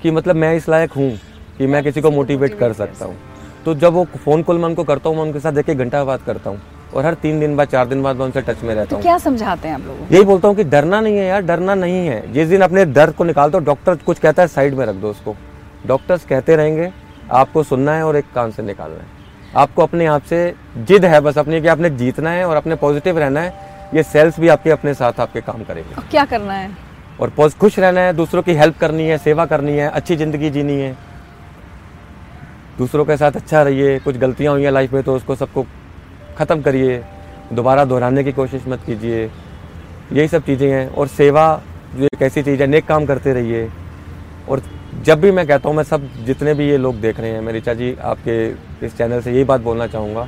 कि 0.03 0.11
मतलब 0.11 0.37
मैं 0.37 0.55
इस 0.57 0.69
लायक 0.69 0.93
हूँ 0.93 1.11
कि 1.59 1.67
मैं 1.67 1.83
किसी 1.85 2.01
को 2.01 2.11
मोटिवेट 2.11 2.59
कर 2.59 2.73
सकता 2.73 3.05
हूँ। 3.05 3.17
तो 3.65 3.75
जब 3.75 3.93
वो 3.93 4.05
फ़ोन 4.17 4.43
कॉल 4.43 4.59
मैं 4.59 4.65
उनको 4.65 4.85
करता 4.85 5.09
हूँ 5.09 5.17
मैं 5.17 5.25
उनके 5.25 5.41
साथ 5.41 5.59
एक 5.59 5.69
एक 5.69 5.79
घंटा 5.79 6.05
बात 6.05 6.23
करता 6.23 6.51
हूँ 6.51 6.61
और 6.95 7.05
हर 7.05 7.15
तीन 7.15 7.41
दिन 7.41 7.57
बाद 7.57 7.69
चार 7.69 7.87
दिन 7.87 8.03
बाद 8.03 8.17
मैं 8.17 8.25
उनसे 8.25 8.41
टच 8.43 8.63
में 8.63 8.75
रहता 8.75 8.85
तो 8.85 8.97
हूँ। 8.97 9.03
क्या 9.03 9.17
समझाते 9.19 9.69
हैं 9.69 9.75
आप 9.75 9.81
लोगों 9.81 10.07
यही 10.11 10.25
बोलता 10.25 10.49
हूँ 10.49 10.57
कि 10.57 10.65
डरना 10.65 11.01
नहीं 11.01 11.17
है 11.17 11.27
यार 11.27 11.43
डरना 11.43 11.75
नहीं 11.75 12.07
है। 12.07 12.33
जिस 12.33 12.49
दिन 12.49 12.61
अपने 12.61 12.85
दर्द 12.87 13.15
को 13.15 13.25
निकाल 13.25 13.51
दो 13.51 13.59
डॉक्टर 13.61 13.97
कुछ 13.97 14.19
कहता 14.19 14.43
है 14.43 14.49
साइड 14.49 14.75
में 14.75 14.85
रख 14.87 14.95
दो 14.95 15.11
उसको। 15.11 15.37
डॉक्टर्स 15.87 16.25
कहते 16.25 16.57
रहेंगे 16.57 16.91
आपको 17.33 17.63
सुनना 17.63 17.95
है 17.95 18.07
और 18.07 18.17
एक 18.17 18.25
कान 18.35 18.51
से 18.51 18.63
निकालना 18.63 18.97
है। 18.97 19.15
आपको 19.57 19.83
अपने 19.83 20.07
आप 20.07 20.23
से 20.23 20.39
जिद 20.79 21.05
है 21.05 21.21
बस 21.21 21.39
अपनी 21.39 21.61
कि 21.61 21.69
आपने 21.69 21.91
जीतना 21.93 22.31
है 22.31 22.45
और 22.45 22.57
अपने 22.57 22.75
पॉजिटिव 22.77 23.19
रहना 23.19 23.41
है 23.41 23.65
ये 23.95 24.03
सेल्स 24.05 24.39
भी 24.41 24.49
आपके 24.49 24.71
अपने 24.71 24.95
साथ 24.95 25.21
आपके 25.21 25.41
काम 25.41 25.63
करेंगे। 25.65 26.09
क्या 26.11 26.25
करना 26.25 26.53
है? 26.53 26.71
और 27.21 27.31
खुश 27.61 27.79
रहना 27.79 28.01
है 28.01 28.13
दूसरों 28.13 28.43
की 28.43 28.55
हेल्प 28.55 28.79
करनी 28.79 29.07
है 29.09 29.19
सेवा 29.19 29.47
करनी 29.47 29.73
है 29.73 29.89
अच्छी 29.91 30.17
ज़िंदगी 30.17 30.51
जीनी 30.51 30.75
है। 30.75 30.97
दूसरों 32.79 33.05
के 33.05 33.17
साथ 33.17 33.37
अच्छा 33.37 33.63
रहिए 33.63 33.99
कुछ 33.99 34.17
गलतियाँ 34.17 34.53
हुई 34.53 34.65
हैं 34.65 34.71
लाइफ 34.73 34.93
में 34.93 35.03
तो 35.03 35.15
उसको 35.17 35.35
सबको 35.37 35.67
ख़त्म 36.39 36.63
करिए 36.63 37.03
दोबारा 37.53 37.85
दोहराने 37.85 38.25
की 38.25 38.33
कोशिश 38.33 38.67
मत 38.69 38.83
कीजिए। 38.87 39.25
यही 40.13 40.29
सब 40.29 40.45
चीज़ें 40.45 40.71
हैं 40.71 40.89
और 40.89 41.09
सेवा 41.09 41.45
जो 41.97 42.05
एक 42.05 42.23
ऐसी 42.23 42.43
चीज़ 42.43 42.63
है 42.63 42.67
नेक 42.67 42.87
काम 42.87 43.07
करते 43.07 43.33
रहिए। 43.33 43.69
और 44.49 44.63
जब 45.05 45.21
भी 45.21 45.31
मैं 45.31 45.47
कहता 45.47 45.69
हूँ 45.69 45.77
मैं 45.77 45.85
सब 45.85 46.09
जितने 46.27 46.55
भी 46.55 46.69
ये 46.69 46.77
लोग 46.79 47.01
देख 47.01 47.21
रहे 47.21 47.31
हैं 47.31 47.41
मैं 47.41 47.53
रिचा 47.53 47.75
जी 47.75 47.95
आपके 48.05 48.37
इस 48.87 48.97
चैनल 48.99 49.21
से 49.21 49.33
यही 49.33 49.45
बात 49.45 49.61
बोलना 49.61 49.87
चाहूँगा 49.87 50.25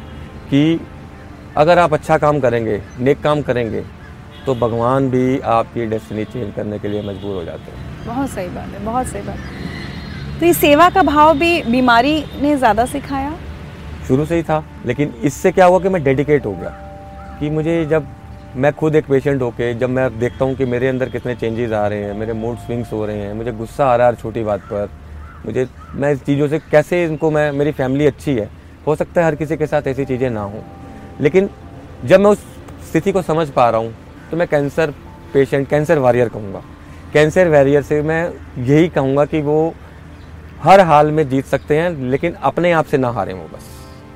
कि 0.50 0.80
अगर 1.56 1.78
आप 1.78 1.94
अच्छा 1.94 2.18
काम 2.18 2.40
करेंगे 2.40 2.80
नेक 3.00 3.20
काम 3.22 3.42
करेंगे 3.42 3.84
तो 4.46 4.54
भगवान 4.56 5.08
भी 5.10 5.38
आपकी 5.52 5.86
डेस्टिनी 5.86 6.24
चेंज 6.24 6.54
करने 6.54 6.78
के 6.78 6.88
लिए 6.88 7.02
मजबूर 7.02 7.34
हो 7.36 7.44
जाते 7.44 7.70
हैं। 7.70 8.06
बहुत 8.06 8.30
सही 8.30 8.48
बात 8.48 8.68
है 8.68 8.84
बहुत 8.84 9.06
सही 9.06 9.22
बात। 9.22 10.40
तो 10.40 10.46
ये 10.46 10.52
सेवा 10.54 10.88
का 10.90 11.02
भाव 11.02 11.38
भी 11.38 11.62
बीमारी 11.62 12.24
ने 12.42 12.56
ज़्यादा 12.56 12.84
सिखाया? 12.86 13.34
शुरू 14.08 14.24
से 14.26 14.36
ही 14.36 14.42
था 14.42 14.62
लेकिन 14.86 15.14
इससे 15.22 15.52
क्या 15.52 15.66
हुआ 15.66 15.78
कि 15.78 15.88
मैं 15.88 16.02
डेडिकेट 16.04 16.46
हो 16.46 16.52
गया। 16.52 16.70
कि 17.40 17.50
मुझे 17.50 17.84
जब 17.86 18.06
मैं 18.56 18.72
खुद 18.72 18.94
एक 18.96 19.06
पेशेंट 19.06 19.42
होके 19.42 19.72
जब 19.74 19.90
मैं 19.90 20.08
देखता 20.18 20.44
हूँ 20.44 20.54
कि 20.54 20.64
मेरे 20.66 20.88
अंदर 20.88 21.08
कितने 21.08 21.34
चेंजेस 21.34 21.72
आ 21.72 21.86
रहे 21.86 22.04
हैं 22.04 22.14
मेरे 22.14 22.32
मूड 22.34 22.56
स्विंग्स 22.58 22.92
हो 22.92 23.04
रहे 23.06 23.16
हैं 23.16 23.32
मुझे 23.34 23.52
गुस्सा 23.52 23.86
आ 23.86 23.96
रहा 23.96 24.06
है 24.06 24.12
हर 24.12 24.20
छोटी 24.20 24.42
बात 24.44 24.60
पर 24.72 24.88
मुझे 25.46 25.66
मैं 25.94 26.12
इस 26.12 26.24
चीज़ों 26.24 26.48
से 26.48 26.58
कैसे 26.60 27.04
इनको 27.04 27.30
मैं 27.30 27.50
मेरी 27.52 27.72
फैमिली 27.72 28.06
अच्छी 28.06 28.34
है? 28.34 28.48
हो 28.86 28.94
सकता 28.96 29.20
है 29.20 29.26
हर 29.26 29.34
किसी 29.34 29.56
के 29.56 29.66
साथ 29.66 29.86
ऐसी 29.86 30.04
चीज़ें 30.04 30.28
ना 30.30 30.40
हों। 30.42 30.60
लेकिन 31.20 31.48
जब 32.04 32.20
मैं 32.20 32.30
उस 32.30 32.38
स्थिति 32.90 33.12
को 33.12 33.22
समझ 33.22 33.48
पा 33.50 33.68
रहा 33.70 33.80
हूँ 33.80 33.94
तो 34.30 34.36
मैं 34.36 34.46
कैंसर 34.48 34.90
पेशेंट 35.32 35.68
कैंसर 35.68 35.98
वॉरियर 35.98 36.28
कहूँगा। 36.28 36.62
कैंसर 37.12 37.48
वॉरियर 37.48 37.82
से 37.82 38.00
मैं 38.02 38.22
यही 38.58 38.88
कहूँगा 38.88 39.24
कि 39.24 39.40
वो 39.42 39.74
हर 40.62 40.80
हाल 40.82 41.10
में 41.10 41.28
जीत 41.28 41.44
सकते 41.46 41.76
हैं 41.78 41.90
लेकिन 42.10 42.34
अपने 42.44 42.72
आप 42.72 42.86
से 42.86 42.98
ना 42.98 43.08
हारें 43.10 43.32
वो 43.34 43.48
बस। 43.48 43.66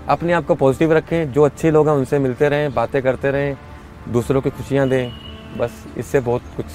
अपने 0.08 0.32
आप 0.32 0.46
को 0.46 0.54
पॉजिटिव 0.54 0.92
रखें 0.92 1.32
जो 1.32 1.42
अच्छे 1.42 1.70
लोग 1.70 1.88
हैं 1.88 1.94
उनसे 1.96 2.18
मिलते 2.18 2.48
रहें 2.48 2.72
बातें 2.74 3.02
करते 3.02 3.30
रहें 3.30 3.56
दूसरों 4.08 4.40
की 4.40 4.50
खुशियाँ 4.50 4.88
दें 4.88 5.12
बस 5.58 5.84
इससे 5.98 6.20
बहुत 6.20 6.42
कुछ 6.56 6.66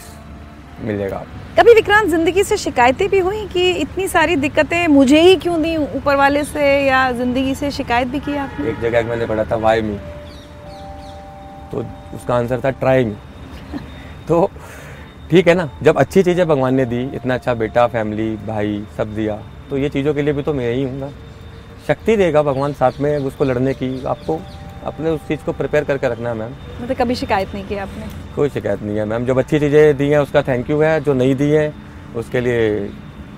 मिलेगा। 0.82 1.24
कभी 1.58 1.74
विक्रांत 1.74 2.10
ज़िंदगी 2.10 2.44
से 2.44 2.58
शिकायतें 2.58 3.08
भी 3.10 3.20
हुई 3.20 3.46
कि 3.48 3.70
इतनी 3.72 4.08
सारी 4.08 4.36
दिक्कतें 4.38 4.88
मुझे 4.88 5.22
ही 5.22 5.36
क्यों 5.38 5.62
दी 5.62 5.76
ऊपर 5.78 6.16
वाले 6.16 6.44
से 6.44 6.66
या 6.86 7.12
ज़िंदगी 7.14 7.56
से 7.56 7.72
शिकायत 7.72 8.08
भी 8.08 8.20
की 8.20 8.38
आपने? 8.38 8.70
एक 8.70 8.80
जगह 8.82 9.04
मैंने 9.04 9.26
पढ़ा 9.26 9.44
था 9.44 9.56
वाई 9.58 9.82
मी। 9.82 9.98
तो 11.72 11.86
उसका 12.16 12.36
आंसर 12.36 12.62
था 12.66 12.70
ट्राई 12.82 13.06
मी। 13.06 13.16
तो 14.28 14.50
ठीक 15.30 15.48
है 15.48 15.54
ना 15.56 15.70
जब 15.84 15.98
अच्छी 15.98 16.24
चीज़ें 16.24 16.48
भगवान 16.48 16.76
ने 16.76 16.86
दी 16.86 17.02
इतना 17.16 17.34
अच्छा 17.34 17.54
बेटा 17.56 17.88
फैमिली 17.88 18.36
भाई 18.48 18.84
सब 18.98 19.16
दिया 19.16 19.36
तो 19.70 19.78
ये 19.78 19.90
चीज़ों 19.90 20.14
के 20.14 20.22
लिए 20.22 20.34
भी 20.34 20.44
तो 20.44 20.54
मैं 20.54 20.74
ही 20.74 20.84
हूँ 20.84 21.12
शक्ति 21.88 22.16
देगा 22.18 22.42
भगवान 22.44 22.74
साथ 22.74 23.00
में 23.02 23.18
उसको 23.18 23.44
लड़ने 23.44 23.74
की 23.74 23.90
आपको 24.06 24.40
अपने 24.86 25.10
उस 25.10 25.28
चीज़ 25.28 25.44
को 25.46 25.52
प्रिपेयर 25.54 25.84
करके 25.84 26.10
रखना 26.10 26.30
है 26.30 26.36
मैम 26.36 26.52
मतलब 26.82 26.96
कभी 26.98 27.16
शिकायत 27.16 27.54
नहीं 27.54 27.66
की 27.68 27.76
आपने? 27.78 28.06
कोई 28.36 28.50
शिकायत 28.50 28.82
नहीं 28.82 28.98
है 28.98 29.06
मैम 29.06 29.26
जब 29.26 29.40
अच्छी 29.40 29.60
चीज़ें 29.60 29.98
दी 29.98 30.10
हैं 30.10 30.20
उसका 30.20 30.42
थैंक 30.44 30.70
यू 30.70 30.82
है 30.82 31.00
जो 31.02 31.14
नहीं 31.14 31.36
दी 31.36 31.50
है 31.52 31.74
उसके 32.16 32.42
लिए 32.42 32.88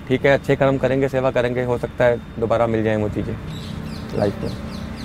ठीक 0.08 0.24
है 0.26 0.32
अच्छे 0.32 0.56
कर्म 0.56 0.78
करेंगे 0.78 1.08
सेवा 1.08 1.30
करेंगे 1.30 1.64
हो 1.64 1.78
सकता 1.78 2.04
है 2.04 2.16
दोबारा 2.40 2.66
मिल 2.66 2.82
जाए 2.84 2.96
वो 2.96 3.08
चीज़ें 3.08 3.34
लाइफ 4.18 4.42
में। 4.42 4.50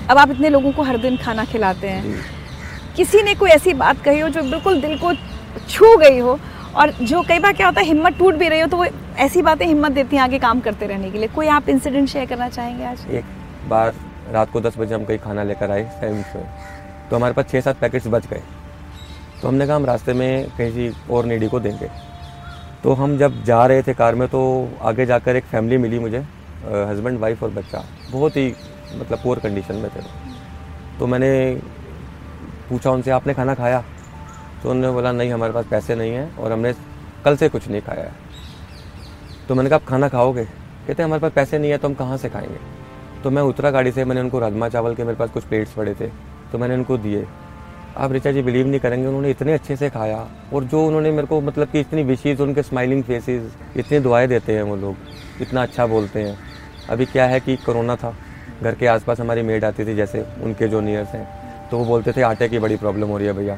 अब 0.10 0.18
आप 0.18 0.32
इतने 0.32 0.50
लोगों 0.50 0.72
को 0.72 0.84
हर 0.84 0.98
दिन 0.98 1.18
खाना 1.18 1.46
खिलाते 1.46 1.88
हैं। 1.88 2.04
किसी 2.96 3.22
ने 3.24 3.34
कोई 3.36 3.50
ऐसी 3.50 3.74
बात 3.76 4.02
कही 4.04 4.20
हो 4.20 4.30
जो 4.30 4.42
बिल्कुल 4.44 4.82
दिल 4.82 4.98
को 5.00 5.14
छू 5.70 5.96
गई 5.98 6.20
हो? 6.20 6.38
और 6.76 6.92
जो 7.02 7.22
कई 7.22 7.40
बार 7.40 7.54
क्या 7.54 7.68
होता 7.68 7.82
है, 7.82 7.88
हिम्मत 7.88 8.18
टूट 8.18 8.36
भी 8.36 8.48
रही 8.50 8.60
हो 8.60 8.68
तो 8.68 8.78
वो 8.78 8.86
ऐसी 9.20 9.42
बातें 9.42 9.66
हिम्मत 9.66 9.92
देती 9.92 10.16
हैं 10.16 10.24
आगे 10.24 10.40
काम 10.40 10.60
करते 10.60 10.88
रहने 10.88 11.12
के 11.12 11.18
लिए। 11.18 11.28
कोई 11.36 11.48
आप 11.50 11.70
इंसिडेंट 11.70 12.10
शेयर 12.10 12.26
करना 12.26 12.50
चाहेंगे 12.50 12.86
आज? 12.86 13.06
एक 13.10 13.26
बार 13.70 13.94
रात 14.34 14.52
को 14.52 14.62
दस 14.62 14.78
बजे 14.78 14.96
हम 14.96 15.06
कहीं 15.06 15.18
खाना 15.20 15.44
लेकर 15.44 15.72
आए 15.72 15.84
सैम्स 16.00 16.36
में 16.36 16.46
तो 17.10 17.16
हमारे 17.16 17.34
पास 17.34 17.50
छः 17.52 17.62
सात 17.62 17.80
पैकेट्स 17.80 18.08
बच 18.08 18.28
गए। 18.28 18.42
तो 19.42 19.48
हमने 19.48 19.68
कहा, 19.68 19.76
हम 19.76 19.86
रास्ते 19.86 20.14
में 20.14 20.50
कहीं 20.58 20.92
और 21.12 21.26
नेडी 21.26 21.48
को 21.48 21.60
देंगे। 21.60 21.90
तो 22.84 22.94
हम 22.94 23.18
जब 23.18 23.44
जा 23.44 23.66
रहे 23.66 23.82
थे 23.84 23.94
कार 23.94 24.16
में 24.16 24.28
तो 24.28 24.42
आगे 24.82 25.06
जाकर 25.06 25.36
एक 25.36 25.44
फैमिली 25.46 25.78
मिली 25.78 26.00
मुझे 26.00 26.20
हस्बैंड 26.66 27.20
वाइफ 27.20 27.44
और 27.44 27.50
बच्चा। 27.52 27.84
बहुत 28.12 28.38
ही 28.38 28.54
मतलब 28.96 29.20
पुअर 29.24 29.40
कंडीशन 29.40 29.76
में 29.76 29.90
थे। 29.90 30.02
तो 31.00 31.08
मैंने 31.08 31.32
पूछा 32.70 32.92
उनसे, 32.92 33.12
आपने 33.12 33.34
खाना 33.34 33.54
खाया? 33.56 33.84
तो 34.64 34.70
उन्होंने 34.70 34.96
बोला, 34.96 35.12
नहीं, 35.12 35.32
हमारे 35.32 35.54
पास 35.54 35.66
पैसे 35.66 35.96
नहीं 35.96 36.12
हैं 36.12 36.38
और 36.38 36.52
हमने 36.52 36.74
कल 37.26 37.36
से 37.36 37.50
कुछ 37.50 37.68
नहीं 37.68 37.82
खाया 37.82 38.04
है। 38.04 38.12
तो 39.48 39.56
मैंने 39.56 39.70
कहा, 39.70 39.80
आप 39.80 39.86
खाना 39.86 40.10
खाओगे? 40.10 40.46
कहते 40.88 41.04
हमारे 41.04 41.22
पास 41.22 41.32
पैसे 41.32 41.60
नहीं 41.60 41.72
है 41.72 41.78
तो 41.78 41.88
हम 41.88 41.94
कहाँ 41.94 42.18
से 42.18 42.30
खाएँगे? 42.30 42.58
तो 43.24 43.30
मैं 43.30 43.42
उतरा 43.42 43.72
गाड़ी 43.72 43.92
से, 43.92 44.06
मैंने 44.06 44.22
उनको 44.22 44.40
राजमा 44.40 44.70
चावल 44.70 44.96
के 44.96 45.04
मेरे 45.04 45.18
पास 45.18 45.30
कुछ 45.30 45.44
प्लेट्स 45.44 45.72
पड़े 45.72 45.94
थे 45.94 46.08
तो 46.52 46.58
मैंने 46.58 46.76
उनको 46.76 46.98
दिए। 46.98 47.26
आप 47.98 48.12
रिचा 48.12 48.32
जी 48.32 48.42
बिलीव 48.42 48.68
नहीं 48.68 48.80
करेंगे, 48.80 49.08
उन्होंने 49.08 49.30
इतने 49.30 49.54
अच्छे 49.54 49.76
से 49.76 49.90
खाया 49.90 50.28
और 50.54 50.64
जो 50.64 50.86
उन्होंने 50.88 51.12
मेरे 51.12 51.28
को 51.28 51.40
मतलब 51.42 51.68
कि 51.68 51.80
इतनी 51.80 52.04
विशेष 52.04 52.40
उनके 52.40 52.64
स्माइलिंग 52.64 53.04
फेसेस 53.04 53.56
इतनी 53.78 54.00
दुआएँ 54.00 54.28
देते 54.28 54.56
हैं 54.56 54.64
वो 54.64 54.76
लोग, 54.76 54.96
इतना 55.42 55.64
अच्छा 55.64 55.86
बोलते 55.86 56.22
हैं। 56.22 56.38
अभी 56.90 57.06
क्या 57.06 57.26
है 57.26 57.40
कि 57.40 57.56
कोरोना 57.56 57.96
था, 57.96 58.16
घर 58.64 58.76
के 58.76 58.88
आसपास 58.88 59.20
हमारी 59.20 59.42
मेड 59.42 59.66
आती 59.66 59.86
थी, 59.86 59.96
जैसे 59.96 60.26
उनके 60.42 60.68
जो 60.68 60.82
नियर्स 60.82 61.10
हैं। 61.10 61.45
तो 61.72 61.78
वो 61.78 61.86
बोलते 61.86 62.12
थे, 62.12 62.22
आटे 62.22 62.48
की 62.50 62.60
बड़ी 62.60 62.76
प्रॉब्लम 62.76 63.08
हो 63.08 63.18
रही 63.18 63.28
है 63.28 63.34
भैया। 63.34 63.58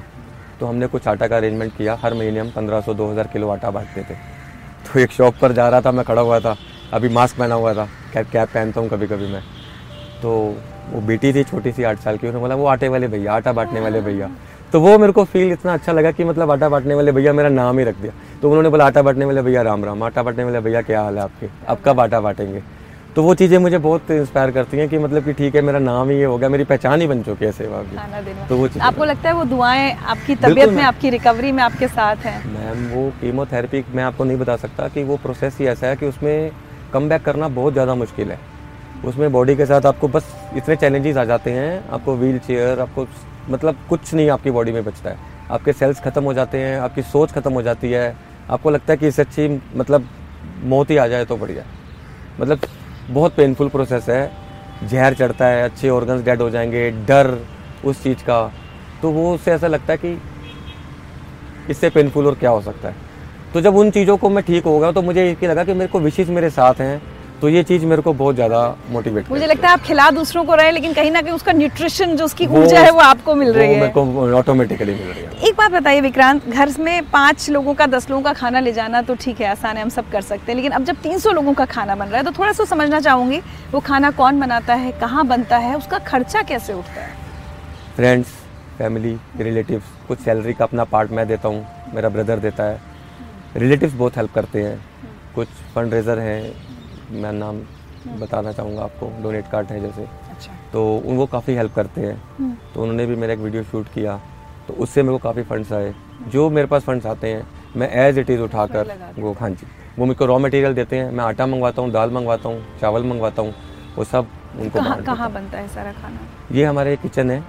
तो 0.60 0.66
हमने 0.66 0.88
कुछ 0.88 1.08
आटा 1.08 1.28
का 1.28 1.38
अरेंजमेंट 1.38 1.76
किया। 1.78 1.98
हर 2.02 2.14
महीने 2.14 2.40
हम 2.40 2.50
पंद्रह 2.50 2.82
सौ, 2.82 2.94
दो 2.94 3.12
हज़ार 3.12 3.28
किलो 3.28 3.50
आटा 3.50 3.70
बांटते 3.70 4.02
थे। 4.02 4.16
तो 4.86 5.00
एक 5.00 5.12
शॉप 5.12 5.36
पर 5.42 5.52
जा 5.52 5.68
रहा 5.70 5.82
था, 5.82 5.92
मैं 5.92 6.06
खड़ा 6.06 6.22
हुआ 6.22 6.40
था। 6.40 6.56
अभी 6.94 7.10
मास्क 7.10 7.38
पहना 7.38 7.56
हुआ 7.56 7.74
था। 7.74 7.88
कैप 8.14 8.30
कैप 8.32 8.50
पहनता 8.50 8.82
हूँ 8.82 8.90
कभी 8.90 9.08
कभी 9.08 9.28
मैं। 9.28 9.42
तो 10.22 10.56
वो 10.92 11.02
बेटी 11.02 11.34
थी, 11.34 11.44
छोटी 11.44 11.72
सी, 11.72 11.84
आठ 11.84 12.00
साल 12.00 12.18
की। 12.18 12.28
उन्होंने 12.28 12.42
बोला, 12.42 12.56
वो 12.56 12.66
आटे 12.66 12.88
वाले 12.88 13.08
भैया, 13.08 13.34
आटा 13.34 13.54
बांटने 13.54 13.80
वाले 13.80 14.02
भैया। 14.02 14.30
तो 14.72 14.80
वो 14.82 14.98
मेरे 14.98 15.14
को 15.14 15.24
फील 15.24 15.52
इतना 15.52 15.74
अच्छा 15.74 15.92
लगा 15.92 16.12
कि 16.12 16.24
मतलब 16.24 16.52
आटा 16.52 16.70
बांटने 16.70 16.94
वाले 16.94 17.12
भैया 17.12 17.34
मेरा 17.34 17.50
नाम 17.50 17.80
ही 17.80 17.86
रख 17.86 17.96
दिया। 17.96 18.14
तो 18.42 18.48
उन्होंने 18.48 18.70
बोला, 18.70 18.86
आटा 18.86 19.02
बांटने 19.02 19.26
वाले 19.26 19.42
भैया, 19.42 19.62
राम 19.62 19.86
राम। 19.86 20.04
आटा 20.04 20.24
बांटने 20.24 20.44
वाले 20.44 20.60
भैया, 20.60 20.82
क्या 20.82 21.02
हाल 21.02 21.18
है 21.18 21.24
आपके? 21.24 21.50
अब 21.68 21.78
कब 21.86 22.00
आटा 22.00 22.20
बांटेंगे? 22.20 22.64
तो 23.18 23.22
वो 23.24 23.34
चीज़ें 23.36 23.58
मुझे 23.58 23.78
बहुत 23.78 24.10
इंस्पायर 24.12 24.52
करती 24.52 24.78
हैं 24.78 24.88
कि 24.90 24.98
मतलब 24.98 25.24
कि 25.26 25.34
ठीक 25.34 25.56
है 25.56 25.62
मेरा 25.62 25.80
नाम 25.80 26.10
ही 26.10 26.18
ये 26.18 26.24
हो 26.24 26.38
गया 26.38 26.50
मेरी 26.50 26.64
पहचान 26.64 27.02
ही 27.02 27.08
बन 27.08 27.22
चुकी 27.24 27.46
है 27.46 27.52
सेवा 27.52 27.78
की। 27.84 28.48
तो 28.48 28.58
वो 28.58 28.68
चीज़ें 28.68 28.82
आपको 28.82 29.06
लगता 29.06 29.30
है 29.30 29.34
वो 29.36 29.44
दुआएँ 29.46 29.92
आपकी 30.06 30.36
तबीयत 30.36 30.70
में 30.70 30.82
आपकी 30.84 31.10
रिकवरी 31.10 31.52
में 31.52 31.64
आपके 31.64 31.88
साथ 31.88 32.16
हैं? 32.18 32.44
मैम 32.48 32.86
वो 32.90 33.10
कीमोथेरेपी 33.22 33.84
मैं 33.96 34.04
आपको 34.04 34.24
नहीं 34.24 34.38
बता 34.38 34.56
सकता 34.58 34.88
कि 34.88 35.04
वो 35.04 35.18
प्रोसेस 35.18 35.58
ही 35.60 35.66
ऐसा 35.66 35.88
है 35.88 35.96
कि 35.96 36.06
उसमें 36.06 36.52
कम 36.94 37.10
बैक 37.10 37.24
करना 37.24 37.48
बहुत 37.58 37.74
ज़्यादा 37.74 37.96
मुश्किल 37.96 38.32
है। 38.32 38.40
उसमें 39.06 39.32
बॉडी 39.32 39.56
के 39.56 39.66
साथ 39.66 39.86
आपको 39.86 40.08
बस 40.10 40.34
इतने 40.56 40.76
चैलेंजेस 40.76 41.18
आ 41.18 41.26
जाते 41.26 41.52
हैं 41.52 41.90
आपको 41.90 42.16
व्हील 42.16 42.40
चेयर 42.40 42.80
आपको 42.80 43.08
मतलब 43.50 43.78
कुछ 43.90 44.14
नहीं 44.14 44.30
आपकी 44.30 44.52
बॉडी 44.52 44.72
में 44.72 44.84
बचता 44.86 45.10
है। 45.10 45.18
आपके 45.52 45.74
सेल्स 45.74 46.02
ख़त्म 46.04 46.24
हो 46.24 46.34
जाते 46.34 46.58
हैं 46.60 46.80
आपकी 46.80 47.02
सोच 47.10 47.32
ख़त्म 47.34 47.54
हो 47.54 47.62
जाती 47.64 47.92
है। 47.92 48.16
आपको 48.50 48.70
लगता 48.70 48.94
है 48.94 48.98
कि 48.98 49.08
इससे 49.08 49.22
अच्छी 49.22 49.62
मतलब 49.76 50.08
मौत 50.66 50.90
ही 50.90 50.98
आ 50.98 51.08
जाए 51.08 51.26
तो 51.26 51.38
बढ़िया। 51.38 51.64
मतलब 52.40 52.60
बहुत 53.10 53.36
पेनफुल 53.36 53.70
प्रोसेस 53.70 54.10
है। 54.10 54.32
जहर 54.84 55.14
चढ़ता 55.14 55.46
है, 55.46 55.64
अच्छे 55.64 55.90
ऑर्गन्स 55.90 56.24
डेड 56.26 56.42
हो 56.42 56.50
जाएँगे, 56.50 56.92
डर, 56.92 57.46
उस 57.86 58.04
चीज़ 58.04 58.18
का। 58.18 58.54
तो 59.02 59.12
वो 59.12 59.34
उससे 59.36 59.52
ऐसा 59.52 59.68
लगता 59.68 59.94
है 59.94 59.98
कि 59.98 60.22
इससे 61.70 61.90
पेनफुल 61.90 62.28
और 62.28 62.36
क्या 62.36 62.50
हो 62.50 62.62
सकता 62.62 62.88
है? 62.88 62.96
तो 63.54 63.62
जब 63.62 63.76
उन 63.76 63.92
चीज़ों 63.92 64.18
को 64.18 64.30
मैं 64.30 64.44
ठीक 64.44 64.64
हो 64.64 64.80
गया 64.80 64.92
तो 64.92 65.02
मुझे 65.02 65.38
ये 65.42 65.48
लगा 65.48 65.64
कि 65.64 65.74
मेरे 65.74 65.88
को 65.88 66.00
विशेष 66.00 66.30
मेरे 66.30 66.50
साथ 66.50 66.74
हैं। 66.74 67.02
तो 67.42 67.50
ये 67.50 67.62
चीज़ 67.64 67.86
मेरे 67.86 68.02
को 68.02 68.12
बहुत 68.14 68.36
ज़्यादा 68.36 68.60
मोटिवेट 68.92 69.30
मुझे 69.32 69.48
लगता 69.48 69.68
है। 69.68 69.74
आप 69.74 69.82
खिला 69.86 70.10
दूसरों 70.12 70.44
को 70.46 70.56
रहे 70.56 70.72
लेकिन 70.72 70.94
कहीं 70.94 71.12
ना 71.12 71.22
कहीं 71.22 71.34
उसका 71.34 71.52
न्यूट्रिशन 71.54 72.16
जो 72.18 72.26
उसकी 72.26 72.46
ऊर्जा 72.48 72.80
है 72.80 72.92
वो 72.92 73.00
आपको 73.00 73.36
मिल 73.36 73.52
रही 73.54 73.74
है। 73.74 73.90
ऑटोमेटिकली 74.36 74.94
मिल 74.94 75.08
रही 75.08 75.24
है। 75.24 75.48
एक 75.48 75.56
बात 75.58 75.72
बताइए 75.72 76.02
विक्रांत 76.02 76.48
घर 76.48 76.72
में 76.80 77.10
पाँच 77.10 77.50
लोगों 77.50 77.74
का 77.74 77.86
दस 77.88 78.10
लोगों 78.10 78.24
का 78.24 78.34
खाना 78.34 78.60
ले 78.60 78.74
जाना 78.74 79.02
तो 79.02 79.16
ठीक 79.16 79.42
है 79.42 79.48
आसान 79.48 79.78
है 79.78 79.84
हम 79.84 79.90
सब 79.90 80.10
कर 80.12 80.22
सकते 80.22 80.52
हैं 80.52 80.56
लेकिन 80.56 80.72
अब 80.72 80.86
जब 80.86 81.02
तीन 81.04 81.20
सौ 81.20 81.32
लोगों 81.32 81.54
का 81.54 81.66
खाना 81.68 81.96
बन 81.96 82.06
रहा 82.06 82.18
है 82.18 82.24
तो 82.24 82.32
थोड़ा 82.40 82.52
सा 82.52 82.66
समझना 82.66 83.00
चाहूँगी 83.00 83.42
वो 83.72 83.80
खाना 83.82 84.12
कौन 84.14 84.40
बनाता 84.40 84.74
है 84.76 84.92
कहाँ 85.00 85.26
बनता 85.28 85.58
है 85.58 85.76
उसका 85.78 86.00
खर्चा 86.02 86.42
कैसे 86.44 86.74
उठता 86.74 87.02
है? 87.02 87.16
फ्रेंड्स 87.96 88.28
फैमिली 88.78 89.18
रिलेटिव्स 89.40 89.86
कुछ 90.08 90.20
सैलरी 90.20 90.54
का 90.54 90.66
अपना 90.66 90.84
पार्ट 90.86 91.12
मैं 91.12 91.28
देता 91.28 91.48
हूँ 91.48 91.94
मेरा 91.94 92.10
ब्रदर 92.10 92.40
देता 92.40 92.64
है। 92.64 92.80
रिलेटिव्स 93.58 93.94
बहुत 93.96 94.18
हेल्प 94.18 94.34
करते 94.34 94.64
हैं। 94.64 94.80
कुछ 95.36 95.48
फंड 95.76 95.94
रेजर 95.94 96.20
हैं 96.20 96.42
मैं 97.12 97.32
नाम 97.34 97.62
बताना 98.20 98.52
चाहूँगा 98.52 98.84
आपको 98.84 99.12
डोनेट 99.24 99.50
कार्ड 99.52 99.68
है 99.68 99.80
जैसे। 99.82 100.02
अच्छा। 100.32 100.54
तो 100.74 100.86
उन 100.98 101.18
वो 101.18 101.26
काफ़ी 101.26 101.54
हेल्प 101.56 101.74
करते 101.76 102.02
हैं। 102.02 102.58
तो 102.74 102.82
उन्होंने 102.82 103.06
भी 103.06 103.16
मेरा 103.16 103.34
एक 103.34 103.40
वीडियो 103.40 103.64
शूट 103.64 103.88
किया। 103.94 104.20
तो 104.68 104.74
उससे 104.76 105.04
मेरे 105.04 105.18
को 105.18 105.24
काफ़ी 105.24 105.44
फंड्स 105.44 105.72
आए। 105.74 105.94
जो 106.28 106.50
मेरे 106.50 106.68
पास 106.68 106.84
फंड्स 106.84 107.06
आते 107.06 107.28
हैं 107.28 107.46
मैं 107.76 107.90
एज 108.00 108.18
इट 108.18 108.30
इज़ 108.30 108.42
उठाकर 108.42 109.14
वो 109.20 109.36
हाँ 109.40 109.50
जी 109.50 109.68
वो 109.98 110.06
मेरे 110.06 110.16
को 110.16 110.26
रॉ 110.26 110.38
मटेरियल 110.40 110.74
देते 110.74 110.98
हैं। 110.98 111.12
मैं 111.12 111.24
आटा 111.26 111.46
मंगवाता 111.48 111.82
हूँ 111.82 111.92
दाल 111.92 112.12
मंगवाता 112.12 112.50
हूँ 112.50 112.64
चावल 112.82 113.04
मंगवाता 113.04 113.42
हूँ 113.42 113.54
वो 113.98 114.04
सब 114.04 114.28
उनको 114.60 114.80
कहाँ। 114.80 115.02
कहाँ 115.04 115.32
बनता 115.34 115.58
है 115.58 115.68
सारा 115.68 115.92
खाना? 115.92 116.20
ये 116.52 116.64
हमारे 116.66 116.96
किचन 116.98 117.32
है। 117.32 117.44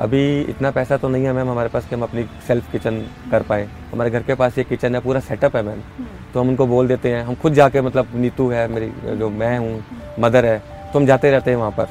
अभी 0.00 0.40
इतना 0.42 0.70
पैसा 0.70 0.96
तो 0.96 1.08
नहीं 1.08 1.24
है 1.24 1.32
मैम 1.32 1.50
हमारे 1.50 1.68
पास 1.68 1.88
कि 1.88 1.94
हम 1.94 2.02
अपनी 2.02 2.24
सेल्फ 2.46 2.70
किचन 2.72 3.00
कर 3.30 3.42
पाए। 3.42 3.68
हमारे 3.92 4.10
घर 4.10 4.22
के 4.22 4.34
पास 4.34 4.58
ये 4.58 4.64
किचन 4.64 4.94
है 4.94 5.00
पूरा 5.00 5.20
सेटअप 5.20 5.56
है 5.56 5.62
मैम। 5.62 5.82
तो 6.34 6.40
हम 6.40 6.48
उनको 6.48 6.66
बोल 6.66 6.88
देते 6.88 7.10
हैं 7.10 7.22
हम 7.24 7.34
खुद 7.42 7.52
जाके 7.54 7.80
मतलब 7.80 8.14
नीतू 8.16 8.48
है 8.50 8.66
मेरी 8.68 9.16
जो 9.18 9.28
मैं 9.32 9.56
हूँ 9.58 9.84
मदर 10.20 10.44
है 10.44 10.58
तो 10.92 10.98
हम 10.98 11.06
जाते 11.06 11.30
रहते 11.30 11.50
हैं 11.50 11.58
वहाँ 11.58 11.70
पर। 11.70 11.88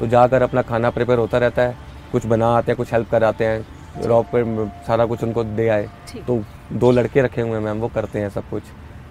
तो 0.00 0.06
जाकर 0.06 0.42
अपना 0.42 0.62
खाना 0.62 0.90
प्रिपेयर 0.90 1.18
होता 1.18 1.38
रहता 1.38 1.62
है 1.62 1.76
कुछ 2.12 2.26
बना 2.26 2.48
आते 2.56 2.70
हैं 2.72 2.76
कुछ 2.76 2.92
हेल्प 2.92 3.10
कर 3.10 3.24
आते 3.24 3.44
हैं 3.44 4.04
रॉ 4.04 4.22
पे 4.32 4.44
सारा 4.86 5.06
कुछ 5.06 5.22
उनको 5.24 5.44
दे 5.44 5.68
आए। 5.68 5.88
तो 6.26 6.42
दो 6.74 6.90
लड़के 6.92 7.22
रखे 7.22 7.40
हुए 7.40 7.52
हैं 7.52 7.60
मैम 7.60 7.78
वो 7.80 7.88
करते 7.94 8.20
हैं 8.20 8.28
सब 8.30 8.48
कुछ। 8.50 8.62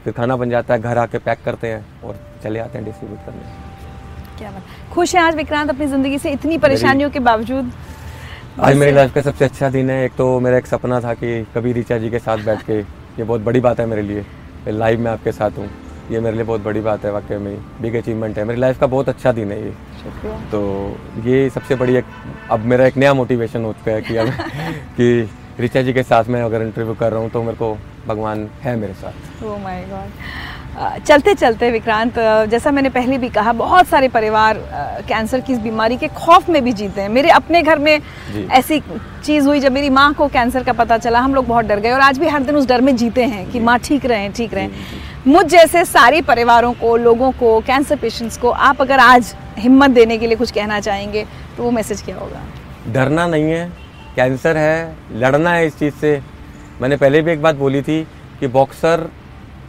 फिर 0.03 0.13
खाना 0.13 0.35
बन 0.37 0.49
जाता 0.49 0.73
है 0.73 0.81
घर 0.81 0.97
आके 0.97 1.17
पैक 1.19 1.39
करते 1.45 1.67
हैं 1.67 1.85
और 2.03 2.19
चले 2.43 2.59
आते 2.59 2.77
हैं 2.77 2.85
डिस्ट्रीब्यूट 2.85 3.25
करने। 3.25 4.37
क्या 4.37 4.51
बात। 4.51 4.93
खुश 4.93 5.15
हैं 5.15 5.21
आज 5.23 5.35
विक्रांत 5.35 5.69
अपनी 5.69 5.87
ज़िंदगी 5.87 6.19
से 6.19 6.31
इतनी 6.31 6.57
परेशानियों 6.59 7.09
के 7.09 7.19
बावजूद? 7.21 7.71
आज 8.61 8.75
मेरी 8.77 8.91
लाइफ 8.91 9.13
का 9.13 9.21
सबसे 9.21 9.45
अच्छा 9.45 9.69
दिन 9.69 9.89
है 9.89 10.03
एक 10.05 10.15
तो 10.17 10.39
मेरा 10.39 10.57
एक 10.57 10.67
सपना 10.67 11.01
था 11.01 11.13
कि 11.13 11.43
कभी 11.55 11.73
रिचा 11.73 11.97
जी 11.97 12.09
के 12.09 12.19
साथ 12.19 12.45
बैठ 12.45 12.61
के 12.61 12.79
ये 12.79 13.23
बहुत 13.23 13.41
बड़ी 13.41 13.59
बात 13.59 13.79
है 13.79 13.85
मेरे 13.85 14.01
लिए। 14.03 14.25
लाइव 14.71 14.99
में 14.99 15.11
आपके 15.11 15.31
साथ 15.31 15.57
हूँ। 15.57 15.69
ये 16.11 16.19
मेरे 16.19 16.35
लिए 16.35 16.45
बहुत 16.45 16.61
बड़ी 16.61 16.81
बात 16.81 17.05
है 17.05 17.11
वाकई 17.11 17.37
में। 17.37 17.57
बिग 17.81 17.95
अचीवमेंट 17.95 18.37
है। 18.37 18.43
मेरी 18.45 18.59
लाइफ 18.59 18.79
का 18.79 18.87
बहुत 18.87 19.09
अच्छा 19.09 19.31
दिन 19.31 19.51
है 19.51 19.61
ये। 19.63 19.71
शुक्रिया। 20.03 20.37
तो 20.51 20.61
ये 21.29 21.49
सबसे 21.49 21.75
बड़ी 21.75 21.95
एक 21.95 22.05
अब 22.51 22.65
मेरा 22.65 22.85
एक 22.85 22.97
नया 22.97 23.13
मोटिवेशन 23.13 23.63
हो 23.65 23.73
चुका 23.73 23.91
है 23.91 24.01
कि 24.01 24.17
अब 24.17 24.27
कि 24.99 25.29
ऋचा 25.59 25.81
जी 25.81 25.93
के 25.93 26.03
साथ 26.03 26.23
मैं 26.29 26.41
अगर 26.43 26.61
इंटरव्यू 26.61 26.93
कर 26.93 27.11
रहा 27.11 27.21
हूँ 27.21 27.29
तो 27.29 27.43
मेरे 27.43 27.57
को 27.57 27.77
भगवान 28.07 28.49
है 28.61 28.75
मेरे 28.75 28.93
साथ। 28.93 29.43
ओह 29.45 29.57
माय 29.63 29.83
गॉड 29.89 30.09
चलते 30.75 31.33
चलते 31.33 31.69
विक्रांत 31.71 32.17
जैसा 32.49 32.71
मैंने 32.71 32.89
पहले 32.89 33.17
भी 33.17 33.29
कहा 33.29 33.51
बहुत 33.53 33.87
सारे 33.87 34.07
परिवार 34.07 34.57
कैंसर 35.07 35.39
की 35.39 35.53
इस 35.53 35.59
बीमारी 35.59 35.97
के 35.97 36.07
खौफ 36.07 36.49
में 36.49 36.63
भी 36.63 36.73
जीते 36.73 37.01
हैं। 37.01 37.09
मेरे 37.09 37.29
अपने 37.29 37.61
घर 37.61 37.79
में 37.79 37.99
ऐसी 38.51 38.81
चीज़ 39.25 39.47
हुई 39.47 39.59
जब 39.59 39.71
मेरी 39.71 39.89
माँ 39.89 40.13
को 40.13 40.27
कैंसर 40.27 40.63
का 40.63 40.73
पता 40.73 40.97
चला 40.97 41.19
हम 41.19 41.35
लोग 41.35 41.47
बहुत 41.47 41.65
डर 41.65 41.79
गए 41.79 41.91
और 41.91 42.01
आज 42.01 42.17
भी 42.17 42.27
हर 42.27 42.43
दिन 42.43 42.55
उस 42.55 42.67
डर 42.67 42.81
में 42.81 42.95
जीते 42.95 43.23
हैं 43.23 43.49
कि 43.51 43.59
माँ 43.59 43.77
ठीक 43.79 44.05
रहें 44.05 44.31
ठीक 44.33 44.53
रहें। 44.53 44.69
मुझ 45.27 45.45
जैसे 45.45 45.85
सारे 45.85 46.21
परिवारों 46.21 46.73
को 46.73 46.95
लोगों 46.97 47.31
को 47.31 47.59
कैंसर 47.61 47.95
पेशेंट्स 47.95 48.37
को 48.37 48.49
आप 48.49 48.81
अगर 48.81 48.99
आज 48.99 49.33
हिम्मत 49.57 49.91
देने 49.91 50.17
के 50.17 50.27
लिए 50.27 50.37
कुछ 50.37 50.51
कहना 50.51 50.79
चाहेंगे 50.79 51.25
तो 51.57 51.63
वो 51.63 51.71
मैसेज 51.71 52.01
क्या 52.01 52.17
होगा? 52.17 52.41
डरना 52.93 53.27
नहीं 53.27 53.43
है 53.43 53.67
कैंसर 54.15 54.57
है 54.57 54.95
लड़ना 55.13 55.53
है 55.53 55.67
इस 55.67 55.79
चीज़ 55.79 55.93
से। 55.95 56.19
मैंने 56.81 56.97
पहले 56.97 57.21
भी 57.21 57.31
एक 57.31 57.41
बात 57.41 57.55
बोली 57.55 57.81
थी 57.81 58.01
कि 58.39 58.47
बॉक्सर 58.47 59.09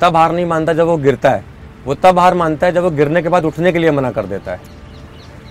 तब 0.01 0.17
हार 0.17 0.33
नहीं 0.33 0.47
मानता 0.47 0.73
जब 0.73 0.87
वो 0.87 0.97
गिरता 0.99 1.31
है। 1.31 1.45
वो 1.87 1.95
तब 1.97 2.19
हार 2.19 2.35
मानता 2.35 2.67
है 2.67 2.73
जब 2.73 2.83
वो 2.83 2.91
गिरने 2.93 3.23
के 3.23 3.29
बाद 3.29 3.45
उठने 3.45 3.73
के 3.73 3.79
लिए 3.79 3.91
मना 3.93 4.11
कर 4.11 4.27
देता 4.27 4.53
है। 4.53 4.61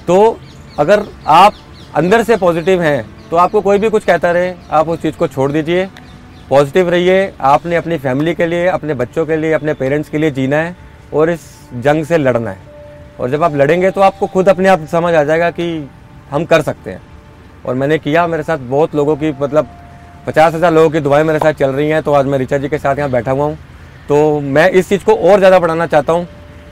तो 0.07 0.37
अगर 0.79 1.05
आप 1.27 1.53
अंदर 1.95 2.23
से 2.23 2.37
पॉजिटिव 2.37 2.81
हैं 2.81 3.05
तो 3.29 3.37
आपको 3.37 3.61
कोई 3.61 3.77
भी 3.79 3.89
कुछ 3.89 4.03
कहता 4.05 4.31
रहे, 4.31 4.53
आप 4.71 4.89
उस 4.89 5.01
चीज़ 5.01 5.15
को 5.17 5.27
छोड़ 5.27 5.51
दीजिए। 5.51 5.85
पॉजिटिव 6.49 6.89
रहिए, 6.89 7.33
आपने 7.41 7.75
अपनी 7.75 7.97
फैमिली 7.97 8.33
के 8.35 8.45
लिए, 8.45 8.65
अपने 8.67 8.93
बच्चों 8.93 9.25
के 9.25 9.37
लिए, 9.37 9.51
अपने 9.53 9.73
पेरेंट्स 9.73 10.09
के 10.09 10.17
लिए 10.17 10.31
जीना 10.31 10.57
है 10.57 10.75
और 11.13 11.29
इस 11.29 11.47
जंग 11.75 12.05
से 12.05 12.17
लड़ना 12.17 12.51
है। 12.51 12.57
और 13.19 13.29
जब 13.29 13.43
आप 13.43 13.55
लड़ेंगे 13.55 13.91
तो 13.91 14.01
आपको 14.01 14.27
खुद 14.27 14.49
अपने 14.49 14.69
आप 14.69 14.85
समझ 14.87 15.13
आ 15.13 15.23
जाएगा 15.23 15.49
कि 15.51 15.89
हम 16.31 16.45
कर 16.45 16.61
सकते 16.61 16.91
हैं। 16.91 17.01
और 17.65 17.75
मैंने 17.75 17.97
किया, 17.99 18.27
मेरे 18.27 18.43
साथ 18.43 18.57
बहुत 18.59 18.95
लोगों 18.95 19.15
की 19.15 19.31
मतलब 19.41 19.69
पचास 20.27 20.53
हज़ार 20.53 20.73
लोगों 20.73 20.89
की 20.89 20.99
दुआएँ 20.99 21.23
मेरे 21.23 21.39
साथ 21.39 21.53
चल 21.53 21.71
रही 21.71 21.89
हैं 21.89 22.01
तो 22.03 22.13
आज 22.13 22.25
मैं 22.25 22.39
ऋचा 22.39 22.57
जी 22.57 22.69
के 22.69 22.77
साथ 22.77 22.97
यहाँ 22.97 23.11
बैठा 23.11 23.31
हुआ 23.31 23.45
हूँ। 23.45 23.57
तो 24.09 24.39
मैं 24.41 24.69
इस 24.71 24.89
चीज़ 24.89 25.03
को 25.05 25.15
और 25.29 25.39
ज़्यादा 25.39 25.59
बढ़ाना 25.59 25.87
चाहता 25.87 26.13
हूँ 26.13 26.25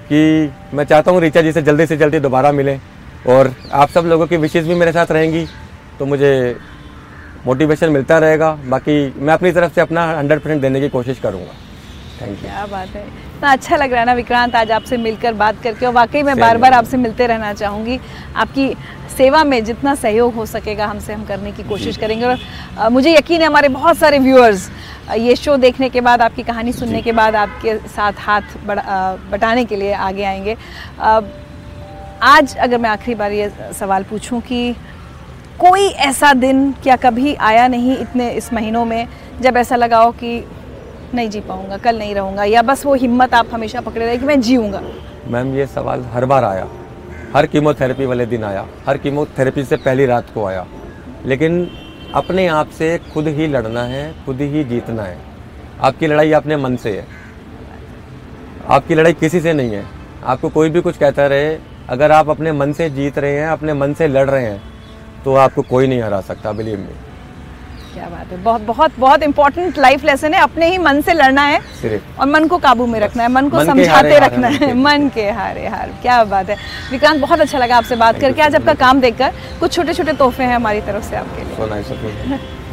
कि 0.06 0.52
मैं 0.74 0.84
चाहता 0.86 1.12
हूँ 1.12 1.22
रिचा 1.22 1.42
जी 1.42 1.52
से 1.52 1.62
जल्दी 1.62 1.86
से 1.86 1.98
जल्दी 1.98 2.20
दोबारा 2.20 2.52
मिले 2.52 2.78
और 3.28 3.54
आप 3.74 3.90
सब 3.90 4.06
लोगों 4.06 4.28
की 4.28 4.38
विशेष 4.38 4.66
भी 4.66 4.76
मेरे 4.76 4.92
साथ 4.92 5.12
रहेंगी 5.12 5.46
तो 6.00 6.06
मुझे 6.06 6.34
मोटिवेशन 7.46 7.90
मिलता 7.92 8.18
रहेगा। 8.20 8.52
बाकी 8.70 8.94
मैं 9.18 9.34
अपनी 9.34 9.52
तरफ़ 9.52 9.74
से 9.74 9.82
अपना 9.82 10.06
हंड्रेड 10.18 10.40
परसेंट 10.40 10.62
देने 10.62 10.82
की 10.82 10.90
कोशिश 10.90 11.20
करूँगा। 11.20 11.54
थैंक 12.22 12.32
यू 12.32 12.42
क्या 12.42 12.66
बात 12.68 12.96
है। 12.96 13.06
इतना 13.44 13.52
अच्छा 13.52 13.76
लग 13.76 13.92
रहा 13.92 14.00
है 14.00 14.06
ना 14.06 14.14
विक्रांत 14.14 14.54
आज 14.56 14.70
आपसे 14.72 14.98
मिलकर 14.98 15.34
बात 15.36 15.56
करके 15.64 15.86
और 15.86 15.94
वाकई 15.94 16.22
मैं 16.24 16.38
बार 16.40 16.58
बार 16.58 16.74
आपसे 16.74 16.98
मिलते 16.98 17.26
रहना 17.28 17.52
चाहूँगी। 17.54 18.00
आपकी 18.36 18.68
सेवा 19.18 19.44
में 19.44 19.64
जितना 19.66 19.96
सहयोग 19.96 20.34
हो 20.36 20.46
सकेगा 20.46 20.86
हमसे 20.88 21.14
हम 21.14 21.26
करने 21.26 21.52
की 21.52 21.64
कोशिश 21.64 21.98
करेंगे। 21.98 22.26
और 22.26 22.90
मुझे 22.90 23.16
यकीन 23.16 23.42
है 23.42 23.48
हमारे 23.48 23.68
बहुत 23.70 23.98
सारे 23.98 24.20
व्यूअर्स 24.20 24.70
ये 25.18 25.36
शो 25.36 25.58
देखने 25.58 25.90
के 25.90 26.02
बाद 26.02 26.22
आपकी 26.22 26.44
कहानी 26.44 26.74
सुनने 26.74 27.02
के 27.02 27.12
बाद 27.12 27.36
आपके 27.36 27.78
साथ 27.90 28.14
हाथ 28.20 28.58
बढ़ा 28.66 29.16
बटाने 29.32 29.66
के 29.66 29.76
लिए 29.76 29.94
आगे 30.08 30.24
आएँगे। 30.24 30.58
आज 32.24 32.56
अगर 32.58 32.78
मैं 32.78 32.90
आखिरी 32.90 33.16
बार 33.16 33.32
ये 33.32 33.52
सवाल 33.80 34.04
पूछूँ 34.10 34.42
कि 34.42 34.74
कोई 35.60 35.88
ऐसा 36.08 36.34
दिन 36.40 36.72
क्या 36.84 36.96
कभी 37.04 37.36
आया 37.52 37.68
नहीं 37.68 37.98
इतने 37.98 38.32
इस 38.32 38.52
महीनों 38.54 38.86
में 38.86 39.08
जब 39.42 39.58
ऐसा 39.58 39.76
लगा 39.76 39.98
हो 39.98 40.12
कि 40.12 40.38
नहीं 41.14 41.30
जी 41.30 41.40
पाऊँगा, 41.40 41.78
कल 41.78 42.00
नहीं 42.00 42.16
रहूँगा, 42.16 42.44
या 42.44 42.62
बस 42.62 42.86
वो 42.86 42.94
हिम्मत 42.94 43.34
आप 43.34 43.48
हमेशा 43.54 43.82
पकड़े 43.82 44.06
रहे 44.06 44.18
कि 44.18 44.26
मैं 44.26 44.42
जीऊँगा। 44.42 44.82
मैम, 45.28 45.56
ये 45.56 45.68
सवाल 45.68 46.02
हर 46.02 46.26
बार 46.26 46.44
आया। 46.44 46.68
हर 47.36 47.46
कीमोथेरेपी 47.46 48.06
वाले 48.06 48.26
दिन 48.26 48.44
आया। 48.44 48.66
हर 48.88 48.98
कीमोथेरेपी 48.98 49.64
से 49.64 49.78
पहली 49.78 50.06
रात 50.06 50.28
को 50.34 50.46
आया। 50.46 50.66
लेकिन 51.26 51.68
अपने 52.16 52.48
आप 52.48 52.70
से 52.70 52.98
खुद 53.14 53.28
ही 53.28 53.48
लड़ना 53.48 53.84
है, 53.84 54.14
खुद 54.26 54.42
ही 54.42 54.64
जीतना 54.64 55.04
है। 55.04 55.18
आपकी 55.82 56.08
लड़ाई 56.08 56.32
अपने 56.32 56.58
मन 56.58 56.76
से 56.76 56.98
है। 56.98 57.08
आपकी 58.70 58.96
लड़ाई 58.96 59.14
किसी 59.14 59.40
से 59.40 59.54
नहीं 59.54 59.72
है। 59.72 59.86
आपको 60.24 60.50
कोई 60.50 60.70
भी 60.70 60.82
कुछ 60.82 60.98
कहता 60.98 61.28
रहे, 61.28 61.58
अगर 61.90 62.12
आप 62.12 62.30
अपने 62.30 62.52
मन 62.52 62.74
से 62.74 62.90
जीत 62.90 63.18
रहे 63.18 63.40
हैं, 63.40 63.48
अपने 63.48 63.74
मन 63.74 63.94
से 63.94 64.08
लड़ 64.08 64.30
रहे 64.30 64.46
हैं 64.46 64.62
तो 65.26 65.36
आपको 65.36 65.62
कोई 65.62 65.88
नहीं 65.88 66.02
हरा 66.02 66.22
सकता 66.22 66.52
बिलीव 66.52 66.80
मी 66.80 67.13
क्या 67.94 68.08
बात 68.10 68.32
है। 68.32 68.42
बहुत 68.44 68.62
बहुत 68.62 68.92
बहुत 69.00 69.24
इंपॉर्टेंट 69.24 69.78
लाइफ 69.80 70.04
लेसन 70.06 70.34
है। 70.34 70.42
अपने 70.42 70.70
ही 70.70 70.78
मन 70.78 71.02
से 71.02 71.14
लड़ना 71.14 71.42
है 71.46 71.60
और 72.20 72.28
मन 72.28 72.48
को 72.48 72.58
काबू 72.58 72.86
में 72.86 73.00
रखना 73.00 73.24
है 73.24 73.30
मन 73.32 73.50
को 73.50 73.64
समझाते 73.66 74.20
रखना 74.20 74.48
है। 74.48 74.74
मन 74.78 75.10
के 75.16 75.30
हारे 75.32 75.68
हार 75.68 75.94
क्या 76.02 76.24
बात 76.34 76.50
है। 76.50 76.58
विक्रांत 76.92 77.22
बहुत 77.22 77.40
अच्छा 77.42 77.58
लगा 77.58 77.78
आपसे 77.78 77.96
बात 77.96 78.20
करके। 78.22 78.42
आज 78.42 78.56
आपका 78.56 78.74
काम 78.86 79.02
देखकर 79.02 79.32
कुछ 79.60 79.72
छोटे 79.74 79.94
छोटे 79.94 80.14
तोहफे 80.14 80.44
हैं 80.44 80.56
हमारी 80.56 80.82
तरफ़ 80.82 81.10
से 81.10 81.16
आपके 81.16 81.44
लिए। 81.44 81.56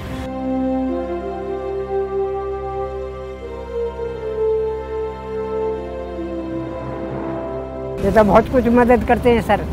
ये 8.04 8.10
तो 8.10 8.22
बहुत 8.24 8.48
कुछ 8.52 8.66
मदद 8.74 9.04
करते 9.08 9.30
हैं 9.30 9.40
सर। 9.42 9.64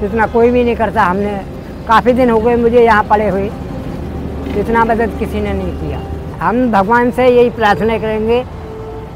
जितना 0.00 0.26
कोई 0.26 0.50
भी 0.50 0.62
नहीं 0.64 0.76
करता। 0.76 1.02
हमने 1.04 1.32
काफ़ी 1.88 2.12
दिन 2.12 2.30
हो 2.30 2.38
गए 2.40 2.54
मुझे 2.56 2.84
यहाँ 2.84 3.02
पड़े 3.04 3.28
हुए। 3.28 3.50
इतना 4.56 4.84
मदद 4.84 5.16
किसी 5.18 5.40
ने 5.40 5.52
नहीं 5.52 5.72
किया। 5.72 6.00
हम 6.40 6.70
भगवान 6.72 7.10
से 7.10 7.28
यही 7.28 7.50
प्रार्थना 7.50 7.98
करेंगे 7.98 8.42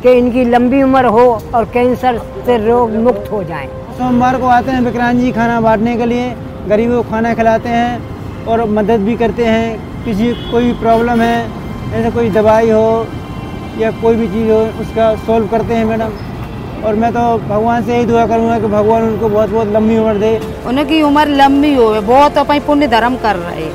कि 0.03 0.13
इनकी 0.19 0.45
लंबी 0.45 0.83
उम्र 0.83 1.07
हो 1.07 1.25
और 1.55 1.65
कैंसर 1.65 2.19
से 2.47 2.57
रोग 2.67 2.95
मुक्त 3.03 3.31
हो 3.33 3.43
जाएँ। 3.45 3.69
सोमवार 3.99 4.39
को 4.41 4.47
आते 4.47 4.71
हैं 4.71 4.81
विक्रांत 4.81 5.21
जी 5.21 5.33
खाना 5.33 5.61
बांटने 5.61 5.97
के 5.97 6.07
लिए। 6.07 6.35
गरीबों 6.69 7.03
को 7.03 7.11
खाना 7.11 7.35
खिलाते 7.35 7.69
हैं 7.69 8.47
और 8.47 8.65
मदद 8.71 9.01
भी 9.01 9.17
करते 9.17 9.45
हैं। 9.45 10.05
किसी 10.05 10.33
कोई 10.51 10.73
प्रॉब्लम 10.73 11.21
है 11.21 11.37
जैसे 11.91 12.11
कोई 12.11 12.31
दवाई 12.31 12.71
हो 12.71 13.07
या 13.79 13.91
कोई 14.03 14.17
भी 14.17 14.27
चीज़ 14.29 14.51
हो 14.51 14.61
उसका 14.83 15.15
सॉल्व 15.27 15.47
करते 15.47 15.75
हैं 15.75 15.85
मैडम। 15.85 16.13
और 16.87 16.95
मैं 16.95 17.13
तो 17.13 17.21
भगवान 17.49 17.85
से 17.85 17.95
यही 17.95 18.07
दुआ 18.07 18.27
करूँगा 18.27 18.59
कि 18.59 18.67
भगवान 18.67 19.03
उनको 19.03 19.29
बहुत 19.29 19.51
बहुत 19.51 19.69
लंबी 19.69 19.99
उम्र 19.99 20.15
दे। 20.15 20.41
उनकी 20.67 21.03
उम्र 21.03 21.27
लंबी 21.37 21.75
हो 21.75 21.91
बहुत 22.03 22.39
अपन 22.39 22.61
पुण्य 22.61 22.89
धर्म 22.89 23.17
कर 23.17 23.37
रहे। 23.37 23.69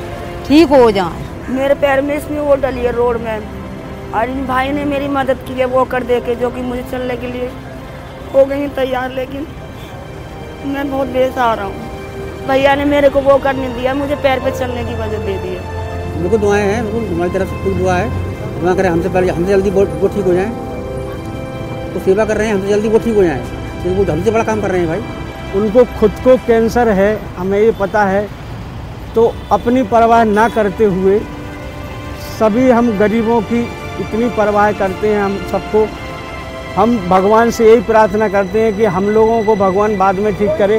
ठीक 0.48 0.68
हो 0.70 0.90
जाए। 0.90 1.27
मेरे 1.50 1.74
पैर 1.74 2.00
में 2.00 2.14
इसमें 2.16 2.38
वो 2.40 2.54
डली 2.56 2.80
है 2.80 2.92
रोड 2.92 3.20
में। 3.20 4.12
और 4.12 4.30
इन 4.30 4.46
भाई 4.46 4.72
ने 4.72 4.84
मेरी 4.84 5.08
मदद 5.10 5.38
की 5.48 5.52
है 5.52 5.64
वो 5.66 5.84
कर 5.84 6.02
दे 6.02 6.20
के 6.20 6.34
जो 6.34 6.50
कि 6.50 6.62
मुझे 6.62 6.82
चलने 6.90 7.16
के 7.16 7.26
लिए 7.26 7.50
हो 8.34 8.44
गई 8.44 8.68
तैयार 8.76 9.10
लेकिन 9.12 9.46
मैं 10.66 10.90
बहुत 10.90 11.08
बेसहारा 11.08 11.64
हूँ। 11.64 12.46
भैया 12.48 12.74
ने 12.74 12.84
मेरे 12.84 13.08
को 13.08 13.20
वो 13.20 13.36
करने 13.38 13.68
दिया 13.70 13.94
मुझे 13.94 14.16
पैर 14.16 14.40
पे 14.40 14.50
चलने 14.58 14.84
की 14.84 14.94
वजह 14.94 15.26
दे 15.26 15.36
दी 15.38 15.48
है। 15.48 16.20
बिल्कुल 16.20 16.38
दुआएँ 16.38 16.62
हैं 16.62 16.82
बिल्कुल 16.84 17.04
हमारी 17.06 17.30
तरफ़ 17.30 17.48
से 17.48 17.62
पूरी 17.64 17.74
दुआ 17.74 17.94
है। 17.94 18.60
दुआ 18.60 18.74
करें 18.74 18.88
हमसे 18.88 19.08
पहले 19.08 19.32
हमसे 19.32 19.52
जल्दी 19.52 19.70
वो 19.70 19.84
वो 20.00 20.08
ठीक 20.08 20.24
हो 20.24 20.34
जाए। 20.34 20.50
तो 21.94 22.00
सेवा 22.00 22.24
कर 22.24 22.36
रहे 22.36 22.46
हैं 22.46 22.54
हमसे 22.54 22.68
जल्दी 22.68 22.88
वो 22.88 22.98
ठीक 22.98 23.16
हो 23.16 23.22
जाए। 23.22 23.42
क्योंकि 23.82 24.04
वो 24.04 24.12
हमसे 24.12 24.30
बड़ा 24.30 24.44
काम 24.44 24.60
कर 24.60 24.70
रहे 24.70 24.80
हैं 24.80 24.88
भाई। 24.88 25.60
उनको 25.60 25.84
खुद 26.00 26.20
को 26.24 26.36
कैंसर 26.46 26.88
है 27.00 27.10
हमें 27.36 27.58
ये 27.58 27.70
पता 27.80 28.04
है। 28.04 28.28
तो 29.14 29.32
अपनी 29.52 29.82
परवाह 29.92 30.24
ना 30.24 30.48
करते 30.48 30.84
हुए 30.94 31.20
सभी 32.38 32.68
हम 32.70 32.90
गरीबों 32.98 33.40
की 33.42 33.60
इतनी 34.00 34.28
परवाह 34.36 34.70
करते 34.72 35.08
हैं 35.08 35.22
हम 35.22 35.36
सबको। 35.52 35.86
हम 36.74 36.96
भगवान 37.08 37.50
से 37.50 37.70
यही 37.70 37.80
प्रार्थना 37.82 38.28
करते 38.28 38.60
हैं 38.62 38.76
कि 38.76 38.84
हम 38.86 39.08
लोगों 39.10 39.42
को 39.44 39.56
भगवान 39.56 39.96
बाद 39.98 40.18
में 40.18 40.34
ठीक 40.34 40.50
करे, 40.58 40.78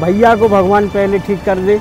भैया 0.00 0.34
को 0.36 0.48
भगवान 0.48 0.88
पहले 0.88 1.18
ठीक 1.18 1.42
कर 1.44 1.58
दे। 1.60 1.78